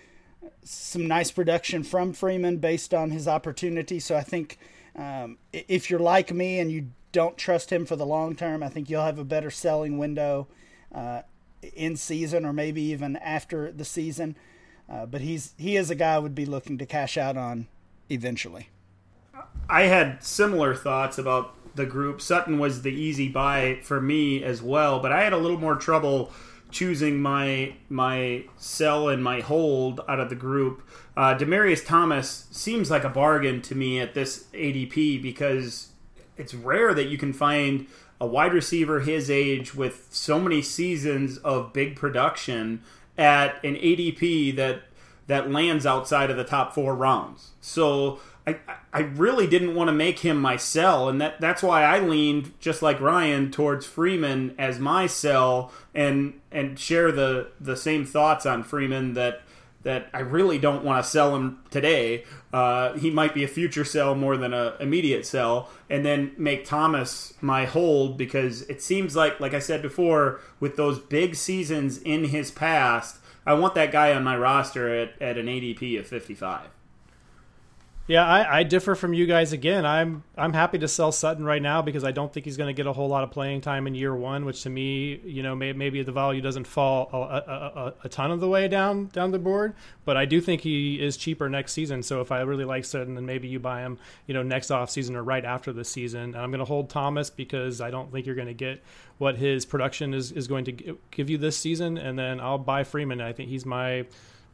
some 0.62 1.06
nice 1.06 1.30
production 1.30 1.82
from 1.82 2.12
Freeman 2.12 2.58
based 2.58 2.94
on 2.94 3.10
his 3.10 3.28
opportunity. 3.28 4.00
So 4.00 4.16
I 4.16 4.22
think 4.22 4.58
um, 4.96 5.38
if 5.52 5.90
you're 5.90 6.00
like 6.00 6.32
me 6.32 6.58
and 6.58 6.70
you 6.70 6.88
don't 7.12 7.36
trust 7.36 7.70
him 7.70 7.86
for 7.86 7.96
the 7.96 8.06
long 8.06 8.34
term, 8.34 8.62
I 8.62 8.68
think 8.68 8.90
you'll 8.90 9.04
have 9.04 9.18
a 9.18 9.24
better 9.24 9.50
selling 9.50 9.98
window 9.98 10.48
uh, 10.94 11.22
in 11.74 11.96
season 11.96 12.44
or 12.44 12.52
maybe 12.52 12.82
even 12.82 13.16
after 13.16 13.72
the 13.72 13.84
season. 13.84 14.36
Uh, 14.88 15.04
but 15.06 15.20
he's 15.20 15.54
he 15.58 15.76
is 15.76 15.90
a 15.90 15.94
guy 15.94 16.14
I 16.14 16.18
would 16.18 16.34
be 16.34 16.46
looking 16.46 16.78
to 16.78 16.86
cash 16.86 17.18
out 17.18 17.36
on 17.36 17.66
eventually. 18.08 18.70
I 19.68 19.82
had 19.82 20.22
similar 20.24 20.74
thoughts 20.74 21.18
about 21.18 21.54
the 21.74 21.84
group. 21.86 22.20
Sutton 22.20 22.58
was 22.58 22.82
the 22.82 22.92
easy 22.92 23.28
buy 23.28 23.80
for 23.82 24.00
me 24.00 24.42
as 24.42 24.62
well, 24.62 25.00
but 25.00 25.12
I 25.12 25.22
had 25.22 25.32
a 25.32 25.38
little 25.38 25.58
more 25.58 25.76
trouble 25.76 26.32
choosing 26.70 27.20
my 27.20 27.74
my 27.88 28.44
sell 28.56 29.08
and 29.08 29.22
my 29.22 29.40
hold 29.40 30.00
out 30.08 30.20
of 30.20 30.28
the 30.28 30.34
group. 30.34 30.82
Uh, 31.16 31.36
Demaryius 31.36 31.84
Thomas 31.84 32.46
seems 32.50 32.90
like 32.90 33.04
a 33.04 33.08
bargain 33.08 33.62
to 33.62 33.74
me 33.74 34.00
at 34.00 34.14
this 34.14 34.44
ADP 34.52 35.22
because 35.22 35.88
it's 36.36 36.54
rare 36.54 36.94
that 36.94 37.08
you 37.08 37.18
can 37.18 37.32
find 37.32 37.86
a 38.20 38.26
wide 38.26 38.52
receiver 38.52 39.00
his 39.00 39.30
age 39.30 39.74
with 39.74 40.08
so 40.10 40.38
many 40.40 40.60
seasons 40.60 41.38
of 41.38 41.72
big 41.72 41.96
production 41.96 42.82
at 43.16 43.62
an 43.64 43.74
ADP 43.74 44.56
that 44.56 44.82
that 45.26 45.50
lands 45.50 45.84
outside 45.84 46.30
of 46.30 46.36
the 46.36 46.44
top 46.44 46.74
four 46.74 46.94
rounds. 46.94 47.50
So 47.60 48.18
I, 48.48 48.78
I 48.92 49.00
really 49.00 49.46
didn't 49.46 49.74
want 49.74 49.88
to 49.88 49.92
make 49.92 50.20
him 50.20 50.40
my 50.40 50.56
sell, 50.56 51.08
and 51.08 51.20
that 51.20 51.40
that's 51.40 51.62
why 51.62 51.82
I 51.82 51.98
leaned 51.98 52.58
just 52.60 52.80
like 52.80 53.00
Ryan 53.00 53.50
towards 53.50 53.84
Freeman 53.84 54.54
as 54.58 54.78
my 54.78 55.06
sell, 55.06 55.72
and 55.94 56.40
and 56.50 56.78
share 56.78 57.12
the 57.12 57.48
the 57.60 57.76
same 57.76 58.06
thoughts 58.06 58.46
on 58.46 58.62
Freeman 58.62 59.14
that 59.14 59.42
that 59.82 60.08
I 60.12 60.20
really 60.20 60.58
don't 60.58 60.84
want 60.84 61.04
to 61.04 61.08
sell 61.08 61.36
him 61.36 61.60
today. 61.70 62.24
Uh, 62.52 62.94
he 62.94 63.10
might 63.10 63.34
be 63.34 63.44
a 63.44 63.48
future 63.48 63.84
sell 63.84 64.14
more 64.14 64.36
than 64.36 64.54
a 64.54 64.76
immediate 64.80 65.26
sell, 65.26 65.68
and 65.90 66.04
then 66.04 66.32
make 66.38 66.64
Thomas 66.64 67.34
my 67.40 67.66
hold 67.66 68.16
because 68.16 68.62
it 68.62 68.80
seems 68.80 69.14
like, 69.14 69.38
like 69.40 69.54
I 69.54 69.60
said 69.60 69.82
before, 69.82 70.40
with 70.58 70.76
those 70.76 70.98
big 70.98 71.34
seasons 71.34 71.98
in 71.98 72.24
his 72.24 72.50
past, 72.50 73.18
I 73.46 73.54
want 73.54 73.74
that 73.74 73.92
guy 73.92 74.14
on 74.14 74.24
my 74.24 74.36
roster 74.36 74.94
at, 74.94 75.20
at 75.20 75.38
an 75.38 75.46
ADP 75.46 75.98
of 75.98 76.06
55. 76.06 76.68
Yeah, 78.08 78.26
I, 78.26 78.60
I, 78.60 78.62
differ 78.62 78.94
from 78.94 79.12
you 79.12 79.26
guys 79.26 79.52
again. 79.52 79.84
I'm 79.84 80.24
I'm 80.34 80.54
happy 80.54 80.78
to 80.78 80.88
sell 80.88 81.12
Sutton 81.12 81.44
right 81.44 81.60
now 81.60 81.82
because 81.82 82.04
I 82.04 82.10
don't 82.10 82.32
think 82.32 82.46
he's 82.46 82.56
going 82.56 82.68
to 82.68 82.72
get 82.72 82.86
a 82.86 82.92
whole 82.94 83.08
lot 83.08 83.22
of 83.22 83.30
playing 83.30 83.60
time 83.60 83.86
in 83.86 83.94
year 83.94 84.16
one, 84.16 84.46
which 84.46 84.62
to 84.62 84.70
me, 84.70 85.20
you 85.24 85.42
know, 85.42 85.54
may, 85.54 85.74
maybe 85.74 86.02
the 86.02 86.10
value 86.10 86.40
doesn't 86.40 86.66
fall 86.66 87.10
a, 87.12 87.18
a, 87.18 87.94
a, 88.04 88.08
ton 88.08 88.30
of 88.30 88.40
the 88.40 88.48
way 88.48 88.66
down 88.66 89.08
down 89.08 89.30
the 89.30 89.38
board, 89.38 89.74
but 90.06 90.16
I 90.16 90.24
do 90.24 90.40
think 90.40 90.62
he 90.62 90.98
is 90.98 91.18
cheaper 91.18 91.50
next 91.50 91.74
season. 91.74 92.02
So 92.02 92.22
if 92.22 92.32
I 92.32 92.40
really 92.40 92.64
like 92.64 92.86
Sutton, 92.86 93.14
then 93.14 93.26
maybe 93.26 93.46
you 93.46 93.60
buy 93.60 93.82
him, 93.82 93.98
you 94.26 94.32
know, 94.32 94.42
next 94.42 94.70
off 94.70 94.88
season 94.88 95.14
or 95.14 95.22
right 95.22 95.44
after 95.44 95.70
the 95.70 95.84
season. 95.84 96.34
And 96.34 96.36
I'm 96.36 96.50
going 96.50 96.60
to 96.60 96.64
hold 96.64 96.88
Thomas 96.88 97.28
because 97.28 97.82
I 97.82 97.90
don't 97.90 98.10
think 98.10 98.24
you're 98.24 98.34
going 98.34 98.48
to 98.48 98.54
get 98.54 98.82
what 99.18 99.36
his 99.36 99.66
production 99.66 100.14
is 100.14 100.32
is 100.32 100.48
going 100.48 100.64
to 100.64 100.96
give 101.10 101.28
you 101.28 101.36
this 101.36 101.58
season, 101.58 101.98
and 101.98 102.18
then 102.18 102.40
I'll 102.40 102.56
buy 102.56 102.84
Freeman. 102.84 103.20
I 103.20 103.34
think 103.34 103.50
he's 103.50 103.66
my 103.66 104.06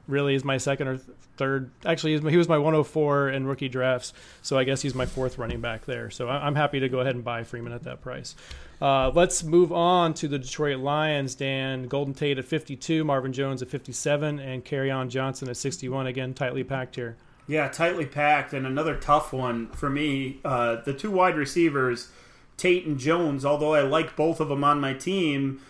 really 0.06 0.34
is 0.34 0.44
my 0.44 0.58
second 0.58 0.88
or 0.88 0.98
third. 1.36 1.70
Actually, 1.84 2.18
he 2.30 2.36
was 2.36 2.48
my 2.48 2.58
104 2.58 3.30
in 3.30 3.46
rookie 3.46 3.68
drafts, 3.68 4.12
so 4.42 4.58
I 4.58 4.64
guess 4.64 4.82
he's 4.82 4.94
my 4.94 5.06
fourth 5.06 5.38
running 5.38 5.60
back 5.60 5.84
there. 5.84 6.10
So 6.10 6.28
I'm 6.28 6.54
happy 6.54 6.80
to 6.80 6.88
go 6.88 7.00
ahead 7.00 7.14
and 7.14 7.24
buy 7.24 7.44
Freeman 7.44 7.72
at 7.72 7.84
that 7.84 8.00
price. 8.00 8.34
Uh, 8.80 9.10
let's 9.10 9.42
move 9.42 9.72
on 9.72 10.14
to 10.14 10.28
the 10.28 10.38
Detroit 10.38 10.78
Lions. 10.78 11.34
Dan 11.34 11.86
Golden 11.86 12.14
Tate 12.14 12.38
at 12.38 12.44
52, 12.44 13.04
Marvin 13.04 13.32
Jones 13.32 13.62
at 13.62 13.68
57, 13.68 14.38
and 14.38 14.64
Kerryon 14.64 15.08
Johnson 15.08 15.48
at 15.48 15.56
61. 15.56 16.06
Again, 16.06 16.34
tightly 16.34 16.64
packed 16.64 16.96
here. 16.96 17.16
Yeah, 17.46 17.68
tightly 17.68 18.06
packed, 18.06 18.52
and 18.54 18.66
another 18.66 18.96
tough 18.96 19.32
one 19.32 19.68
for 19.68 19.90
me. 19.90 20.40
Uh, 20.44 20.76
the 20.76 20.94
two 20.94 21.10
wide 21.10 21.36
receivers, 21.36 22.08
Tate 22.56 22.86
and 22.86 22.98
Jones. 22.98 23.44
Although 23.44 23.74
I 23.74 23.82
like 23.82 24.16
both 24.16 24.40
of 24.40 24.48
them 24.48 24.64
on 24.64 24.80
my 24.80 24.94
team 24.94 25.60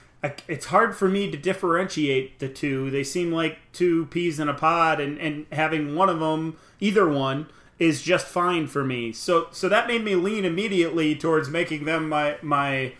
it's 0.49 0.67
hard 0.67 0.97
for 0.97 1.09
me 1.09 1.31
to 1.31 1.37
differentiate 1.37 2.39
the 2.39 2.49
two. 2.49 2.91
They 2.91 3.05
seem 3.05 3.33
like 3.33 3.59
two 3.73 4.07
peas 4.07 4.41
in 4.41 4.49
a 4.49 4.55
pod, 4.55 5.01
and, 5.01 5.19
and 5.19 5.47
having 5.53 5.95
one 5.95 6.09
of 6.09 6.21
them, 6.21 6.57
either 6.81 7.09
one, 7.09 7.47
is 7.79 8.03
just 8.03 8.27
fine 8.27 8.67
for 8.67 8.85
me. 8.85 9.13
So 9.13 9.49
so 9.51 9.69
that 9.69 9.87
made 9.87 10.05
me 10.05 10.15
lean 10.15 10.45
immediately 10.45 11.15
towards 11.15 11.49
making 11.49 11.85
them 11.85 12.09
my 12.09 12.37
my 12.43 12.95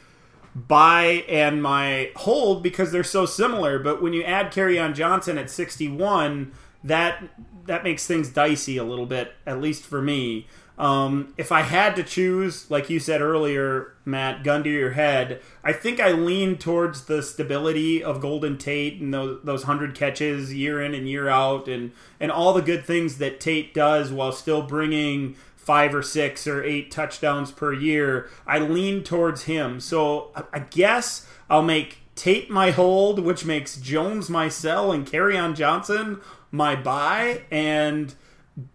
buy 0.55 1.25
and 1.29 1.63
my 1.63 2.11
hold 2.17 2.63
because 2.63 2.93
they're 2.93 3.05
so 3.05 3.27
similar. 3.27 3.79
But 3.79 4.03
when 4.03 4.13
you 4.13 4.23
add 4.23 4.53
Kerryon 4.53 4.95
Johnson 4.95 5.39
at 5.39 5.51
61, 5.51 6.53
that 6.83 7.25
that 7.67 7.85
makes 7.85 8.07
things 8.07 8.29
dicey 8.29 8.77
a 8.77 8.85
little 8.85 9.07
bit, 9.07 9.33
at 9.47 9.61
least 9.61 9.85
for 9.85 10.03
me. 10.03 10.47
Um, 10.77 11.35
if 11.37 11.53
I 11.53 11.63
had 11.63 11.95
to 11.97 12.03
choose, 12.03 12.69
like 12.69 12.91
you 12.91 12.99
said 12.99 13.21
earlier, 13.21 13.95
Matt, 14.05 14.43
gun 14.43 14.65
to 14.65 14.71
your 14.71 14.93
head, 14.93 15.41
I 15.63 15.73
think 15.73 16.01
I 16.01 16.11
lean 16.11 16.57
towards 16.59 17.05
the 17.05 17.23
stability 17.23 18.03
of 18.03 18.21
Golden 18.21 18.59
Tate 18.59 19.01
and 19.01 19.15
those, 19.15 19.41
those 19.45 19.63
hundred 19.65 19.95
catches 19.95 20.53
year 20.53 20.83
in 20.83 20.93
and 20.93 21.09
year 21.09 21.29
out, 21.29 21.69
and 21.69 21.93
and 22.19 22.33
all 22.33 22.53
the 22.53 22.63
good 22.63 22.85
things 22.85 23.19
that 23.19 23.39
Tate 23.39 23.73
does 23.73 24.11
while 24.11 24.33
still 24.33 24.63
bringing 24.63 25.37
five 25.55 25.95
or 25.95 26.03
six 26.03 26.47
or 26.47 26.63
eight 26.65 26.91
touchdowns 26.91 27.53
per 27.53 27.73
year. 27.73 28.29
I 28.47 28.59
lean 28.59 29.05
towards 29.05 29.45
him, 29.45 29.79
so 29.79 30.33
I 30.53 30.59
guess 30.59 31.27
I'll 31.49 31.63
make 31.63 31.99
Tate 32.17 32.51
my 32.51 32.73
hold, 32.73 33.21
which 33.21 33.45
makes 33.45 33.77
Jones 33.77 34.29
my 34.29 34.49
sell, 34.49 34.91
and 34.91 35.07
Kerryon 35.07 35.55
Johnson 35.55 36.21
my 36.51 36.77
buy, 36.77 37.43
and 37.51 38.15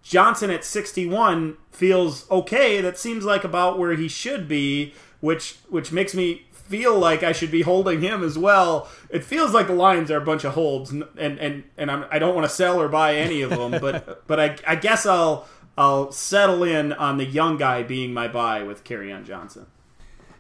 Johnson 0.02 0.50
at 0.50 0.66
61 0.66 1.58
feels 1.80 2.30
okay. 2.30 2.82
That 2.82 2.98
seems 2.98 3.24
like 3.24 3.44
about 3.46 3.80
where 3.80 3.94
he 3.94 4.10
should 4.10 4.48
be, 4.48 4.94
which 5.22 5.58
which 5.70 5.92
makes 5.92 6.14
me 6.14 6.46
feel 6.52 7.00
like 7.00 7.24
I 7.24 7.32
should 7.32 7.50
be 7.50 7.62
holding 7.62 8.02
him 8.02 8.22
as 8.22 8.38
well. 8.38 8.90
It 9.10 9.24
feels 9.24 9.54
like 9.54 9.68
the 9.68 9.74
Lions 9.74 10.12
are 10.12 10.18
a 10.18 10.26
bunch 10.26 10.44
of 10.44 10.54
holds, 10.54 10.92
and 10.92 11.06
and 11.18 11.64
and 11.78 11.90
I'm, 11.90 12.06
I 12.12 12.20
do 12.20 12.26
not 12.26 12.36
want 12.36 12.48
to 12.48 12.54
sell 12.54 12.80
or 12.80 12.90
buy 12.90 13.16
any 13.16 13.42
of 13.42 13.50
them, 13.52 13.72
but 13.72 14.24
but 14.28 14.40
I, 14.40 14.58
I 14.68 14.76
guess 14.76 15.06
I'll 15.06 15.48
I'll 15.78 16.12
settle 16.12 16.64
in 16.64 16.92
on 16.92 17.18
the 17.18 17.26
young 17.26 17.58
guy 17.58 17.82
being 17.82 18.14
my 18.14 18.28
buy 18.28 18.64
with 18.64 18.84
Kerryon 18.84 19.26
Johnson. 19.26 19.66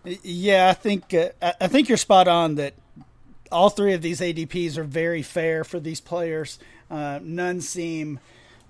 Yeah, 0.03 0.69
I 0.69 0.73
think 0.73 1.13
uh, 1.13 1.53
I 1.61 1.67
think 1.67 1.87
you're 1.87 1.97
spot 1.97 2.27
on 2.27 2.55
that 2.55 2.73
all 3.49 3.69
three 3.69 3.93
of 3.93 4.01
these 4.01 4.19
ADPs 4.19 4.77
are 4.77 4.83
very 4.83 5.21
fair 5.21 5.63
for 5.63 5.79
these 5.79 6.01
players. 6.01 6.59
Uh, 6.91 7.19
none 7.23 7.61
seem 7.61 8.19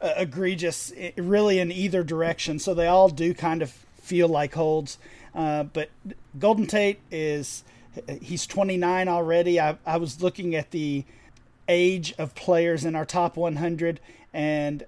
uh, 0.02 0.14
egregious, 0.18 0.92
really, 1.18 1.60
in 1.60 1.72
either 1.72 2.04
direction. 2.04 2.60
So 2.60 2.74
they 2.74 2.88
all 2.88 3.10
do 3.10 3.34
kind 3.34 3.62
of 3.62 3.72
feel 4.02 4.28
like 4.28 4.54
holds. 4.54 4.98
Uh, 5.36 5.64
but 5.64 5.90
Golden 6.38 6.66
Tate 6.66 7.00
is 7.12 7.64
he's 8.22 8.48
29 8.48 9.08
already. 9.08 9.60
I, 9.60 9.78
I 9.86 9.98
was 9.98 10.22
looking 10.22 10.56
at 10.56 10.72
the 10.72 11.06
age 11.68 12.14
of 12.18 12.36
players 12.36 12.86
in 12.86 12.96
our 12.96 13.06
top 13.06 13.38
100, 13.38 14.00
and 14.34 14.86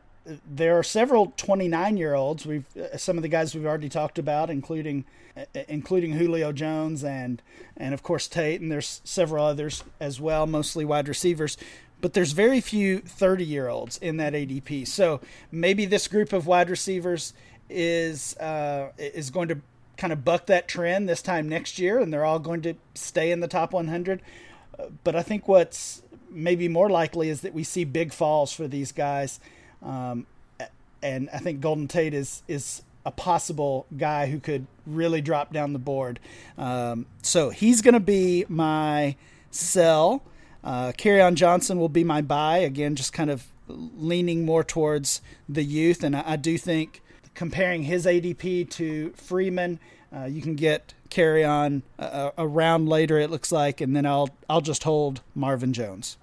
there 0.49 0.77
are 0.77 0.83
several 0.83 1.33
29 1.37 1.97
year 1.97 2.13
olds. 2.13 2.45
We've 2.45 2.65
uh, 2.77 2.97
some 2.97 3.17
of 3.17 3.21
the 3.21 3.29
guys 3.29 3.55
we've 3.55 3.65
already 3.65 3.89
talked 3.89 4.19
about, 4.19 4.49
including 4.49 5.05
uh, 5.37 5.45
including 5.67 6.13
Julio 6.13 6.51
Jones 6.51 7.03
and 7.03 7.41
and 7.77 7.93
of 7.93 8.03
course 8.03 8.27
Tate, 8.27 8.61
and 8.61 8.71
there's 8.71 9.01
several 9.03 9.45
others 9.45 9.83
as 9.99 10.19
well, 10.19 10.45
mostly 10.45 10.85
wide 10.85 11.07
receivers 11.07 11.57
but 12.01 12.13
there's 12.13 12.31
very 12.31 12.59
few 12.59 12.99
30 12.99 13.45
year 13.45 13.67
olds 13.69 13.97
in 13.97 14.17
that 14.17 14.33
ADP. 14.33 14.87
So 14.87 15.21
maybe 15.51 15.85
this 15.85 16.07
group 16.07 16.33
of 16.33 16.47
wide 16.47 16.69
receivers 16.69 17.33
is 17.69 18.35
uh, 18.37 18.91
is 18.97 19.29
going 19.29 19.47
to 19.47 19.59
kind 19.97 20.11
of 20.11 20.25
buck 20.25 20.47
that 20.47 20.67
trend 20.67 21.07
this 21.07 21.21
time 21.21 21.47
next 21.47 21.79
year, 21.79 21.99
and 21.99 22.11
they're 22.11 22.25
all 22.25 22.39
going 22.39 22.61
to 22.63 22.73
stay 22.95 23.31
in 23.31 23.39
the 23.39 23.47
top 23.47 23.71
100. 23.71 24.21
Uh, 24.77 24.85
but 25.03 25.15
I 25.15 25.21
think 25.21 25.47
what's 25.47 26.01
maybe 26.29 26.67
more 26.67 26.89
likely 26.89 27.29
is 27.29 27.41
that 27.41 27.53
we 27.53 27.63
see 27.63 27.83
big 27.83 28.11
falls 28.11 28.51
for 28.51 28.67
these 28.67 28.91
guys, 28.91 29.39
um, 29.83 30.25
and 31.01 31.29
I 31.31 31.37
think 31.37 31.61
Golden 31.61 31.87
Tate 31.87 32.13
is 32.13 32.43
is 32.47 32.83
a 33.05 33.11
possible 33.11 33.87
guy 33.97 34.27
who 34.27 34.39
could 34.39 34.67
really 34.85 35.21
drop 35.21 35.51
down 35.51 35.73
the 35.73 35.79
board. 35.79 36.19
Um, 36.57 37.07
so 37.21 37.49
he's 37.49 37.81
going 37.81 37.95
to 37.95 37.99
be 37.99 38.45
my 38.47 39.15
sell. 39.49 40.23
Uh, 40.63 40.91
Kerryon 40.97 41.35
Johnson 41.35 41.79
will 41.79 41.89
be 41.89 42.03
my 42.03 42.21
buy 42.21 42.59
again, 42.59 42.95
just 42.95 43.13
kind 43.13 43.29
of 43.29 43.47
leaning 43.67 44.45
more 44.45 44.63
towards 44.63 45.21
the 45.47 45.63
youth, 45.63 46.03
and 46.03 46.15
I, 46.15 46.23
I 46.25 46.35
do 46.35 46.57
think 46.57 47.01
comparing 47.33 47.83
his 47.83 48.05
ADP 48.05 48.69
to 48.71 49.11
Freeman, 49.11 49.79
uh, 50.15 50.25
you 50.25 50.41
can 50.41 50.55
get 50.55 50.93
Kerryon 51.09 51.81
uh, 51.97 52.31
around 52.37 52.89
later. 52.89 53.17
It 53.17 53.31
looks 53.31 53.51
like, 53.51 53.81
and 53.81 53.95
then 53.95 54.05
I'll 54.05 54.29
I'll 54.49 54.61
just 54.61 54.83
hold 54.83 55.21
Marvin 55.33 55.73
Jones. 55.73 56.17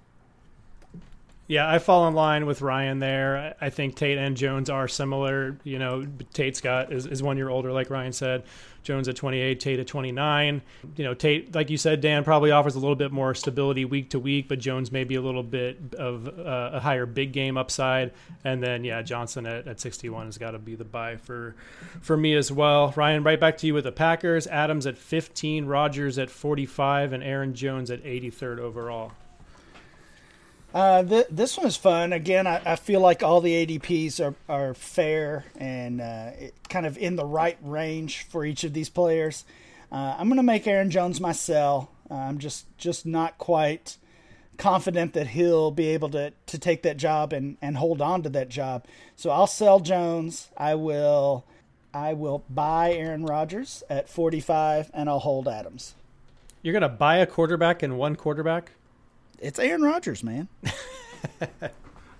Yeah, 1.47 1.67
I 1.67 1.79
fall 1.79 2.07
in 2.07 2.13
line 2.13 2.45
with 2.45 2.61
Ryan 2.61 2.99
there. 2.99 3.55
I 3.59 3.71
think 3.71 3.95
Tate 3.95 4.19
and 4.19 4.37
Jones 4.37 4.69
are 4.69 4.87
similar. 4.87 5.57
You 5.63 5.79
know, 5.79 6.05
Tate's 6.31 6.61
got 6.61 6.93
is, 6.93 7.07
is 7.07 7.23
one 7.23 7.37
year 7.37 7.49
older, 7.49 7.71
like 7.71 7.89
Ryan 7.89 8.13
said. 8.13 8.43
Jones 8.89 9.07
at 9.07 9.15
28, 9.15 9.59
Tate 9.59 9.79
at 9.79 9.85
29. 9.85 10.63
You 10.95 11.03
know, 11.03 11.13
Tate, 11.13 11.53
like 11.53 11.69
you 11.69 11.77
said, 11.77 12.01
Dan 12.01 12.23
probably 12.23 12.49
offers 12.49 12.73
a 12.73 12.79
little 12.79 12.95
bit 12.95 13.11
more 13.11 13.35
stability 13.35 13.85
week 13.85 14.09
to 14.09 14.19
week, 14.19 14.47
but 14.47 14.57
Jones 14.57 14.91
maybe 14.91 15.13
a 15.13 15.21
little 15.21 15.43
bit 15.43 15.93
of 15.93 16.27
uh, 16.27 16.71
a 16.73 16.79
higher 16.79 17.05
big 17.05 17.31
game 17.31 17.55
upside. 17.55 18.13
And 18.43 18.63
then, 18.63 18.83
yeah, 18.83 19.03
Johnson 19.03 19.45
at, 19.45 19.67
at 19.67 19.79
61 19.79 20.25
has 20.25 20.39
got 20.39 20.51
to 20.51 20.57
be 20.57 20.73
the 20.73 20.85
buy 20.85 21.17
for 21.17 21.55
for 22.01 22.17
me 22.17 22.33
as 22.33 22.51
well. 22.51 22.91
Ryan, 22.95 23.21
right 23.21 23.39
back 23.39 23.57
to 23.57 23.67
you 23.67 23.75
with 23.75 23.83
the 23.83 23.91
Packers. 23.91 24.47
Adams 24.47 24.87
at 24.87 24.97
15, 24.97 25.67
Rodgers 25.67 26.17
at 26.17 26.31
45, 26.31 27.13
and 27.13 27.23
Aaron 27.23 27.53
Jones 27.53 27.91
at 27.91 28.03
83rd 28.03 28.57
overall. 28.57 29.11
Uh, 30.73 31.03
th- 31.03 31.27
this 31.31 31.57
one 31.57 31.65
is 31.65 31.75
fun. 31.75 32.13
Again, 32.13 32.45
I, 32.45 32.61
I, 32.63 32.75
feel 32.75 32.99
like 32.99 33.23
all 33.23 33.41
the 33.41 33.65
ADPs 33.65 34.23
are, 34.23 34.35
are 34.47 34.75
fair 34.75 35.45
and 35.57 35.99
uh, 35.99 36.31
kind 36.69 36.85
of 36.85 36.95
in 36.97 37.15
the 37.15 37.25
right 37.25 37.57
range 37.63 38.27
for 38.29 38.45
each 38.45 38.63
of 38.63 38.73
these 38.73 38.89
players. 38.89 39.45
Uh, 39.91 40.15
I'm 40.17 40.27
going 40.27 40.37
to 40.37 40.43
make 40.43 40.67
Aaron 40.67 40.91
Jones 40.91 41.19
my 41.19 41.31
sell. 41.31 41.89
I'm 42.11 42.37
just 42.37 42.65
just 42.77 43.05
not 43.05 43.37
quite 43.39 43.97
confident 44.57 45.13
that 45.13 45.27
he'll 45.27 45.71
be 45.71 45.87
able 45.87 46.09
to, 46.09 46.33
to 46.47 46.59
take 46.59 46.83
that 46.83 46.97
job 46.97 47.33
and, 47.33 47.57
and 47.61 47.77
hold 47.77 48.01
on 48.01 48.21
to 48.23 48.29
that 48.29 48.49
job. 48.49 48.85
So 49.15 49.31
I'll 49.31 49.47
sell 49.47 49.79
Jones. 49.79 50.49
I 50.55 50.75
will 50.75 51.45
I 51.93 52.13
will 52.13 52.43
buy 52.49 52.93
Aaron 52.93 53.25
Rodgers 53.25 53.81
at 53.89 54.09
45 54.09 54.91
and 54.93 55.09
I'll 55.09 55.19
hold 55.19 55.47
Adams. 55.47 55.95
You're 56.61 56.73
going 56.73 56.81
to 56.81 56.89
buy 56.89 57.17
a 57.17 57.25
quarterback 57.25 57.81
and 57.81 57.97
one 57.97 58.15
quarterback? 58.15 58.71
It's 59.41 59.59
Aaron 59.59 59.81
Rodgers, 59.81 60.23
man. 60.23 60.47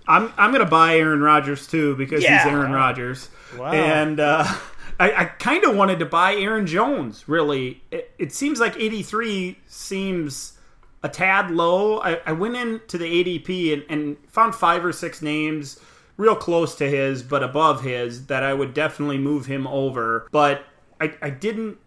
I'm 0.08 0.32
I'm 0.36 0.52
gonna 0.52 0.64
buy 0.64 0.96
Aaron 0.96 1.20
Rodgers 1.20 1.66
too 1.66 1.96
because 1.96 2.22
yeah. 2.22 2.44
he's 2.44 2.52
Aaron 2.52 2.72
Rodgers, 2.72 3.28
wow. 3.56 3.72
and 3.72 4.18
uh, 4.18 4.44
I, 5.00 5.12
I 5.12 5.24
kind 5.24 5.64
of 5.64 5.76
wanted 5.76 5.98
to 6.00 6.06
buy 6.06 6.34
Aaron 6.34 6.66
Jones. 6.66 7.28
Really, 7.28 7.82
it, 7.90 8.12
it 8.18 8.32
seems 8.32 8.60
like 8.60 8.76
83 8.76 9.58
seems 9.66 10.58
a 11.02 11.08
tad 11.08 11.50
low. 11.50 12.00
I, 12.00 12.20
I 12.26 12.32
went 12.32 12.56
into 12.56 12.98
the 12.98 13.04
ADP 13.04 13.72
and, 13.72 13.84
and 13.88 14.16
found 14.28 14.54
five 14.54 14.84
or 14.84 14.92
six 14.92 15.22
names 15.22 15.80
real 16.16 16.36
close 16.36 16.74
to 16.74 16.88
his, 16.88 17.22
but 17.22 17.42
above 17.42 17.82
his, 17.82 18.26
that 18.26 18.42
I 18.42 18.52
would 18.52 18.74
definitely 18.74 19.16
move 19.16 19.46
him 19.46 19.66
over. 19.66 20.28
But 20.30 20.64
I, 21.00 21.14
I 21.22 21.30
didn't 21.30 21.78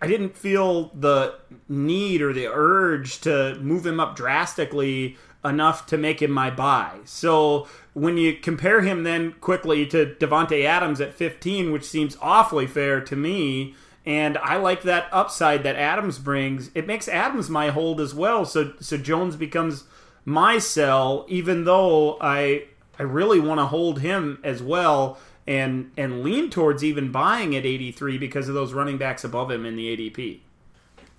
I 0.00 0.06
didn't 0.06 0.36
feel 0.36 0.88
the 0.94 1.36
need 1.68 2.22
or 2.22 2.32
the 2.32 2.48
urge 2.48 3.20
to 3.22 3.56
move 3.60 3.86
him 3.86 4.00
up 4.00 4.16
drastically 4.16 5.16
enough 5.44 5.86
to 5.86 5.98
make 5.98 6.22
him 6.22 6.30
my 6.30 6.50
buy. 6.50 6.98
So 7.04 7.66
when 7.94 8.16
you 8.16 8.34
compare 8.34 8.82
him 8.82 9.02
then 9.02 9.32
quickly 9.40 9.86
to 9.86 10.14
Davante 10.18 10.64
Adams 10.64 11.00
at 11.00 11.14
15, 11.14 11.72
which 11.72 11.84
seems 11.84 12.16
awfully 12.20 12.66
fair 12.66 13.00
to 13.00 13.16
me, 13.16 13.74
and 14.04 14.38
I 14.38 14.56
like 14.56 14.82
that 14.82 15.08
upside 15.12 15.62
that 15.62 15.76
Adams 15.76 16.18
brings. 16.18 16.70
It 16.74 16.86
makes 16.86 17.08
Adams 17.08 17.48
my 17.48 17.70
hold 17.70 18.00
as 18.00 18.14
well. 18.14 18.44
So 18.44 18.72
so 18.80 18.96
Jones 18.96 19.36
becomes 19.36 19.84
my 20.24 20.58
sell, 20.58 21.24
even 21.28 21.64
though 21.64 22.18
I 22.20 22.64
I 22.98 23.04
really 23.04 23.40
want 23.40 23.60
to 23.60 23.66
hold 23.66 24.00
him 24.00 24.38
as 24.42 24.62
well 24.62 25.18
and 25.46 25.90
and 25.96 26.22
lean 26.22 26.50
towards 26.50 26.84
even 26.84 27.10
buying 27.10 27.56
at 27.56 27.64
83 27.64 28.18
because 28.18 28.48
of 28.48 28.54
those 28.54 28.72
running 28.72 28.98
backs 28.98 29.24
above 29.24 29.50
him 29.50 29.66
in 29.66 29.76
the 29.76 29.96
ADP. 29.96 30.40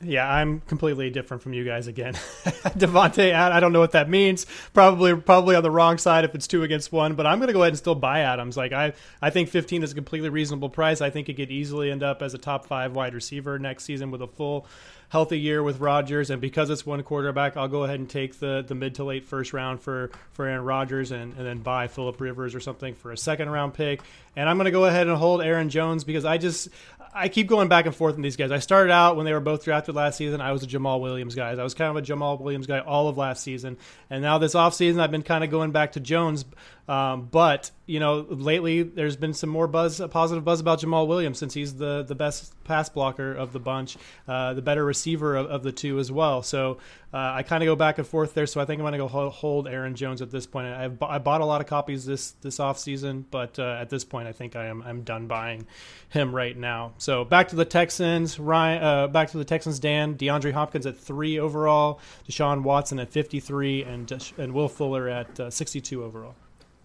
Yeah, 0.04 0.32
I'm 0.32 0.62
completely 0.62 1.10
different 1.10 1.44
from 1.44 1.54
you 1.54 1.64
guys 1.64 1.88
again. 1.88 2.14
Davante, 2.78 3.34
I 3.34 3.60
don't 3.60 3.74
know 3.74 3.80
what 3.80 3.92
that 3.92 4.10
means. 4.10 4.46
Probably, 4.74 5.16
probably 5.16 5.56
on 5.56 5.64
the 5.64 5.72
wrong 5.72 5.98
side 5.98 6.26
if 6.26 6.36
it's 6.36 6.48
two 6.48 6.64
against 6.64 6.92
one. 6.92 7.16
But 7.16 7.26
I'm 7.26 7.40
going 7.40 7.48
to 7.48 7.54
go 7.54 7.62
ahead 7.62 7.74
and 7.74 7.78
still 7.78 7.96
buy 7.96 8.22
Adams. 8.22 8.58
Like 8.58 8.74
I, 8.74 8.94
I 9.22 9.30
think 9.30 9.50
15 9.50 9.84
is 9.84 9.92
a 9.92 9.96
completely 9.96 10.30
reasonable 10.30 10.70
price. 10.70 11.02
I 11.02 11.10
think 11.10 11.30
it 11.30 11.36
could 11.36 11.52
easily 11.52 11.92
end 11.92 12.04
up 12.04 12.22
as 12.22 12.34
a 12.34 12.38
top 12.38 12.66
five 12.66 12.94
wide 12.96 13.14
receiver 13.14 13.60
next 13.60 13.86
season 13.86 14.12
with 14.12 14.22
a 14.22 14.28
full 14.28 14.68
healthy 15.14 15.40
year 15.40 15.62
with 15.62 15.80
Rodgers, 15.80 16.32
and 16.32 16.42
because 16.42 16.72
it's 16.72 16.88
one 16.88 17.04
quarterback, 17.04 17.56
I'll 17.56 17.68
go 17.68 17.84
ahead 17.84 18.00
and 18.00 18.10
take 18.10 18.40
the 18.40 18.66
the 18.68 18.74
mid 18.74 18.96
to 18.96 19.04
late 19.04 19.26
first 19.26 19.54
round 19.54 19.80
for 19.80 20.10
for 20.32 20.48
Aaron 20.48 20.66
Rodgers, 20.66 21.12
and, 21.12 21.38
and 21.38 21.46
then 21.46 21.60
buy 21.60 21.88
Philip 21.88 22.20
Rivers 22.20 22.56
or 22.56 22.60
something 22.60 22.96
for 22.96 23.12
a 23.12 23.18
second 23.18 23.52
round 23.52 23.76
pick. 23.76 24.02
And 24.36 24.50
I'm 24.50 24.58
going 24.58 24.66
to 24.66 24.72
go 24.72 24.86
ahead 24.86 25.08
and 25.08 25.16
hold 25.16 25.44
Aaron 25.44 25.70
Jones 25.70 26.04
because 26.04 26.26
I 26.26 26.40
just 26.40 26.70
I 27.16 27.30
keep 27.30 27.48
going 27.48 27.68
back 27.68 27.86
and 27.86 27.96
forth 27.96 28.16
on 28.16 28.22
these 28.22 28.36
guys. 28.36 28.52
I 28.52 28.60
started 28.60 28.92
out 28.92 29.16
when 29.16 29.26
they 29.26 29.34
were 29.34 29.40
both 29.40 29.64
drafted 29.64 29.96
last 29.96 30.18
season. 30.18 30.42
I 30.42 30.52
was 30.52 30.64
a 30.64 30.68
Jamaal 30.68 31.00
Williams 31.00 31.36
guy. 31.36 31.52
I 31.52 31.64
was 31.64 31.74
kind 31.74 31.96
of 31.96 31.98
a 31.98 32.02
Jamaal 32.02 32.40
Williams 32.40 32.66
guy 32.66 32.80
all 32.80 33.08
of 33.08 33.18
last 33.18 33.44
season, 33.44 33.78
and 34.10 34.22
now 34.22 34.38
this 34.38 34.56
offseason 34.56 35.00
I've 35.00 35.12
been 35.12 35.24
kind 35.24 35.44
of 35.44 35.50
going 35.50 35.72
back 35.72 35.94
to 35.94 36.00
Jones. 36.00 36.46
Um, 36.88 37.30
but 37.32 37.72
you 37.86 38.00
know, 38.00 38.26
lately 38.30 38.84
there's 38.84 39.16
been 39.16 39.34
some 39.34 39.50
more 39.50 39.68
buzz, 39.68 40.00
a 40.00 40.08
positive 40.08 40.44
buzz 40.44 40.60
about 40.60 40.80
Jamaal 40.80 41.08
Williams 41.08 41.38
since 41.38 41.54
he's 41.54 41.76
the 41.76 42.04
the 42.04 42.16
best 42.16 42.54
pass 42.66 42.90
blocker 42.90 43.34
of 43.34 43.54
the 43.54 43.60
bunch, 43.60 43.98
uh, 44.28 44.54
the 44.54 44.62
better 44.62 44.84
receiver 44.84 45.36
of, 45.36 45.48
of, 45.48 45.64
the 45.64 45.72
two 45.72 46.00
as 46.00 46.12
well. 46.12 46.42
So 46.44 46.78
uh, 47.14 47.18
I 47.36 47.44
kind 47.44 47.62
of 47.62 47.68
go 47.68 47.76
back 47.76 47.98
and 47.98 48.08
forth 48.08 48.34
there. 48.34 48.48
So 48.48 48.60
I 48.62 48.66
think 48.66 48.80
I'm 48.80 48.84
going 48.84 48.94
to 48.94 48.98
go 48.98 49.30
hold 49.30 49.68
Aaron 49.68 49.96
Jones 49.96 50.22
at 50.22 50.32
this 50.32 50.46
point. 50.46 50.68
I've 50.68 51.02
I 51.02 51.20
bought 51.20 51.42
a 51.42 51.46
lot 51.46 51.62
of 51.62 51.68
copies 51.68 52.06
this 52.06 52.32
this 52.42 52.60
off 52.60 52.80
season, 52.80 53.26
but 53.32 53.58
uh, 53.60 53.78
at 53.80 53.90
this 53.90 54.04
point 54.04 54.28
I 54.28 54.34
think 54.34 54.56
I 54.56 54.66
am 54.66 54.82
I'm 54.82 55.04
done 55.04 55.28
buying 55.28 55.66
him 56.10 56.36
right 56.36 56.58
now. 56.58 56.94
So 56.98 57.24
back 57.24 57.50
to 57.50 57.56
the 57.56 57.66
Texans, 57.66 58.40
Ryan. 58.40 58.84
Uh, 58.84 59.08
back 59.08 59.30
to 59.32 59.38
the 59.38 59.46
Texans, 59.46 59.80
Dan 59.80 60.16
DeAndre 60.16 60.52
Hopkins 60.52 60.86
at 60.86 60.98
three 60.98 61.40
overall, 61.40 62.00
Deshaun 62.30 62.64
Watson 62.64 63.00
at 63.00 63.10
53, 63.10 63.84
and 63.84 64.34
and 64.38 64.54
Will 64.54 64.70
Fuller 64.70 65.08
at 65.08 65.40
uh, 65.40 65.50
62 65.50 66.04
overall. 66.04 66.36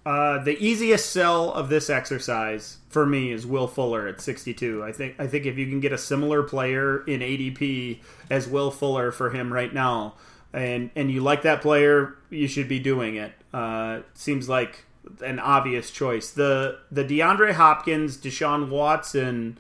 Uh, 0.07 0.43
the 0.43 0.57
easiest 0.59 1.11
sell 1.11 1.53
of 1.53 1.69
this 1.69 1.91
exercise 1.91 2.79
for 2.89 3.05
me 3.05 3.31
is 3.31 3.47
Will 3.47 3.67
Fuller 3.67 4.07
at 4.07 4.21
62. 4.21 4.83
I 4.83 4.93
think 4.93 5.17
I 5.19 5.27
think 5.27 5.45
if 5.45 5.59
you 5.59 5.67
can 5.67 5.81
get 5.81 5.93
a 5.93 5.99
similar 5.99 6.43
player 6.43 7.05
in 7.05 7.21
ADP 7.21 7.99
as 8.31 8.49
Will 8.49 8.71
Fuller 8.71 9.13
for 9.13 9.31
him 9.31 9.53
right 9.53 9.73
now, 9.73 10.15
and 10.53 10.91
and 10.97 11.11
you 11.11 11.21
like 11.21 11.43
that 11.43 11.61
player, 11.61 12.17
you 12.31 12.49
should 12.49 12.69
be 12.69 12.79
doing 12.79 13.17
it. 13.17 13.33
Uh, 13.53 14.01
seems 14.15 14.49
like 14.49 14.85
an 15.25 15.39
obvious 15.39 15.91
choice. 15.91 16.31
The 16.31 16.79
the 16.91 17.05
DeAndre 17.05 17.53
Hopkins, 17.53 18.17
Deshaun 18.17 18.69
Watson 18.69 19.59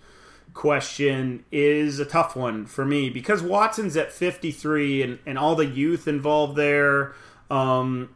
question 0.55 1.45
is 1.53 2.01
a 2.01 2.05
tough 2.05 2.35
one 2.35 2.67
for 2.67 2.85
me 2.85 3.11
because 3.11 3.43
Watson's 3.43 3.97
at 3.97 4.11
53 4.11 5.03
and, 5.03 5.19
and 5.25 5.39
all 5.39 5.55
the 5.55 5.67
youth 5.67 6.09
involved 6.09 6.57
there. 6.57 7.15
Um, 7.51 8.11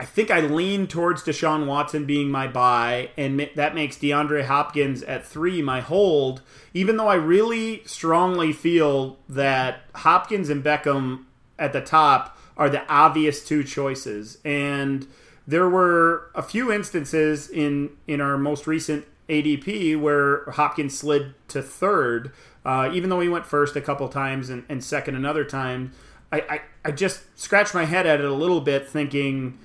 I 0.00 0.06
think 0.06 0.30
I 0.30 0.40
lean 0.40 0.86
towards 0.86 1.22
Deshaun 1.22 1.66
Watson 1.66 2.06
being 2.06 2.30
my 2.30 2.48
buy, 2.48 3.10
and 3.18 3.50
that 3.54 3.74
makes 3.74 3.98
DeAndre 3.98 4.46
Hopkins 4.46 5.02
at 5.02 5.26
three 5.26 5.60
my 5.60 5.82
hold. 5.82 6.40
Even 6.72 6.96
though 6.96 7.08
I 7.08 7.16
really 7.16 7.82
strongly 7.84 8.54
feel 8.54 9.18
that 9.28 9.82
Hopkins 9.96 10.48
and 10.48 10.64
Beckham 10.64 11.24
at 11.58 11.74
the 11.74 11.82
top 11.82 12.38
are 12.56 12.70
the 12.70 12.82
obvious 12.90 13.46
two 13.46 13.62
choices, 13.62 14.38
and 14.42 15.06
there 15.46 15.68
were 15.68 16.30
a 16.34 16.42
few 16.42 16.72
instances 16.72 17.50
in 17.50 17.90
in 18.06 18.22
our 18.22 18.38
most 18.38 18.66
recent 18.66 19.04
ADP 19.28 20.00
where 20.00 20.50
Hopkins 20.52 20.96
slid 20.96 21.34
to 21.48 21.60
third, 21.60 22.32
uh, 22.64 22.88
even 22.90 23.10
though 23.10 23.20
he 23.20 23.28
went 23.28 23.44
first 23.44 23.76
a 23.76 23.82
couple 23.82 24.08
times 24.08 24.48
and, 24.48 24.64
and 24.66 24.82
second 24.82 25.14
another 25.14 25.44
time. 25.44 25.92
I, 26.32 26.40
I, 26.48 26.60
I 26.84 26.90
just 26.92 27.22
scratched 27.38 27.74
my 27.74 27.84
head 27.84 28.06
at 28.06 28.20
it 28.20 28.24
a 28.24 28.32
little 28.32 28.60
bit, 28.60 28.88
thinking 28.88 29.58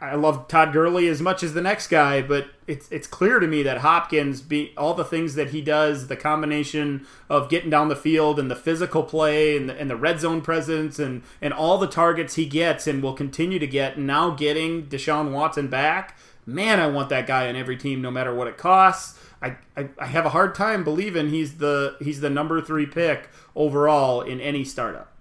I 0.00 0.14
love 0.14 0.48
Todd 0.48 0.72
Gurley 0.72 1.08
as 1.08 1.20
much 1.20 1.42
as 1.42 1.54
the 1.54 1.60
next 1.60 1.88
guy, 1.88 2.22
but 2.22 2.48
it's 2.66 2.90
it's 2.90 3.06
clear 3.06 3.40
to 3.40 3.46
me 3.46 3.62
that 3.62 3.78
Hopkins, 3.78 4.40
be 4.40 4.72
all 4.76 4.94
the 4.94 5.04
things 5.04 5.34
that 5.34 5.50
he 5.50 5.60
does, 5.62 6.08
the 6.08 6.16
combination 6.16 7.06
of 7.28 7.48
getting 7.48 7.70
down 7.70 7.88
the 7.88 7.96
field 7.96 8.38
and 8.38 8.50
the 8.50 8.56
physical 8.56 9.02
play 9.02 9.56
and 9.56 9.68
the, 9.68 9.78
and 9.78 9.88
the 9.90 9.96
red 9.96 10.20
zone 10.20 10.40
presence 10.40 10.98
and 10.98 11.22
and 11.40 11.52
all 11.52 11.78
the 11.78 11.86
targets 11.86 12.34
he 12.34 12.46
gets 12.46 12.86
and 12.86 13.02
will 13.02 13.14
continue 13.14 13.58
to 13.58 13.66
get, 13.66 13.96
and 13.96 14.06
now 14.06 14.30
getting 14.30 14.86
Deshaun 14.86 15.32
Watson 15.32 15.68
back, 15.68 16.16
man, 16.46 16.80
I 16.80 16.86
want 16.86 17.08
that 17.08 17.26
guy 17.26 17.48
on 17.48 17.56
every 17.56 17.76
team, 17.76 18.02
no 18.02 18.10
matter 18.10 18.34
what 18.34 18.48
it 18.48 18.58
costs. 18.58 19.18
I, 19.40 19.56
I, 19.76 19.88
I 19.98 20.06
have 20.06 20.24
a 20.24 20.30
hard 20.30 20.54
time 20.54 20.84
believing 20.84 21.30
he's 21.30 21.58
the 21.58 21.96
he's 22.00 22.20
the 22.20 22.30
number 22.30 22.60
three 22.60 22.86
pick 22.86 23.28
overall 23.56 24.20
in 24.20 24.40
any 24.40 24.64
startup. 24.64 25.11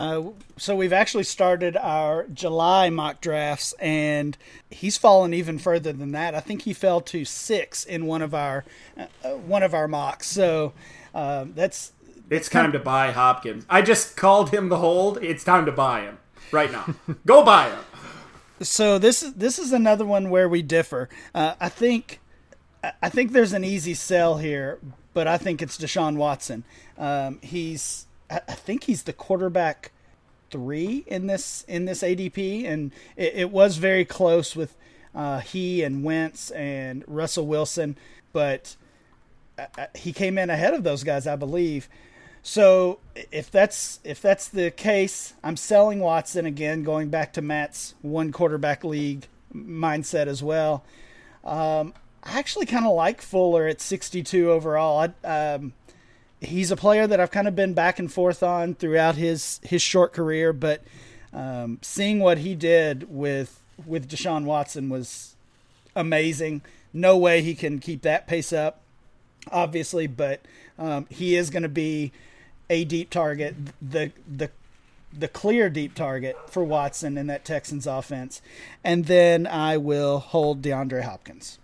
Uh, 0.00 0.30
so 0.56 0.74
we've 0.74 0.94
actually 0.94 1.24
started 1.24 1.76
our 1.76 2.26
July 2.28 2.88
mock 2.88 3.20
drafts, 3.20 3.74
and 3.78 4.38
he's 4.70 4.96
fallen 4.96 5.34
even 5.34 5.58
further 5.58 5.92
than 5.92 6.12
that. 6.12 6.34
I 6.34 6.40
think 6.40 6.62
he 6.62 6.72
fell 6.72 7.02
to 7.02 7.26
six 7.26 7.84
in 7.84 8.06
one 8.06 8.22
of 8.22 8.34
our 8.34 8.64
uh, 8.96 9.06
uh 9.22 9.28
one 9.32 9.62
of 9.62 9.74
our 9.74 9.86
mocks. 9.86 10.26
So 10.26 10.72
uh, 11.14 11.44
that's 11.54 11.92
it's 12.30 12.48
time 12.48 12.72
to 12.72 12.78
buy 12.78 13.10
Hopkins. 13.10 13.66
I 13.68 13.82
just 13.82 14.16
called 14.16 14.48
him 14.48 14.70
the 14.70 14.78
hold. 14.78 15.22
It's 15.22 15.44
time 15.44 15.66
to 15.66 15.72
buy 15.72 16.00
him 16.00 16.16
right 16.50 16.72
now. 16.72 16.94
Go 17.26 17.44
buy 17.44 17.68
him. 17.68 17.84
So 18.62 18.98
this 18.98 19.22
is 19.22 19.34
this 19.34 19.58
is 19.58 19.70
another 19.70 20.06
one 20.06 20.30
where 20.30 20.48
we 20.48 20.62
differ. 20.62 21.10
Uh, 21.34 21.56
I 21.60 21.68
think 21.68 22.20
I 23.02 23.10
think 23.10 23.32
there's 23.32 23.52
an 23.52 23.64
easy 23.64 23.92
sell 23.92 24.38
here, 24.38 24.78
but 25.12 25.28
I 25.28 25.36
think 25.36 25.60
it's 25.60 25.76
Deshaun 25.76 26.16
Watson. 26.16 26.64
Um, 26.96 27.38
he's 27.42 28.06
I 28.30 28.54
think 28.54 28.84
he's 28.84 29.02
the 29.02 29.12
quarterback 29.12 29.90
three 30.50 31.04
in 31.06 31.26
this 31.26 31.64
in 31.68 31.84
this 31.84 32.02
ADP, 32.02 32.64
and 32.64 32.92
it, 33.16 33.32
it 33.34 33.50
was 33.50 33.76
very 33.76 34.04
close 34.04 34.54
with 34.54 34.76
uh, 35.14 35.40
he 35.40 35.82
and 35.82 36.04
Wentz 36.04 36.50
and 36.52 37.04
Russell 37.06 37.46
Wilson, 37.46 37.96
but 38.32 38.76
uh, 39.58 39.66
uh, 39.76 39.86
he 39.94 40.12
came 40.12 40.38
in 40.38 40.50
ahead 40.50 40.74
of 40.74 40.84
those 40.84 41.02
guys, 41.02 41.26
I 41.26 41.36
believe. 41.36 41.88
So 42.42 43.00
if 43.32 43.50
that's 43.50 44.00
if 44.04 44.22
that's 44.22 44.48
the 44.48 44.70
case, 44.70 45.34
I'm 45.42 45.56
selling 45.56 46.00
Watson 46.00 46.46
again, 46.46 46.84
going 46.84 47.10
back 47.10 47.32
to 47.34 47.42
Matt's 47.42 47.94
one 48.00 48.32
quarterback 48.32 48.84
league 48.84 49.26
mindset 49.54 50.26
as 50.26 50.42
well. 50.42 50.84
Um, 51.44 51.94
I 52.22 52.38
actually 52.38 52.66
kind 52.66 52.86
of 52.86 52.92
like 52.92 53.22
Fuller 53.22 53.66
at 53.66 53.80
62 53.80 54.50
overall. 54.50 55.08
I, 55.24 55.26
um, 55.26 55.72
he's 56.40 56.70
a 56.70 56.76
player 56.76 57.06
that 57.06 57.20
I've 57.20 57.30
kind 57.30 57.48
of 57.48 57.54
been 57.54 57.74
back 57.74 57.98
and 57.98 58.12
forth 58.12 58.42
on 58.42 58.74
throughout 58.74 59.16
his 59.16 59.60
his 59.62 59.82
short 59.82 60.12
career, 60.12 60.52
but 60.52 60.82
um, 61.32 61.78
seeing 61.82 62.18
what 62.18 62.38
he 62.38 62.54
did 62.54 63.06
with 63.14 63.60
with 63.86 64.08
Deshaun 64.08 64.44
Watson 64.44 64.88
was 64.88 65.36
amazing. 65.94 66.62
No 66.92 67.16
way 67.16 67.42
he 67.42 67.54
can 67.54 67.78
keep 67.78 68.02
that 68.02 68.26
pace 68.26 68.52
up, 68.52 68.80
obviously, 69.50 70.06
but 70.06 70.40
um, 70.78 71.06
he 71.08 71.36
is 71.36 71.50
going 71.50 71.62
to 71.62 71.68
be 71.68 72.12
a 72.68 72.84
deep 72.84 73.10
target, 73.10 73.54
the 73.80 74.12
the 74.26 74.50
the 75.12 75.28
clear 75.28 75.68
deep 75.68 75.94
target 75.94 76.36
for 76.48 76.64
Watson 76.64 77.18
in 77.18 77.26
that 77.28 77.44
Texans 77.44 77.86
offense, 77.86 78.40
and 78.82 79.06
then 79.06 79.46
I 79.46 79.76
will 79.76 80.18
hold 80.18 80.62
DeAndre 80.62 81.02
Hopkins. 81.02 81.59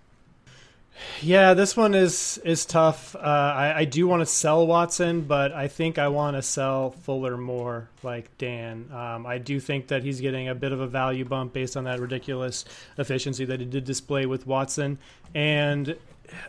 Yeah, 1.23 1.55
this 1.55 1.77
one 1.77 1.95
is 1.95 2.39
is 2.45 2.65
tough. 2.65 3.15
Uh, 3.17 3.19
I, 3.19 3.79
I 3.79 3.85
do 3.85 4.07
want 4.07 4.21
to 4.21 4.27
sell 4.27 4.67
Watson, 4.67 5.23
but 5.23 5.53
I 5.53 5.69
think 5.69 5.99
I 5.99 6.09
want 6.09 6.37
to 6.37 6.43
sell 6.43 6.91
Fuller 6.91 7.37
more, 7.37 7.89
like 8.03 8.37
Dan. 8.39 8.91
Um, 8.93 9.27
I 9.27 9.39
do 9.39 9.61
think 9.61 9.89
that 9.89 10.03
he's 10.03 10.21
getting 10.21 10.49
a 10.49 10.55
bit 10.55 10.73
of 10.73 10.81
a 10.81 10.87
value 10.87 11.25
bump 11.25 11.53
based 11.53 11.77
on 11.77 11.85
that 11.85 12.01
ridiculous 12.01 12.65
efficiency 12.99 13.45
that 13.45 13.61
he 13.61 13.67
did 13.67 13.85
display 13.85 14.27
with 14.27 14.47
Watson, 14.47 14.99
and 15.35 15.97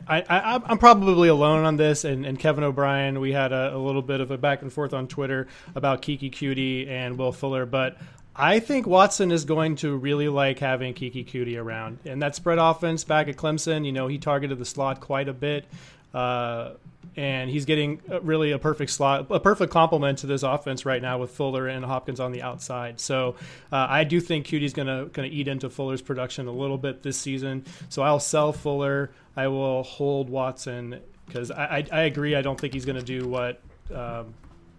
I, 0.07 0.21
I, 0.21 0.61
I'm 0.65 0.77
probably 0.77 1.29
alone 1.29 1.65
on 1.65 1.77
this, 1.77 2.03
and, 2.03 2.25
and 2.25 2.39
Kevin 2.39 2.63
O'Brien. 2.63 3.19
We 3.19 3.31
had 3.31 3.51
a, 3.51 3.75
a, 3.75 3.77
little 3.77 4.01
bit 4.01 4.21
of 4.21 4.31
a 4.31 4.37
back 4.37 4.61
and 4.61 4.71
forth 4.71 4.93
on 4.93 5.07
Twitter 5.07 5.47
about 5.75 6.01
Keke 6.01 6.31
Coutee 6.31 6.87
and 6.87 7.17
Will 7.17 7.31
Fuller, 7.31 7.65
but 7.65 7.97
I 8.37 8.59
think 8.59 8.85
Watson 8.85 9.31
is 9.31 9.45
going 9.45 9.77
to 9.77 9.95
really 9.95 10.29
like 10.29 10.59
having 10.59 10.93
Keke 10.93 11.25
Coutee 11.27 11.59
around, 11.59 11.99
and 12.05 12.21
that 12.21 12.35
spread 12.35 12.59
offense 12.59 13.03
back 13.03 13.27
at 13.27 13.35
Clemson. 13.35 13.85
You 13.85 13.91
know, 13.91 14.07
he 14.07 14.19
targeted 14.19 14.59
the 14.59 14.65
slot 14.65 15.01
quite 15.01 15.27
a 15.27 15.33
bit, 15.33 15.65
uh, 16.13 16.73
and 17.15 17.49
he's 17.49 17.65
getting 17.65 17.99
really 18.21 18.51
a 18.51 18.59
perfect 18.59 18.91
slot, 18.91 19.25
a 19.31 19.39
perfect 19.39 19.73
complement 19.73 20.19
to 20.19 20.27
this 20.27 20.43
offense 20.43 20.85
right 20.85 21.01
now 21.01 21.17
with 21.17 21.31
Fuller 21.31 21.67
and 21.67 21.83
Hopkins 21.83 22.19
on 22.19 22.31
the 22.31 22.43
outside. 22.43 22.99
So 22.99 23.35
uh, 23.71 23.87
I 23.89 24.03
do 24.03 24.21
think 24.21 24.45
Coutee's 24.45 24.73
going 24.73 24.87
to 24.87 25.09
going 25.11 25.29
to 25.29 25.35
eat 25.35 25.47
into 25.47 25.69
Fuller's 25.69 26.03
production 26.03 26.47
a 26.47 26.51
little 26.51 26.77
bit 26.77 27.01
this 27.01 27.17
season. 27.17 27.65
So 27.89 28.03
I'll 28.03 28.19
sell 28.19 28.53
Fuller. 28.53 29.11
I 29.35 29.47
will 29.47 29.81
hold 29.81 30.29
Watson 30.29 30.99
because 31.25 31.49
I, 31.49 31.77
I, 31.77 31.87
I 31.91 32.01
agree. 32.01 32.35
I 32.35 32.43
don't 32.43 32.59
think 32.59 32.73
he's 32.73 32.85
going 32.85 32.99
to 32.99 33.05
do 33.05 33.27
what. 33.27 33.61
Um, 33.93 34.35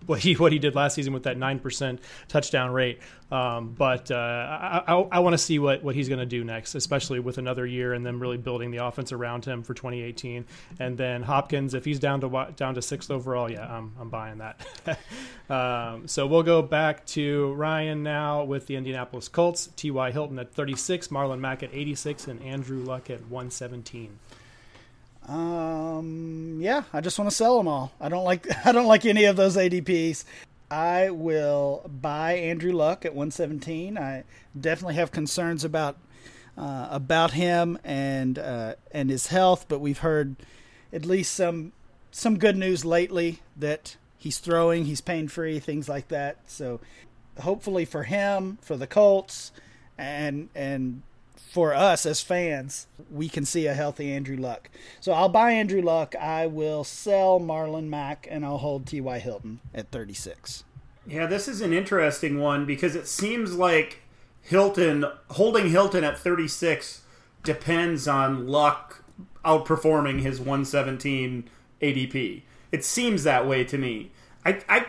what 0.06 0.20
he 0.20 0.34
what 0.34 0.52
he 0.52 0.58
did 0.58 0.74
last 0.74 0.94
season 0.94 1.12
with 1.12 1.24
that 1.24 1.36
nine 1.36 1.58
percent 1.58 2.00
touchdown 2.28 2.72
rate. 2.72 3.00
Um, 3.30 3.74
but 3.76 4.10
uh, 4.10 4.14
I, 4.14 4.82
I, 4.86 4.94
I 5.12 5.18
want 5.18 5.34
to 5.34 5.38
see 5.38 5.58
what, 5.58 5.82
what 5.82 5.94
he's 5.94 6.08
going 6.08 6.20
to 6.20 6.26
do 6.26 6.44
next, 6.44 6.74
especially 6.74 7.20
with 7.20 7.36
another 7.36 7.66
year 7.66 7.92
and 7.92 8.04
then 8.04 8.18
really 8.18 8.38
building 8.38 8.70
the 8.70 8.78
offense 8.78 9.12
around 9.12 9.44
him 9.44 9.62
for 9.62 9.74
2018. 9.74 10.46
And 10.80 10.96
then 10.96 11.22
Hopkins, 11.22 11.74
if 11.74 11.84
he's 11.84 11.98
down 11.98 12.22
to 12.22 12.52
down 12.56 12.74
to 12.74 12.82
sixth 12.82 13.10
overall, 13.10 13.50
yeah, 13.50 13.66
I'm 13.66 13.92
I'm 14.00 14.08
buying 14.08 14.38
that. 14.38 14.66
um, 15.50 16.08
so 16.08 16.26
we'll 16.26 16.42
go 16.42 16.62
back 16.62 17.04
to 17.06 17.52
Ryan 17.52 18.02
now 18.02 18.44
with 18.44 18.66
the 18.66 18.76
Indianapolis 18.76 19.28
Colts. 19.28 19.68
T.Y. 19.76 20.10
Hilton 20.10 20.38
at 20.38 20.52
36, 20.52 21.08
Marlon 21.08 21.40
Mack 21.40 21.62
at 21.62 21.70
86, 21.72 22.28
and 22.28 22.42
Andrew 22.42 22.82
Luck 22.82 23.10
at 23.10 23.20
117. 23.22 24.18
Um, 25.28 26.58
yeah, 26.60 26.84
I 26.92 27.00
just 27.00 27.18
want 27.18 27.30
to 27.30 27.36
sell 27.36 27.58
them 27.58 27.68
all. 27.68 27.92
I 28.00 28.08
don't 28.08 28.24
like 28.24 28.46
I 28.66 28.72
don't 28.72 28.86
like 28.86 29.04
any 29.04 29.24
of 29.24 29.36
those 29.36 29.56
ADPs. 29.56 30.24
I 30.70 31.10
will 31.10 31.88
buy 31.88 32.32
Andrew 32.34 32.72
Luck 32.72 33.04
at 33.04 33.14
117. 33.14 33.96
I 33.96 34.24
definitely 34.58 34.94
have 34.96 35.10
concerns 35.12 35.64
about 35.64 35.96
uh, 36.56 36.88
about 36.90 37.32
him 37.32 37.78
and 37.84 38.38
uh, 38.38 38.74
and 38.90 39.10
his 39.10 39.28
health, 39.28 39.66
but 39.68 39.80
we've 39.80 39.98
heard 39.98 40.36
at 40.92 41.04
least 41.04 41.34
some 41.34 41.72
some 42.10 42.38
good 42.38 42.56
news 42.56 42.84
lately 42.84 43.40
that 43.56 43.96
he's 44.16 44.38
throwing, 44.38 44.86
he's 44.86 45.00
pain 45.00 45.28
free, 45.28 45.58
things 45.58 45.88
like 45.88 46.08
that. 46.08 46.38
So 46.46 46.80
hopefully 47.40 47.84
for 47.84 48.04
him, 48.04 48.58
for 48.60 48.76
the 48.76 48.86
Colts, 48.86 49.52
and 49.96 50.48
and 50.54 51.02
for 51.48 51.72
us 51.74 52.04
as 52.04 52.20
fans, 52.20 52.86
we 53.10 53.28
can 53.28 53.44
see 53.44 53.66
a 53.66 53.74
healthy 53.74 54.12
Andrew 54.12 54.36
Luck. 54.36 54.70
So 55.00 55.12
I'll 55.12 55.30
buy 55.30 55.52
Andrew 55.52 55.80
Luck. 55.80 56.14
I 56.14 56.46
will 56.46 56.84
sell 56.84 57.40
Marlon 57.40 57.88
Mack, 57.88 58.28
and 58.30 58.44
I'll 58.44 58.58
hold 58.58 58.86
T.Y. 58.86 59.18
Hilton 59.18 59.60
at 59.74 59.90
36. 59.90 60.64
Yeah, 61.06 61.26
this 61.26 61.48
is 61.48 61.62
an 61.62 61.72
interesting 61.72 62.38
one 62.38 62.66
because 62.66 62.94
it 62.94 63.08
seems 63.08 63.54
like 63.54 64.02
Hilton 64.42 65.06
holding 65.30 65.70
Hilton 65.70 66.04
at 66.04 66.18
36 66.18 67.02
depends 67.42 68.06
on 68.06 68.46
Luck 68.46 69.02
outperforming 69.42 70.20
his 70.20 70.38
117 70.38 71.48
ADP. 71.80 72.42
It 72.70 72.84
seems 72.84 73.24
that 73.24 73.46
way 73.46 73.64
to 73.64 73.78
me. 73.78 74.10
I, 74.44 74.60
I 74.68 74.86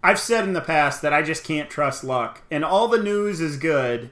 I've 0.00 0.20
said 0.20 0.44
in 0.44 0.52
the 0.52 0.60
past 0.60 1.02
that 1.02 1.12
I 1.12 1.22
just 1.22 1.42
can't 1.42 1.68
trust 1.68 2.04
Luck, 2.04 2.42
and 2.52 2.64
all 2.64 2.86
the 2.86 3.02
news 3.02 3.40
is 3.40 3.56
good, 3.56 4.10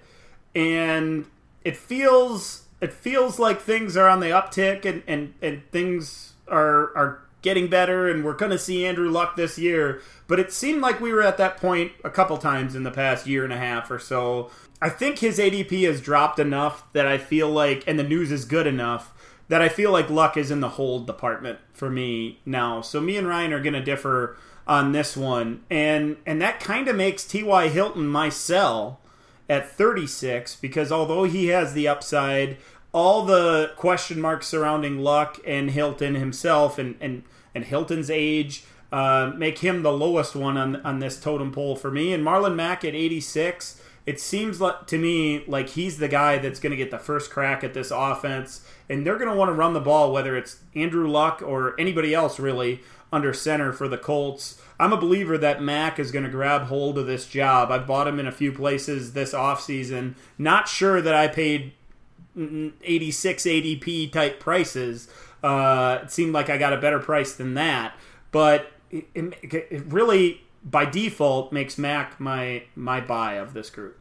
and 0.52 1.26
it 1.66 1.76
feels 1.76 2.62
it 2.80 2.92
feels 2.92 3.40
like 3.40 3.60
things 3.60 3.96
are 3.96 4.08
on 4.08 4.20
the 4.20 4.26
uptick 4.26 4.84
and, 4.84 5.02
and, 5.08 5.34
and 5.42 5.68
things 5.72 6.34
are 6.46 6.96
are 6.96 7.22
getting 7.42 7.66
better 7.66 8.08
and 8.08 8.24
we're 8.24 8.34
going 8.34 8.52
to 8.52 8.58
see 8.58 8.86
Andrew 8.86 9.10
Luck 9.10 9.34
this 9.34 9.58
year. 9.58 10.00
But 10.28 10.38
it 10.38 10.52
seemed 10.52 10.80
like 10.80 11.00
we 11.00 11.12
were 11.12 11.22
at 11.22 11.38
that 11.38 11.56
point 11.56 11.90
a 12.04 12.10
couple 12.10 12.38
times 12.38 12.76
in 12.76 12.84
the 12.84 12.90
past 12.92 13.26
year 13.26 13.42
and 13.42 13.52
a 13.52 13.58
half 13.58 13.90
or 13.90 13.98
so. 13.98 14.50
I 14.80 14.90
think 14.90 15.18
his 15.18 15.38
ADP 15.38 15.86
has 15.86 16.00
dropped 16.00 16.38
enough 16.38 16.84
that 16.92 17.06
I 17.06 17.18
feel 17.18 17.50
like, 17.50 17.82
and 17.86 17.98
the 17.98 18.04
news 18.04 18.30
is 18.30 18.44
good 18.44 18.66
enough 18.68 19.12
that 19.48 19.62
I 19.62 19.68
feel 19.68 19.90
like 19.90 20.08
Luck 20.08 20.36
is 20.36 20.52
in 20.52 20.60
the 20.60 20.70
hold 20.70 21.06
department 21.06 21.58
for 21.72 21.90
me 21.90 22.40
now. 22.46 22.80
So 22.80 23.00
me 23.00 23.16
and 23.16 23.26
Ryan 23.26 23.52
are 23.52 23.62
going 23.62 23.72
to 23.72 23.82
differ 23.82 24.36
on 24.68 24.92
this 24.92 25.16
one, 25.16 25.64
and 25.70 26.16
and 26.26 26.40
that 26.42 26.60
kind 26.60 26.86
of 26.86 26.94
makes 26.94 27.24
T.Y. 27.24 27.68
Hilton 27.68 28.06
my 28.06 28.28
sell 28.28 29.00
at 29.48 29.70
36 29.70 30.56
because 30.56 30.90
although 30.90 31.24
he 31.24 31.46
has 31.48 31.72
the 31.72 31.88
upside, 31.88 32.56
all 32.92 33.24
the 33.24 33.72
question 33.76 34.20
marks 34.20 34.46
surrounding 34.46 35.00
Luck 35.00 35.38
and 35.46 35.70
Hilton 35.70 36.14
himself 36.14 36.78
and, 36.78 36.96
and, 37.00 37.22
and 37.54 37.64
Hilton's 37.64 38.10
age 38.10 38.64
uh, 38.92 39.32
make 39.36 39.58
him 39.58 39.82
the 39.82 39.92
lowest 39.92 40.36
one 40.36 40.56
on, 40.56 40.76
on 40.76 41.00
this 41.00 41.20
totem 41.20 41.52
pole 41.52 41.76
for 41.76 41.90
me. 41.90 42.12
And 42.12 42.24
Marlon 42.24 42.54
Mack 42.54 42.84
at 42.84 42.94
86, 42.94 43.80
it 44.06 44.20
seems 44.20 44.60
like, 44.60 44.86
to 44.86 44.98
me 44.98 45.44
like 45.46 45.70
he's 45.70 45.98
the 45.98 46.08
guy 46.08 46.38
that's 46.38 46.60
going 46.60 46.70
to 46.70 46.76
get 46.76 46.92
the 46.92 46.98
first 46.98 47.30
crack 47.30 47.64
at 47.64 47.74
this 47.74 47.90
offense. 47.90 48.64
And 48.88 49.04
they're 49.04 49.18
going 49.18 49.30
to 49.30 49.36
want 49.36 49.48
to 49.48 49.52
run 49.52 49.72
the 49.72 49.80
ball, 49.80 50.12
whether 50.12 50.36
it's 50.36 50.60
Andrew 50.76 51.08
Luck 51.08 51.42
or 51.44 51.78
anybody 51.78 52.14
else 52.14 52.38
really 52.38 52.80
under 53.12 53.32
center 53.32 53.72
for 53.72 53.88
the 53.88 53.98
Colts. 53.98 54.62
I'm 54.78 54.92
a 54.92 54.96
believer 54.96 55.36
that 55.38 55.60
Mack 55.60 55.98
is 55.98 56.12
going 56.12 56.24
to 56.24 56.30
grab 56.30 56.64
hold 56.64 56.98
of 56.98 57.06
this 57.06 57.26
job. 57.26 57.70
I've 57.72 57.86
bought 57.86 58.06
him 58.06 58.20
in 58.20 58.26
a 58.26 58.32
few 58.32 58.52
places 58.52 59.12
this 59.12 59.32
offseason. 59.32 60.14
Not 60.38 60.68
sure 60.68 61.02
that 61.02 61.14
I 61.14 61.26
paid 61.26 61.72
86 62.36 63.42
ADP 63.42 64.12
type 64.12 64.38
prices. 64.38 65.08
Uh, 65.42 66.00
it 66.02 66.12
seemed 66.12 66.32
like 66.32 66.48
I 66.48 66.58
got 66.58 66.72
a 66.72 66.76
better 66.76 66.98
price 67.00 67.34
than 67.34 67.54
that. 67.54 67.94
But 68.30 68.70
it, 68.90 69.06
it, 69.14 69.66
it 69.70 69.86
really, 69.86 70.42
by 70.66 70.84
default, 70.84 71.52
makes 71.52 71.78
Mack 71.78 72.20
my 72.20 72.64
my 72.74 73.00
buy 73.00 73.34
of 73.34 73.54
this 73.54 73.70
group. 73.70 73.98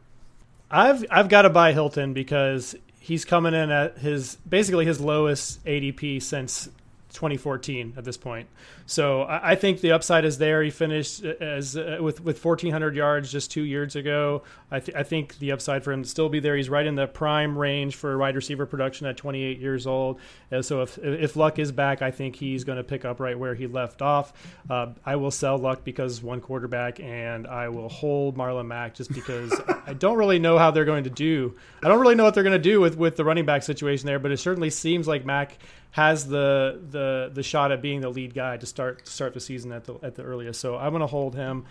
I've 0.70 1.04
I've 1.10 1.28
got 1.28 1.42
to 1.42 1.50
buy 1.50 1.72
Hilton 1.72 2.12
because 2.12 2.74
he's 2.98 3.24
coming 3.24 3.54
in 3.54 3.70
at 3.70 3.98
his 3.98 4.36
basically 4.48 4.84
his 4.84 5.00
lowest 5.00 5.64
ADP 5.64 6.20
since 6.22 6.68
2014 7.16 7.94
at 7.96 8.04
this 8.04 8.16
point. 8.16 8.48
So 8.86 9.22
I, 9.22 9.52
I 9.52 9.54
think 9.56 9.80
the 9.80 9.92
upside 9.92 10.24
is 10.24 10.38
there. 10.38 10.62
He 10.62 10.70
finished 10.70 11.24
as 11.24 11.76
uh, 11.76 11.98
with 12.00 12.22
with 12.22 12.44
1,400 12.44 12.94
yards 12.94 13.32
just 13.32 13.50
two 13.50 13.62
years 13.62 13.96
ago. 13.96 14.42
I, 14.70 14.80
th- 14.80 14.96
I, 14.96 15.02
think 15.02 15.38
the 15.38 15.52
upside 15.52 15.82
for 15.82 15.92
him 15.92 16.02
to 16.02 16.08
still 16.08 16.28
be 16.28 16.40
there. 16.40 16.56
He's 16.56 16.68
right 16.68 16.86
in 16.86 16.94
the 16.94 17.06
prime 17.06 17.56
range 17.56 17.96
for 17.96 18.18
wide 18.18 18.36
receiver 18.36 18.66
production 18.66 19.06
at 19.06 19.16
28 19.16 19.58
years 19.58 19.86
old. 19.86 20.20
And 20.50 20.64
so 20.64 20.82
if 20.82 20.98
if 20.98 21.36
Luck 21.36 21.58
is 21.58 21.72
back, 21.72 22.02
I 22.02 22.10
think 22.10 22.36
he's 22.36 22.64
going 22.64 22.78
to 22.78 22.84
pick 22.84 23.04
up 23.04 23.18
right 23.18 23.38
where 23.38 23.54
he 23.54 23.66
left 23.66 24.02
off. 24.02 24.32
Uh, 24.68 24.92
I 25.04 25.16
will 25.16 25.30
sell 25.30 25.58
Luck 25.58 25.84
because 25.84 26.22
one 26.22 26.40
quarterback, 26.40 27.00
and 27.00 27.46
I 27.46 27.68
will 27.68 27.88
hold 27.88 28.36
Marlon 28.36 28.66
Mack 28.66 28.94
just 28.94 29.12
because 29.12 29.58
I 29.86 29.94
don't 29.94 30.18
really 30.18 30.38
know 30.38 30.58
how 30.58 30.70
they're 30.70 30.84
going 30.84 31.04
to 31.04 31.10
do. 31.10 31.56
I 31.82 31.88
don't 31.88 32.00
really 32.00 32.14
know 32.14 32.24
what 32.24 32.34
they're 32.34 32.42
going 32.42 32.52
to 32.52 32.58
do 32.58 32.80
with 32.80 32.96
with 32.96 33.16
the 33.16 33.24
running 33.24 33.46
back 33.46 33.62
situation 33.62 34.06
there, 34.06 34.18
but 34.18 34.30
it 34.30 34.38
certainly 34.38 34.70
seems 34.70 35.08
like 35.08 35.24
Mack 35.24 35.58
has 35.96 36.28
the 36.28 36.78
the 36.90 37.30
the 37.32 37.42
shot 37.42 37.72
at 37.72 37.80
being 37.80 38.02
the 38.02 38.10
lead 38.10 38.34
guy 38.34 38.58
to 38.58 38.66
start 38.66 39.08
start 39.08 39.32
the 39.32 39.40
season 39.40 39.72
at 39.72 39.86
the 39.86 39.94
at 40.02 40.14
the 40.14 40.22
earliest. 40.22 40.60
So 40.60 40.76
I'm 40.76 40.90
going 40.90 41.00
to 41.00 41.06
hold 41.06 41.34
him 41.34 41.64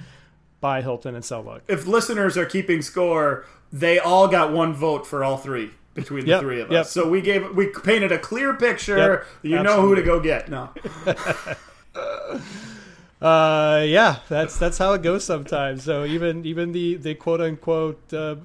buy 0.59 0.81
Hilton 0.81 1.13
and 1.13 1.23
sell 1.23 1.43
Luck. 1.43 1.61
If 1.67 1.85
listeners 1.85 2.35
are 2.35 2.45
keeping 2.45 2.81
score, 2.81 3.45
they 3.71 3.99
all 3.99 4.27
got 4.27 4.51
one 4.51 4.73
vote 4.73 5.05
for 5.05 5.23
all 5.23 5.37
three 5.37 5.69
between 5.93 6.21
the 6.25 6.31
yep, 6.31 6.41
three 6.41 6.59
of 6.59 6.71
us. 6.71 6.73
Yep. 6.73 6.85
So 6.87 7.07
we 7.07 7.21
gave 7.21 7.55
we 7.55 7.67
painted 7.67 8.11
a 8.11 8.17
clear 8.17 8.55
picture. 8.55 8.97
Yep, 8.97 9.25
you 9.43 9.57
absolutely. 9.57 9.63
know 9.63 9.81
who 9.87 9.93
to 9.93 10.01
go 10.01 10.19
get. 10.19 10.49
No. 10.49 10.71
uh, 13.21 13.83
yeah, 13.85 14.21
that's 14.27 14.57
that's 14.57 14.79
how 14.79 14.93
it 14.93 15.03
goes 15.03 15.23
sometimes. 15.23 15.83
So 15.83 16.03
even 16.03 16.43
even 16.47 16.71
the 16.71 16.95
the 16.95 17.13
quote 17.13 17.41
unquote 17.41 18.11
uh, 18.11 18.37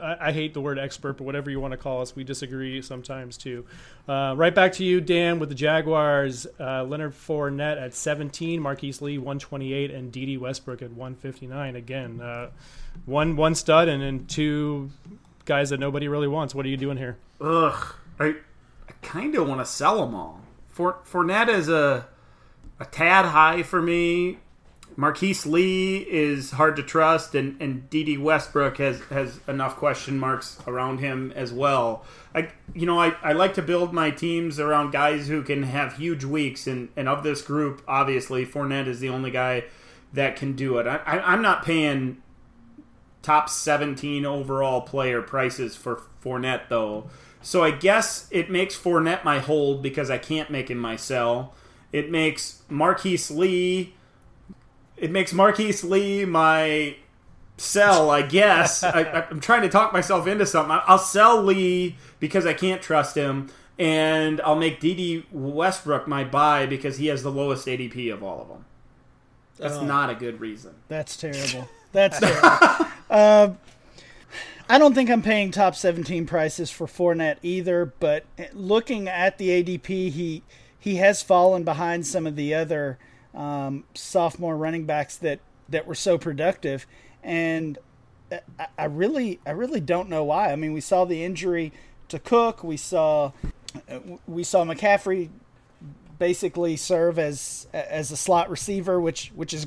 I, 0.00 0.32
hate 0.32 0.54
the 0.54 0.60
word 0.60 0.78
expert, 0.78 1.14
but 1.14 1.24
whatever 1.24 1.50
you 1.50 1.60
want 1.60 1.72
to 1.72 1.76
call 1.76 2.02
us, 2.02 2.14
we 2.14 2.24
disagree 2.24 2.80
sometimes 2.82 3.36
too. 3.36 3.64
Uh, 4.08 4.34
right 4.36 4.54
back 4.54 4.72
to 4.74 4.84
you, 4.84 5.00
Dan, 5.00 5.38
with 5.38 5.48
the 5.48 5.54
Jaguars. 5.54 6.46
Uh, 6.58 6.84
Leonard 6.84 7.14
Fournette 7.14 7.80
at 7.80 7.94
17, 7.94 8.60
Marquise 8.60 9.02
Lee 9.02 9.18
128, 9.18 9.90
and 9.90 10.12
Dede 10.12 10.40
Westbrook 10.40 10.82
at 10.82 10.90
159. 10.90 11.76
Again, 11.76 12.20
uh, 12.20 12.50
one 13.06 13.36
one 13.36 13.54
stud 13.54 13.88
and, 13.88 14.02
then 14.02 14.26
two 14.26 14.90
guys 15.44 15.70
that 15.70 15.80
nobody 15.80 16.08
really 16.08 16.28
wants. 16.28 16.54
What 16.54 16.66
are 16.66 16.68
you 16.68 16.76
doing 16.76 16.96
here? 16.96 17.16
Ugh, 17.40 17.94
I, 18.18 18.26
I 18.26 18.92
kind 19.02 19.34
of 19.34 19.48
want 19.48 19.60
to 19.60 19.66
sell 19.66 20.04
them 20.04 20.14
all. 20.14 20.40
For, 20.68 20.98
Fournette 21.04 21.48
is 21.48 21.68
a 21.68 22.06
a 22.80 22.84
tad 22.84 23.26
high 23.26 23.62
for 23.62 23.82
me. 23.82 24.38
Marquise 24.96 25.46
Lee 25.46 25.98
is 25.98 26.52
hard 26.52 26.76
to 26.76 26.82
trust, 26.82 27.34
and 27.34 27.60
and 27.60 27.88
Dede 27.90 28.18
Westbrook 28.18 28.78
has 28.78 29.00
has 29.10 29.40
enough 29.46 29.76
question 29.76 30.18
marks 30.18 30.58
around 30.66 30.98
him 30.98 31.32
as 31.36 31.52
well. 31.52 32.04
I 32.34 32.50
you 32.74 32.86
know 32.86 33.00
I, 33.00 33.14
I 33.22 33.32
like 33.32 33.54
to 33.54 33.62
build 33.62 33.92
my 33.92 34.10
teams 34.10 34.58
around 34.58 34.90
guys 34.90 35.28
who 35.28 35.42
can 35.42 35.62
have 35.64 35.96
huge 35.96 36.24
weeks, 36.24 36.66
and 36.66 36.88
and 36.96 37.08
of 37.08 37.22
this 37.22 37.42
group, 37.42 37.82
obviously 37.86 38.44
Fournette 38.44 38.88
is 38.88 39.00
the 39.00 39.08
only 39.08 39.30
guy 39.30 39.64
that 40.12 40.36
can 40.36 40.54
do 40.54 40.78
it. 40.78 40.86
I, 40.86 40.96
I 40.96 41.32
I'm 41.32 41.42
not 41.42 41.64
paying 41.64 42.22
top 43.22 43.48
17 43.48 44.24
overall 44.24 44.80
player 44.80 45.22
prices 45.22 45.76
for 45.76 46.02
Fournette 46.24 46.68
though. 46.68 47.10
So 47.40 47.62
I 47.62 47.70
guess 47.70 48.26
it 48.30 48.50
makes 48.50 48.76
Fournette 48.76 49.24
my 49.24 49.38
hold 49.38 49.82
because 49.82 50.10
I 50.10 50.18
can't 50.18 50.50
make 50.50 50.70
him 50.70 50.78
my 50.78 50.96
sell. 50.96 51.54
It 51.92 52.10
makes 52.10 52.62
Marquise 52.68 53.30
Lee 53.30 53.94
it 55.00 55.10
makes 55.10 55.32
Marquise 55.32 55.84
Lee 55.84 56.24
my 56.24 56.96
sell, 57.56 58.10
I 58.10 58.22
guess. 58.22 58.82
I, 58.84 59.26
am 59.30 59.40
trying 59.40 59.62
to 59.62 59.68
talk 59.68 59.92
myself 59.92 60.26
into 60.26 60.46
something. 60.46 60.78
I'll 60.86 60.98
sell 60.98 61.42
Lee 61.42 61.96
because 62.20 62.46
I 62.46 62.52
can't 62.52 62.82
trust 62.82 63.16
him, 63.16 63.50
and 63.78 64.40
I'll 64.40 64.56
make 64.56 64.80
Dede 64.80 65.24
Westbrook 65.30 66.06
my 66.06 66.24
buy 66.24 66.66
because 66.66 66.98
he 66.98 67.06
has 67.08 67.22
the 67.22 67.30
lowest 67.30 67.66
ADP 67.66 68.12
of 68.12 68.22
all 68.22 68.42
of 68.42 68.48
them. 68.48 68.64
That's 69.56 69.74
oh, 69.74 69.84
not 69.84 70.08
a 70.08 70.14
good 70.14 70.40
reason. 70.40 70.74
That's 70.88 71.16
terrible. 71.16 71.68
That's 71.92 72.18
terrible. 72.20 72.86
uh, 73.10 73.50
I 74.70 74.78
don't 74.78 74.94
think 74.94 75.10
I'm 75.10 75.22
paying 75.22 75.50
top 75.50 75.74
17 75.74 76.26
prices 76.26 76.70
for 76.70 76.86
Fournette 76.86 77.38
either, 77.42 77.92
but 77.98 78.24
looking 78.52 79.08
at 79.08 79.38
the 79.38 79.62
ADP, 79.62 79.86
he 80.12 80.42
he 80.78 80.96
has 80.96 81.22
fallen 81.22 81.64
behind 81.64 82.06
some 82.06 82.26
of 82.26 82.36
the 82.36 82.54
other 82.54 82.98
um, 83.34 83.84
sophomore 83.94 84.56
running 84.56 84.84
backs 84.84 85.16
that 85.16 85.40
that 85.68 85.86
were 85.86 85.94
so 85.94 86.16
productive, 86.16 86.86
and 87.22 87.78
I, 88.30 88.66
I, 88.78 88.84
really 88.86 89.40
I 89.46 89.50
really 89.50 89.80
don't 89.80 90.08
know 90.08 90.24
why. 90.24 90.50
I 90.50 90.56
mean, 90.56 90.72
we 90.72 90.80
saw 90.80 91.04
the 91.04 91.22
injury 91.22 91.72
to 92.08 92.18
Cook, 92.18 92.64
we 92.64 92.76
saw 92.76 93.32
we 94.26 94.44
saw 94.44 94.64
McCaffrey 94.64 95.28
basically 96.18 96.76
serve 96.76 97.18
as 97.18 97.66
as 97.72 98.10
a 98.10 98.16
slot 98.16 98.50
receiver, 98.50 99.00
which 99.00 99.30
which 99.34 99.52
is 99.52 99.66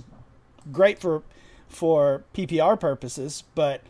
great 0.71 0.99
for 0.99 1.23
for 1.69 2.23
PPR 2.33 2.79
purposes, 2.79 3.43
but 3.55 3.81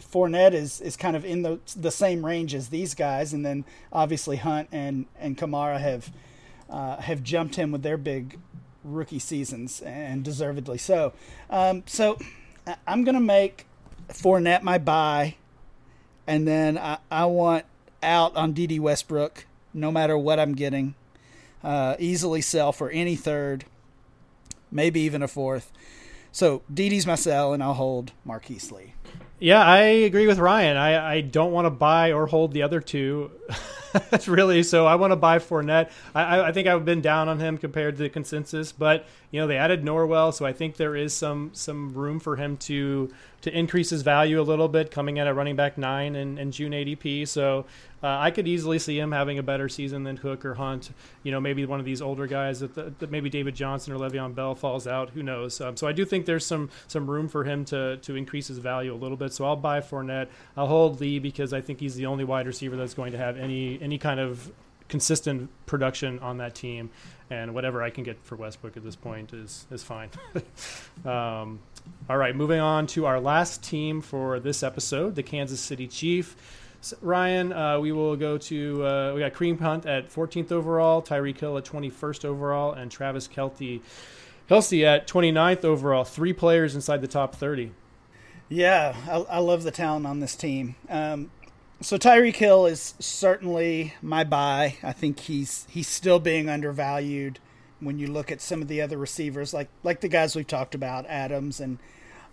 Fournette 0.00 0.54
is, 0.54 0.80
is 0.80 0.96
kind 0.96 1.16
of 1.16 1.24
in 1.24 1.42
the 1.42 1.60
the 1.76 1.90
same 1.90 2.24
range 2.24 2.54
as 2.54 2.68
these 2.68 2.94
guys, 2.94 3.32
and 3.32 3.44
then 3.44 3.64
obviously 3.92 4.36
Hunt 4.36 4.68
and 4.72 5.06
and 5.18 5.36
Kamara 5.36 5.80
have 5.80 6.10
uh, 6.70 6.96
have 6.98 7.22
jumped 7.22 7.56
him 7.56 7.72
with 7.72 7.82
their 7.82 7.96
big 7.96 8.38
rookie 8.86 9.18
seasons, 9.18 9.80
and 9.82 10.22
deservedly 10.22 10.78
so. 10.78 11.12
Um, 11.50 11.82
so 11.86 12.18
I'm 12.86 13.04
going 13.04 13.14
to 13.14 13.20
make 13.20 13.66
Fournette 14.08 14.62
my 14.62 14.78
buy, 14.78 15.36
and 16.26 16.46
then 16.46 16.78
I, 16.78 16.98
I 17.10 17.26
want 17.26 17.64
out 18.02 18.36
on 18.36 18.52
Dede 18.52 18.80
Westbrook, 18.80 19.46
no 19.74 19.90
matter 19.90 20.16
what 20.16 20.38
I'm 20.38 20.54
getting. 20.54 20.94
Uh, 21.62 21.96
easily 21.98 22.40
sell 22.40 22.72
for 22.72 22.90
any 22.90 23.16
third, 23.16 23.64
maybe 24.70 25.00
even 25.00 25.22
a 25.22 25.28
fourth. 25.28 25.72
So 26.30 26.62
Dede's 26.72 27.06
my 27.06 27.14
sell, 27.14 27.52
and 27.52 27.62
I'll 27.62 27.74
hold 27.74 28.12
Marquise 28.24 28.70
Lee. 28.70 28.92
Yeah, 29.38 29.64
I 29.64 29.80
agree 29.80 30.26
with 30.26 30.38
Ryan. 30.38 30.76
I, 30.76 31.16
I 31.16 31.20
don't 31.20 31.52
want 31.52 31.66
to 31.66 31.70
buy 31.70 32.12
or 32.12 32.26
hold 32.26 32.52
the 32.52 32.62
other 32.62 32.80
two. 32.80 33.30
That's 34.10 34.28
really 34.28 34.62
so. 34.62 34.86
I 34.86 34.94
want 34.96 35.12
to 35.12 35.16
buy 35.16 35.38
Fournette. 35.38 35.90
I, 36.14 36.40
I 36.40 36.52
think 36.52 36.68
I've 36.68 36.84
been 36.84 37.00
down 37.00 37.28
on 37.28 37.38
him 37.40 37.58
compared 37.58 37.96
to 37.96 38.02
the 38.02 38.08
consensus, 38.08 38.72
but 38.72 39.06
you 39.30 39.40
know 39.40 39.46
they 39.46 39.56
added 39.56 39.82
Norwell, 39.82 40.32
so 40.32 40.44
I 40.44 40.52
think 40.52 40.76
there 40.76 40.96
is 40.96 41.12
some 41.14 41.50
some 41.52 41.94
room 41.94 42.20
for 42.20 42.36
him 42.36 42.56
to 42.58 43.12
to 43.42 43.56
increase 43.56 43.90
his 43.90 44.02
value 44.02 44.40
a 44.40 44.42
little 44.42 44.68
bit, 44.68 44.90
coming 44.90 45.18
in 45.18 45.26
at 45.26 45.34
running 45.34 45.56
back 45.56 45.78
nine 45.78 46.16
and, 46.16 46.38
and 46.38 46.52
June 46.52 46.72
ADP. 46.72 47.28
So 47.28 47.66
uh, 48.02 48.18
I 48.18 48.30
could 48.30 48.46
easily 48.46 48.78
see 48.78 48.98
him 48.98 49.12
having 49.12 49.38
a 49.38 49.42
better 49.42 49.68
season 49.68 50.04
than 50.04 50.18
Cook 50.18 50.44
or 50.44 50.54
Hunt. 50.54 50.90
You 51.22 51.32
know, 51.32 51.40
maybe 51.40 51.64
one 51.64 51.78
of 51.78 51.86
these 51.86 52.02
older 52.02 52.26
guys 52.26 52.60
that, 52.60 52.74
the, 52.74 52.92
that 52.98 53.10
maybe 53.10 53.30
David 53.30 53.54
Johnson 53.54 53.92
or 53.92 53.98
Le'Veon 53.98 54.34
Bell 54.34 54.54
falls 54.54 54.86
out. 54.86 55.10
Who 55.10 55.22
knows? 55.22 55.60
Um, 55.60 55.76
so 55.76 55.86
I 55.86 55.92
do 55.92 56.04
think 56.04 56.26
there's 56.26 56.46
some 56.46 56.70
some 56.88 57.08
room 57.08 57.28
for 57.28 57.44
him 57.44 57.64
to 57.66 57.96
to 57.98 58.16
increase 58.16 58.48
his 58.48 58.58
value 58.58 58.92
a 58.92 58.96
little 58.96 59.16
bit. 59.16 59.32
So 59.32 59.44
I'll 59.44 59.56
buy 59.56 59.80
Fournette. 59.80 60.28
I'll 60.56 60.66
hold 60.66 61.00
Lee 61.00 61.18
because 61.18 61.52
I 61.52 61.60
think 61.60 61.80
he's 61.80 61.94
the 61.94 62.06
only 62.06 62.24
wide 62.24 62.46
receiver 62.46 62.76
that's 62.76 62.94
going 62.94 63.12
to 63.12 63.18
have 63.18 63.36
any 63.36 63.80
any 63.80 63.98
kind 63.98 64.20
of 64.20 64.50
consistent 64.88 65.50
production 65.66 66.18
on 66.20 66.38
that 66.38 66.54
team, 66.54 66.90
and 67.30 67.54
whatever 67.54 67.82
I 67.82 67.90
can 67.90 68.04
get 68.04 68.22
for 68.22 68.36
Westbrook 68.36 68.76
at 68.76 68.84
this 68.84 68.96
point 68.96 69.32
is 69.32 69.66
is 69.70 69.82
fine. 69.82 70.10
um, 71.04 71.60
all 72.08 72.16
right, 72.16 72.34
moving 72.36 72.60
on 72.60 72.86
to 72.88 73.06
our 73.06 73.20
last 73.20 73.62
team 73.62 74.00
for 74.00 74.38
this 74.38 74.62
episode, 74.62 75.14
the 75.14 75.22
Kansas 75.22 75.60
City 75.60 75.88
Chief. 75.88 76.36
Ryan, 77.00 77.52
uh, 77.52 77.80
we 77.80 77.90
will 77.90 78.16
go 78.16 78.38
to 78.38 78.86
uh, 78.86 79.12
we 79.14 79.20
got 79.20 79.32
Kareem 79.32 79.58
Hunt 79.58 79.86
at 79.86 80.10
14th 80.10 80.52
overall, 80.52 81.02
Tyreek 81.02 81.38
Hill 81.38 81.58
at 81.58 81.64
21st 81.64 82.24
overall, 82.24 82.72
and 82.72 82.90
Travis 82.90 83.26
Kelty, 83.26 83.80
Kelce 84.48 84.84
at 84.84 85.08
29th 85.08 85.64
overall. 85.64 86.04
Three 86.04 86.32
players 86.32 86.74
inside 86.74 87.00
the 87.00 87.08
top 87.08 87.34
30. 87.34 87.72
Yeah, 88.48 88.94
I, 89.08 89.16
I 89.16 89.38
love 89.38 89.64
the 89.64 89.72
talent 89.72 90.06
on 90.06 90.20
this 90.20 90.36
team. 90.36 90.76
Um, 90.88 91.30
so 91.80 91.98
Tyreek 91.98 92.36
Hill 92.36 92.66
is 92.66 92.94
certainly 93.00 93.94
my 94.00 94.24
buy. 94.24 94.76
I 94.82 94.92
think 94.92 95.20
he's 95.20 95.66
he's 95.68 95.88
still 95.88 96.20
being 96.20 96.48
undervalued 96.48 97.38
when 97.80 97.98
you 97.98 98.06
look 98.06 98.30
at 98.32 98.40
some 98.40 98.62
of 98.62 98.68
the 98.68 98.80
other 98.80 98.96
receivers, 98.96 99.52
like 99.52 99.68
like 99.82 100.00
the 100.00 100.08
guys 100.08 100.34
we've 100.34 100.46
talked 100.46 100.74
about, 100.74 101.06
Adams 101.06 101.60
and 101.60 101.78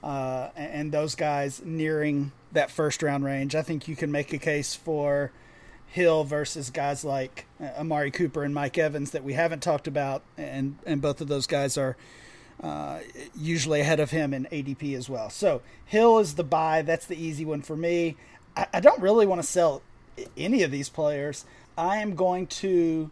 uh, 0.04 0.50
and 0.56 0.92
those 0.92 1.16
guys 1.16 1.62
nearing 1.64 2.32
that 2.52 2.70
first 2.70 3.02
round 3.02 3.24
range. 3.24 3.56
I 3.56 3.62
think 3.62 3.88
you 3.88 3.96
can 3.96 4.12
make 4.12 4.34
a 4.34 4.38
case 4.38 4.76
for 4.76 5.32
Hill 5.88 6.24
versus 6.24 6.70
guys 6.70 7.06
like 7.06 7.46
uh, 7.62 7.66
Amari 7.80 8.12
Cooper 8.12 8.44
and 8.44 8.54
Mike 8.54 8.78
Evans 8.78 9.12
that 9.12 9.24
we 9.24 9.34
haven't 9.34 9.62
talked 9.62 9.88
about, 9.88 10.24
and 10.38 10.78
and 10.86 11.02
both 11.02 11.22
of 11.22 11.28
those 11.28 11.48
guys 11.48 11.78
are 11.78 11.96
uh, 12.62 13.00
usually 13.38 13.82
ahead 13.82 14.00
of 14.00 14.12
him 14.12 14.34
in 14.34 14.46
ADP 14.52 14.96
as 14.96 15.10
well. 15.10 15.30
So 15.30 15.62
Hill 15.86 16.20
is 16.20 16.36
the 16.36 16.44
buy. 16.44 16.82
That's 16.82 17.06
the 17.06 17.22
easy 17.22 17.46
one 17.46 17.62
for 17.62 17.76
me. 17.76 18.18
I, 18.56 18.68
I 18.74 18.80
don't 18.80 19.02
really 19.02 19.26
want 19.26 19.42
to 19.42 19.48
sell 19.48 19.82
any 20.38 20.64
of 20.64 20.72
these 20.72 20.90
players. 20.90 21.46
I 21.78 21.98
am 21.98 22.16
going 22.16 22.48
to 22.48 23.12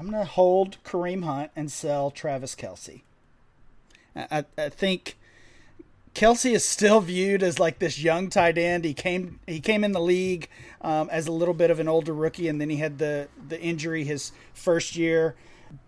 I'm 0.00 0.08
going 0.08 0.24
to 0.24 0.30
hold 0.30 0.78
Kareem 0.82 1.24
Hunt 1.24 1.50
and 1.54 1.70
sell 1.70 2.10
Travis 2.10 2.54
Kelce. 2.54 3.02
I, 4.16 4.46
I 4.56 4.70
think 4.70 5.18
Kelce 6.14 6.54
is 6.54 6.64
still 6.64 7.00
viewed 7.00 7.42
as 7.42 7.58
like 7.58 7.80
this 7.80 8.00
young 8.00 8.30
tight 8.30 8.56
end. 8.56 8.86
He 8.86 8.94
came 8.94 9.40
he 9.46 9.60
came 9.60 9.84
in 9.84 9.92
the 9.92 10.00
league 10.00 10.48
um, 10.80 11.10
as 11.10 11.26
a 11.26 11.32
little 11.32 11.52
bit 11.52 11.70
of 11.70 11.80
an 11.80 11.86
older 11.86 12.14
rookie, 12.14 12.48
and 12.48 12.58
then 12.58 12.70
he 12.70 12.76
had 12.76 12.98
the 12.98 13.28
the 13.46 13.60
injury 13.60 14.04
his 14.04 14.32
first 14.54 14.96
year. 14.96 15.36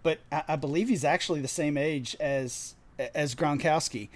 But 0.03 0.19
I, 0.31 0.45
I 0.47 0.57
believe 0.57 0.91
he's 0.91 1.05
actually 1.05 1.41
the 1.41 1.49
same 1.49 1.79
age 1.79 2.15
as 2.21 2.75
as 2.99 3.35
Gronkowski, 3.35 4.11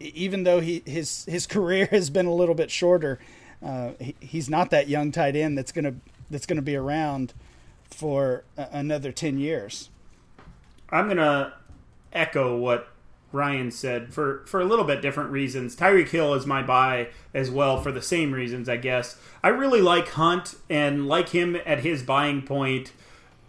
even 0.00 0.42
though 0.42 0.58
he 0.58 0.82
his 0.84 1.24
his 1.26 1.46
career 1.46 1.86
has 1.92 2.10
been 2.10 2.26
a 2.26 2.34
little 2.34 2.56
bit 2.56 2.72
shorter. 2.72 3.20
Uh, 3.64 3.92
he, 4.00 4.16
he's 4.18 4.50
not 4.50 4.70
that 4.70 4.88
young 4.88 5.12
tight 5.12 5.36
end 5.36 5.56
that's 5.56 5.70
gonna 5.70 5.94
that's 6.30 6.46
gonna 6.46 6.62
be 6.62 6.74
around 6.74 7.32
for 7.90 8.44
a, 8.56 8.68
another 8.72 9.12
ten 9.12 9.38
years. 9.38 9.90
I'm 10.90 11.08
gonna 11.08 11.54
echo 12.12 12.56
what 12.56 12.88
Ryan 13.32 13.70
said 13.70 14.12
for 14.12 14.44
for 14.46 14.60
a 14.60 14.64
little 14.64 14.84
bit 14.84 15.02
different 15.02 15.30
reasons. 15.30 15.76
Tyreek 15.76 16.08
Hill 16.08 16.34
is 16.34 16.46
my 16.46 16.62
buy 16.62 17.08
as 17.34 17.50
well 17.50 17.80
for 17.80 17.92
the 17.92 18.02
same 18.02 18.32
reasons, 18.32 18.68
I 18.68 18.76
guess. 18.76 19.18
I 19.42 19.48
really 19.48 19.80
like 19.80 20.08
Hunt 20.10 20.54
and 20.70 21.06
like 21.06 21.30
him 21.30 21.56
at 21.66 21.80
his 21.80 22.02
buying 22.02 22.42
point 22.42 22.92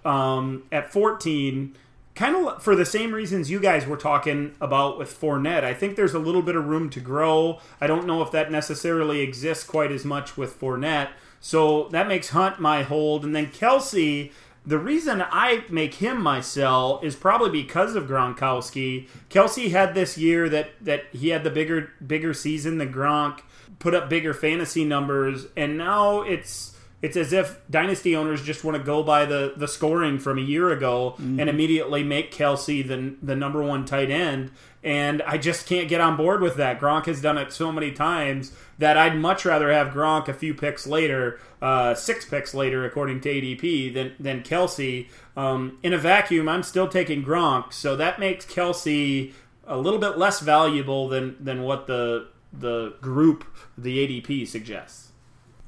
um, 0.05 0.63
at 0.71 0.91
14 0.91 1.75
kind 2.17 2.35
of 2.35 2.63
for 2.63 2.75
the 2.75 2.85
same 2.85 3.13
reasons 3.13 3.51
you 3.51 3.59
guys 3.59 3.85
were 3.85 3.95
talking 3.95 4.55
about 4.59 4.97
with 4.97 5.21
Fournette. 5.21 5.63
I 5.63 5.75
think 5.75 5.95
there's 5.95 6.15
a 6.15 6.19
little 6.19 6.41
bit 6.41 6.55
of 6.55 6.65
room 6.65 6.89
to 6.89 6.99
grow. 6.99 7.59
I 7.79 7.85
don't 7.85 8.07
know 8.07 8.23
if 8.23 8.31
that 8.31 8.51
necessarily 8.51 9.21
exists 9.21 9.63
quite 9.63 9.91
as 9.91 10.03
much 10.03 10.35
with 10.35 10.59
Fournette. 10.59 11.09
So 11.47 11.87
that 11.91 12.09
makes 12.09 12.31
Hunt 12.31 12.59
my 12.59 12.83
hold. 12.83 13.23
And 13.23 13.33
then 13.33 13.47
Kelce, 13.47 14.33
the 14.65 14.77
reason 14.77 15.23
I 15.25 15.63
make 15.69 15.93
him 15.93 16.21
my 16.21 16.41
sell 16.41 16.99
is 17.01 17.15
probably 17.15 17.49
because 17.49 17.95
of 17.95 18.03
Gronkowski. 18.03 19.07
Kelce 19.29 19.71
had 19.71 19.95
this 19.95 20.17
year 20.17 20.49
that 20.49 20.71
that 20.81 21.05
he 21.13 21.29
had 21.29 21.45
the 21.45 21.49
bigger 21.49 21.93
bigger 22.05 22.33
season 22.33 22.79
than 22.79 22.91
Gronk, 22.91 23.43
put 23.79 23.95
up 23.95 24.09
bigger 24.09 24.33
fantasy 24.33 24.83
numbers, 24.83 25.47
and 25.55 25.77
now 25.77 26.19
it's 26.19 26.75
it's 27.01 27.15
as 27.15 27.31
if 27.31 27.61
dynasty 27.69 28.13
owners 28.13 28.43
just 28.43 28.65
want 28.65 28.75
to 28.75 28.83
go 28.83 29.01
by 29.01 29.23
the, 29.23 29.53
the 29.55 29.69
scoring 29.69 30.19
from 30.19 30.37
a 30.37 30.41
year 30.41 30.71
ago 30.71 31.11
mm-hmm. 31.11 31.39
and 31.39 31.49
immediately 31.49 32.03
make 32.03 32.33
Kelce 32.33 32.85
the 32.85 33.15
the 33.25 33.37
number 33.37 33.63
one 33.63 33.85
tight 33.85 34.11
end. 34.11 34.51
And 34.83 35.21
I 35.21 35.37
just 35.37 35.65
can't 35.65 35.87
get 35.87 36.01
on 36.01 36.17
board 36.17 36.41
with 36.41 36.57
that. 36.57 36.79
Gronk 36.79 37.05
has 37.05 37.21
done 37.21 37.37
it 37.37 37.53
so 37.53 37.71
many 37.71 37.93
times 37.93 38.51
that 38.79 38.97
I'd 38.97 39.17
much 39.17 39.45
rather 39.45 39.71
have 39.71 39.87
Gronk 39.87 40.27
a 40.27 40.33
few 40.33 40.53
picks 40.53 40.85
later, 40.85 41.39
uh, 41.61 41.95
six 41.95 42.25
picks 42.25 42.53
later, 42.53 42.85
according 42.85 43.21
to 43.21 43.29
ADP, 43.29 43.93
than 43.93 44.13
than 44.19 44.43
Kelce. 44.43 45.07
Um, 45.35 45.79
in 45.83 45.93
a 45.93 45.97
vacuum, 45.97 46.47
I'm 46.49 46.63
still 46.63 46.87
taking 46.87 47.23
Gronk, 47.23 47.73
so 47.73 47.95
that 47.95 48.19
makes 48.19 48.45
Kelce 48.45 49.33
a 49.65 49.77
little 49.77 49.99
bit 49.99 50.17
less 50.17 50.39
valuable 50.39 51.07
than 51.07 51.43
than 51.43 51.63
what 51.63 51.87
the 51.87 52.27
the 52.53 52.95
group 53.01 53.45
the 53.77 53.97
ADP 53.97 54.47
suggests. 54.47 55.11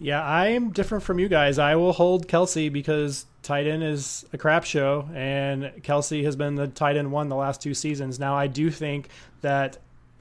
Yeah, 0.02 0.26
I'm 0.26 0.72
different 0.72 1.04
from 1.04 1.20
you 1.20 1.28
guys. 1.28 1.60
I 1.60 1.76
will 1.76 1.92
hold 1.92 2.28
Kelce 2.28 2.72
because 2.72 3.26
tight 3.44 3.68
end 3.68 3.84
is 3.84 4.26
a 4.32 4.38
crap 4.38 4.64
show, 4.64 5.10
and 5.14 5.66
Kelce 5.82 6.24
has 6.24 6.38
been 6.38 6.56
the 6.56 6.68
tight 6.68 6.96
end 6.96 7.12
one 7.12 7.28
the 7.28 7.36
last 7.36 7.62
two 7.62 7.74
seasons. 7.74 8.18
Now, 8.18 8.36
I 8.36 8.48
do 8.48 8.72
think 8.72 9.10
that 9.42 9.78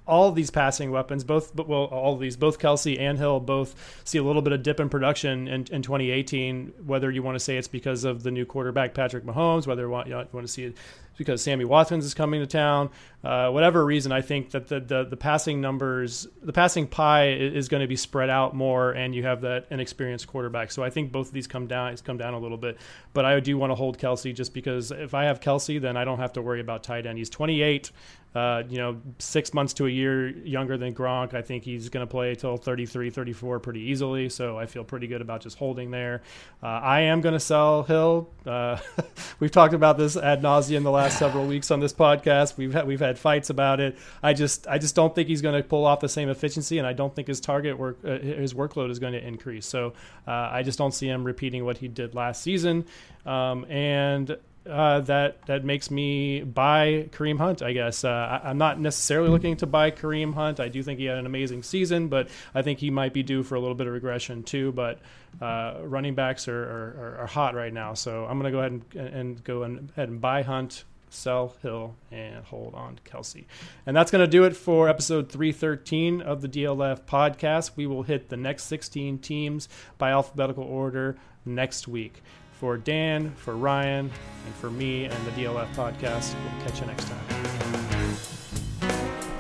all 0.09 0.33
these 0.33 0.51
passing 0.51 0.91
weapons, 0.91 1.23
both 1.23 1.55
well, 1.55 1.85
all 1.85 2.17
these, 2.17 2.37
both 2.37 2.59
Kelce 2.59 2.99
and 2.99 3.19
Hill, 3.19 3.41
both 3.41 4.03
see 4.05 4.19
a 4.19 4.23
little 4.23 4.43
bit 4.43 4.53
of 4.53 4.63
dip 4.63 4.81
in 4.81 4.89
production 4.89 5.47
in, 5.47 5.67
in 5.71 5.83
2018. 5.83 6.73
Whether 6.87 7.11
you 7.11 7.23
want 7.23 7.37
to 7.37 7.41
say 7.41 7.59
it's 7.59 7.69
because 7.69 8.05
of 8.05 8.23
the 8.23 8.31
new 8.31 8.47
quarterback 8.47 8.95
Patrick 8.95 9.25
Mahomes, 9.25 9.67
whether 9.67 9.83
you 9.83 9.91
want, 9.91 10.09
you 10.09 10.15
want 10.15 10.47
to 10.47 10.53
see 10.53 10.65
it 10.65 10.77
because 11.19 11.43
Sammy 11.43 11.65
Watkins 11.65 12.05
is 12.05 12.15
coming 12.15 12.41
to 12.41 12.47
town, 12.47 12.91
uh, 13.25 13.51
whatever 13.51 13.85
reason, 13.85 14.13
I 14.13 14.23
think 14.23 14.53
that 14.53 14.69
the, 14.69 14.79
the, 14.79 15.05
the 15.05 15.17
passing 15.17 15.61
numbers, 15.61 16.29
the 16.41 16.53
passing 16.53 16.87
pie 16.87 17.31
is 17.31 17.69
going 17.69 17.81
to 17.81 17.89
be 17.89 17.97
spread 17.97 18.31
out 18.31 18.55
more, 18.55 18.93
and 18.93 19.15
you 19.15 19.25
have 19.25 19.41
that 19.41 19.67
inexperienced 19.71 20.29
quarterback. 20.29 20.71
So 20.71 20.85
I 20.85 20.91
think 20.91 21.11
both 21.11 21.27
of 21.27 21.33
these 21.35 21.49
come 21.49 21.67
down, 21.67 21.95
come 21.99 22.17
down 22.17 22.35
a 22.35 22.39
little 22.39 22.57
bit. 22.57 22.79
But 23.13 23.25
I 23.25 23.41
do 23.41 23.59
want 23.59 23.73
to 23.73 23.75
hold 23.75 23.99
Kelce 23.99 24.33
just 24.33 24.55
because 24.55 24.93
if 24.93 25.13
I 25.13 25.25
have 25.25 25.41
Kelce, 25.41 25.81
then 25.81 25.97
I 25.97 26.05
don't 26.05 26.21
have 26.21 26.33
to 26.35 26.43
worry 26.43 26.61
about 26.61 26.85
tight 26.85 27.05
end. 27.05 27.19
He's 27.19 27.29
28. 27.29 27.91
Uh, 28.35 28.63
you 28.69 28.77
know, 28.77 29.01
six 29.19 29.55
months 29.55 29.73
to 29.75 29.87
a 29.87 29.91
year 29.91 30.29
younger 30.29 30.77
than 30.77 30.95
Gronk. 30.95 31.33
I 31.35 31.43
think 31.43 31.65
he's 31.65 31.89
going 31.89 32.07
to 32.07 32.11
play 32.11 32.35
till 32.35 32.57
33, 32.57 33.11
34 33.11 33.59
pretty 33.59 33.81
easily. 33.81 34.29
So 34.29 34.59
I 34.59 34.67
feel 34.67 34.85
pretty 34.85 35.07
good 35.07 35.23
about 35.23 35.41
just 35.41 35.57
holding 35.57 35.91
there. 35.91 36.23
Uh, 36.63 36.67
I 36.67 37.01
am 37.01 37.23
going 37.23 37.33
to 37.33 37.41
sell 37.41 37.85
Hill. 37.85 38.29
Uh, 38.45 38.79
we've 39.41 39.51
talked 39.51 39.73
about 39.73 39.97
this 39.97 40.17
ad 40.17 40.43
nauseum 40.43 40.83
the 40.83 40.91
last 40.91 41.19
several 41.19 41.47
weeks 41.49 41.71
on 41.71 41.81
this 41.81 41.93
podcast. 41.93 42.57
We've 42.57 42.73
had, 42.73 42.87
we've 42.87 43.01
had 43.01 43.19
fights 43.19 43.51
about 43.51 43.81
it. 43.81 43.97
I 44.23 44.35
just 44.35 44.67
I 44.67 44.79
just 44.79 44.95
don't 44.95 45.15
think 45.15 45.29
he's 45.29 45.43
going 45.43 45.61
to 45.61 45.67
pull 45.67 45.87
off 45.87 46.01
the 46.01 46.09
same 46.09 46.29
efficiency, 46.29 46.79
and 46.79 46.87
I 46.87 46.93
don't 46.93 47.15
think 47.15 47.29
his 47.29 47.41
target 47.41 47.79
work 47.79 47.99
uh, 48.05 48.19
his 48.19 48.53
workload 48.53 48.91
is 48.91 48.99
going 48.99 49.15
to 49.15 49.27
increase. 49.27 49.67
So 49.67 49.95
uh, 50.27 50.31
I 50.53 50.63
just 50.63 50.79
don't 50.79 50.93
see 50.93 51.09
him 51.09 51.25
repeating 51.25 51.65
what 51.65 51.79
he 51.79 51.89
did 51.89 52.15
last 52.15 52.43
season. 52.43 52.85
Um, 53.25 53.65
and 53.71 54.37
uh, 54.69 55.01
that 55.01 55.45
that 55.47 55.65
makes 55.65 55.91
me 55.91 56.43
buy 56.43 57.09
Kareem 57.13 57.39
Hunt. 57.39 57.63
I 57.63 57.73
guess 57.73 58.05
uh, 58.05 58.41
I, 58.43 58.51
am 58.51 58.59
not 58.59 58.79
necessarily 58.79 59.29
looking 59.29 59.57
to 59.59 59.67
buy 59.67 59.91
Kareem 59.91 60.35
Hunt. 60.35 60.61
I 60.61 60.69
do 60.69 60.83
think 60.83 60.99
he 60.99 61.07
had 61.07 61.19
an 61.19 61.27
amazing 61.27 61.63
season, 61.63 62.09
but 62.09 62.29
I 62.55 62.63
think 62.63 62.79
he 62.79 62.91
might 62.91 63.13
be 63.13 63.23
due 63.23 63.43
for 63.43 63.55
a 63.55 63.61
little 63.61 63.75
bit 63.75 63.87
of 63.87 63.93
regression 63.93 64.43
too. 64.43 64.73
But 64.73 65.01
uh, 65.41 65.79
running 65.83 66.15
backs 66.15 66.49
are, 66.49 66.63
are, 66.63 67.19
are, 67.21 67.27
hot 67.27 67.55
right 67.55 67.73
now, 67.73 67.95
so 67.95 68.25
I'm 68.25 68.39
going 68.39 68.53
to 68.53 68.57
go 68.57 68.61
ahead 68.61 68.73
and, 68.73 69.15
and 69.15 69.45
go 69.45 69.63
ahead 69.63 70.09
and 70.09 70.21
buy 70.21 70.43
Hunt. 70.43 70.85
Sell 71.11 71.55
Hill 71.63 71.97
and 72.11 72.45
hold 72.45 72.75
on 72.75 72.97
to 72.97 73.03
Kelce. 73.03 73.47
And 73.87 73.97
that's 73.97 74.11
going 74.11 74.23
to 74.23 74.31
do 74.31 74.45
it 74.45 74.55
for 74.55 74.91
episode 74.91 75.31
313 75.31 76.21
of 76.21 76.43
the 76.43 76.49
DLF 76.49 77.03
podcast. 77.03 77.73
We 77.77 77.87
will 77.87 78.03
hit 78.03 78.29
the 78.29 78.37
next 78.37 78.65
16 78.65 79.19
teams 79.21 79.71
by 79.97 80.11
alphabetical 80.11 80.65
order 80.65 81.17
next 81.47 81.89
week. 81.89 82.23
For 82.59 82.77
Dan, 82.77 83.31
for 83.37 83.57
Ryan, 83.57 84.11
and 84.45 84.55
for 84.57 84.69
me 84.69 85.05
and 85.05 85.27
the 85.27 85.31
DLF 85.31 85.73
podcast, 85.75 86.35
we'll 86.43 86.67
catch 86.67 86.81
you 86.81 86.87
next 86.87 87.07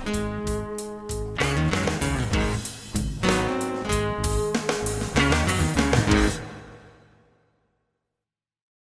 time. 0.06 0.47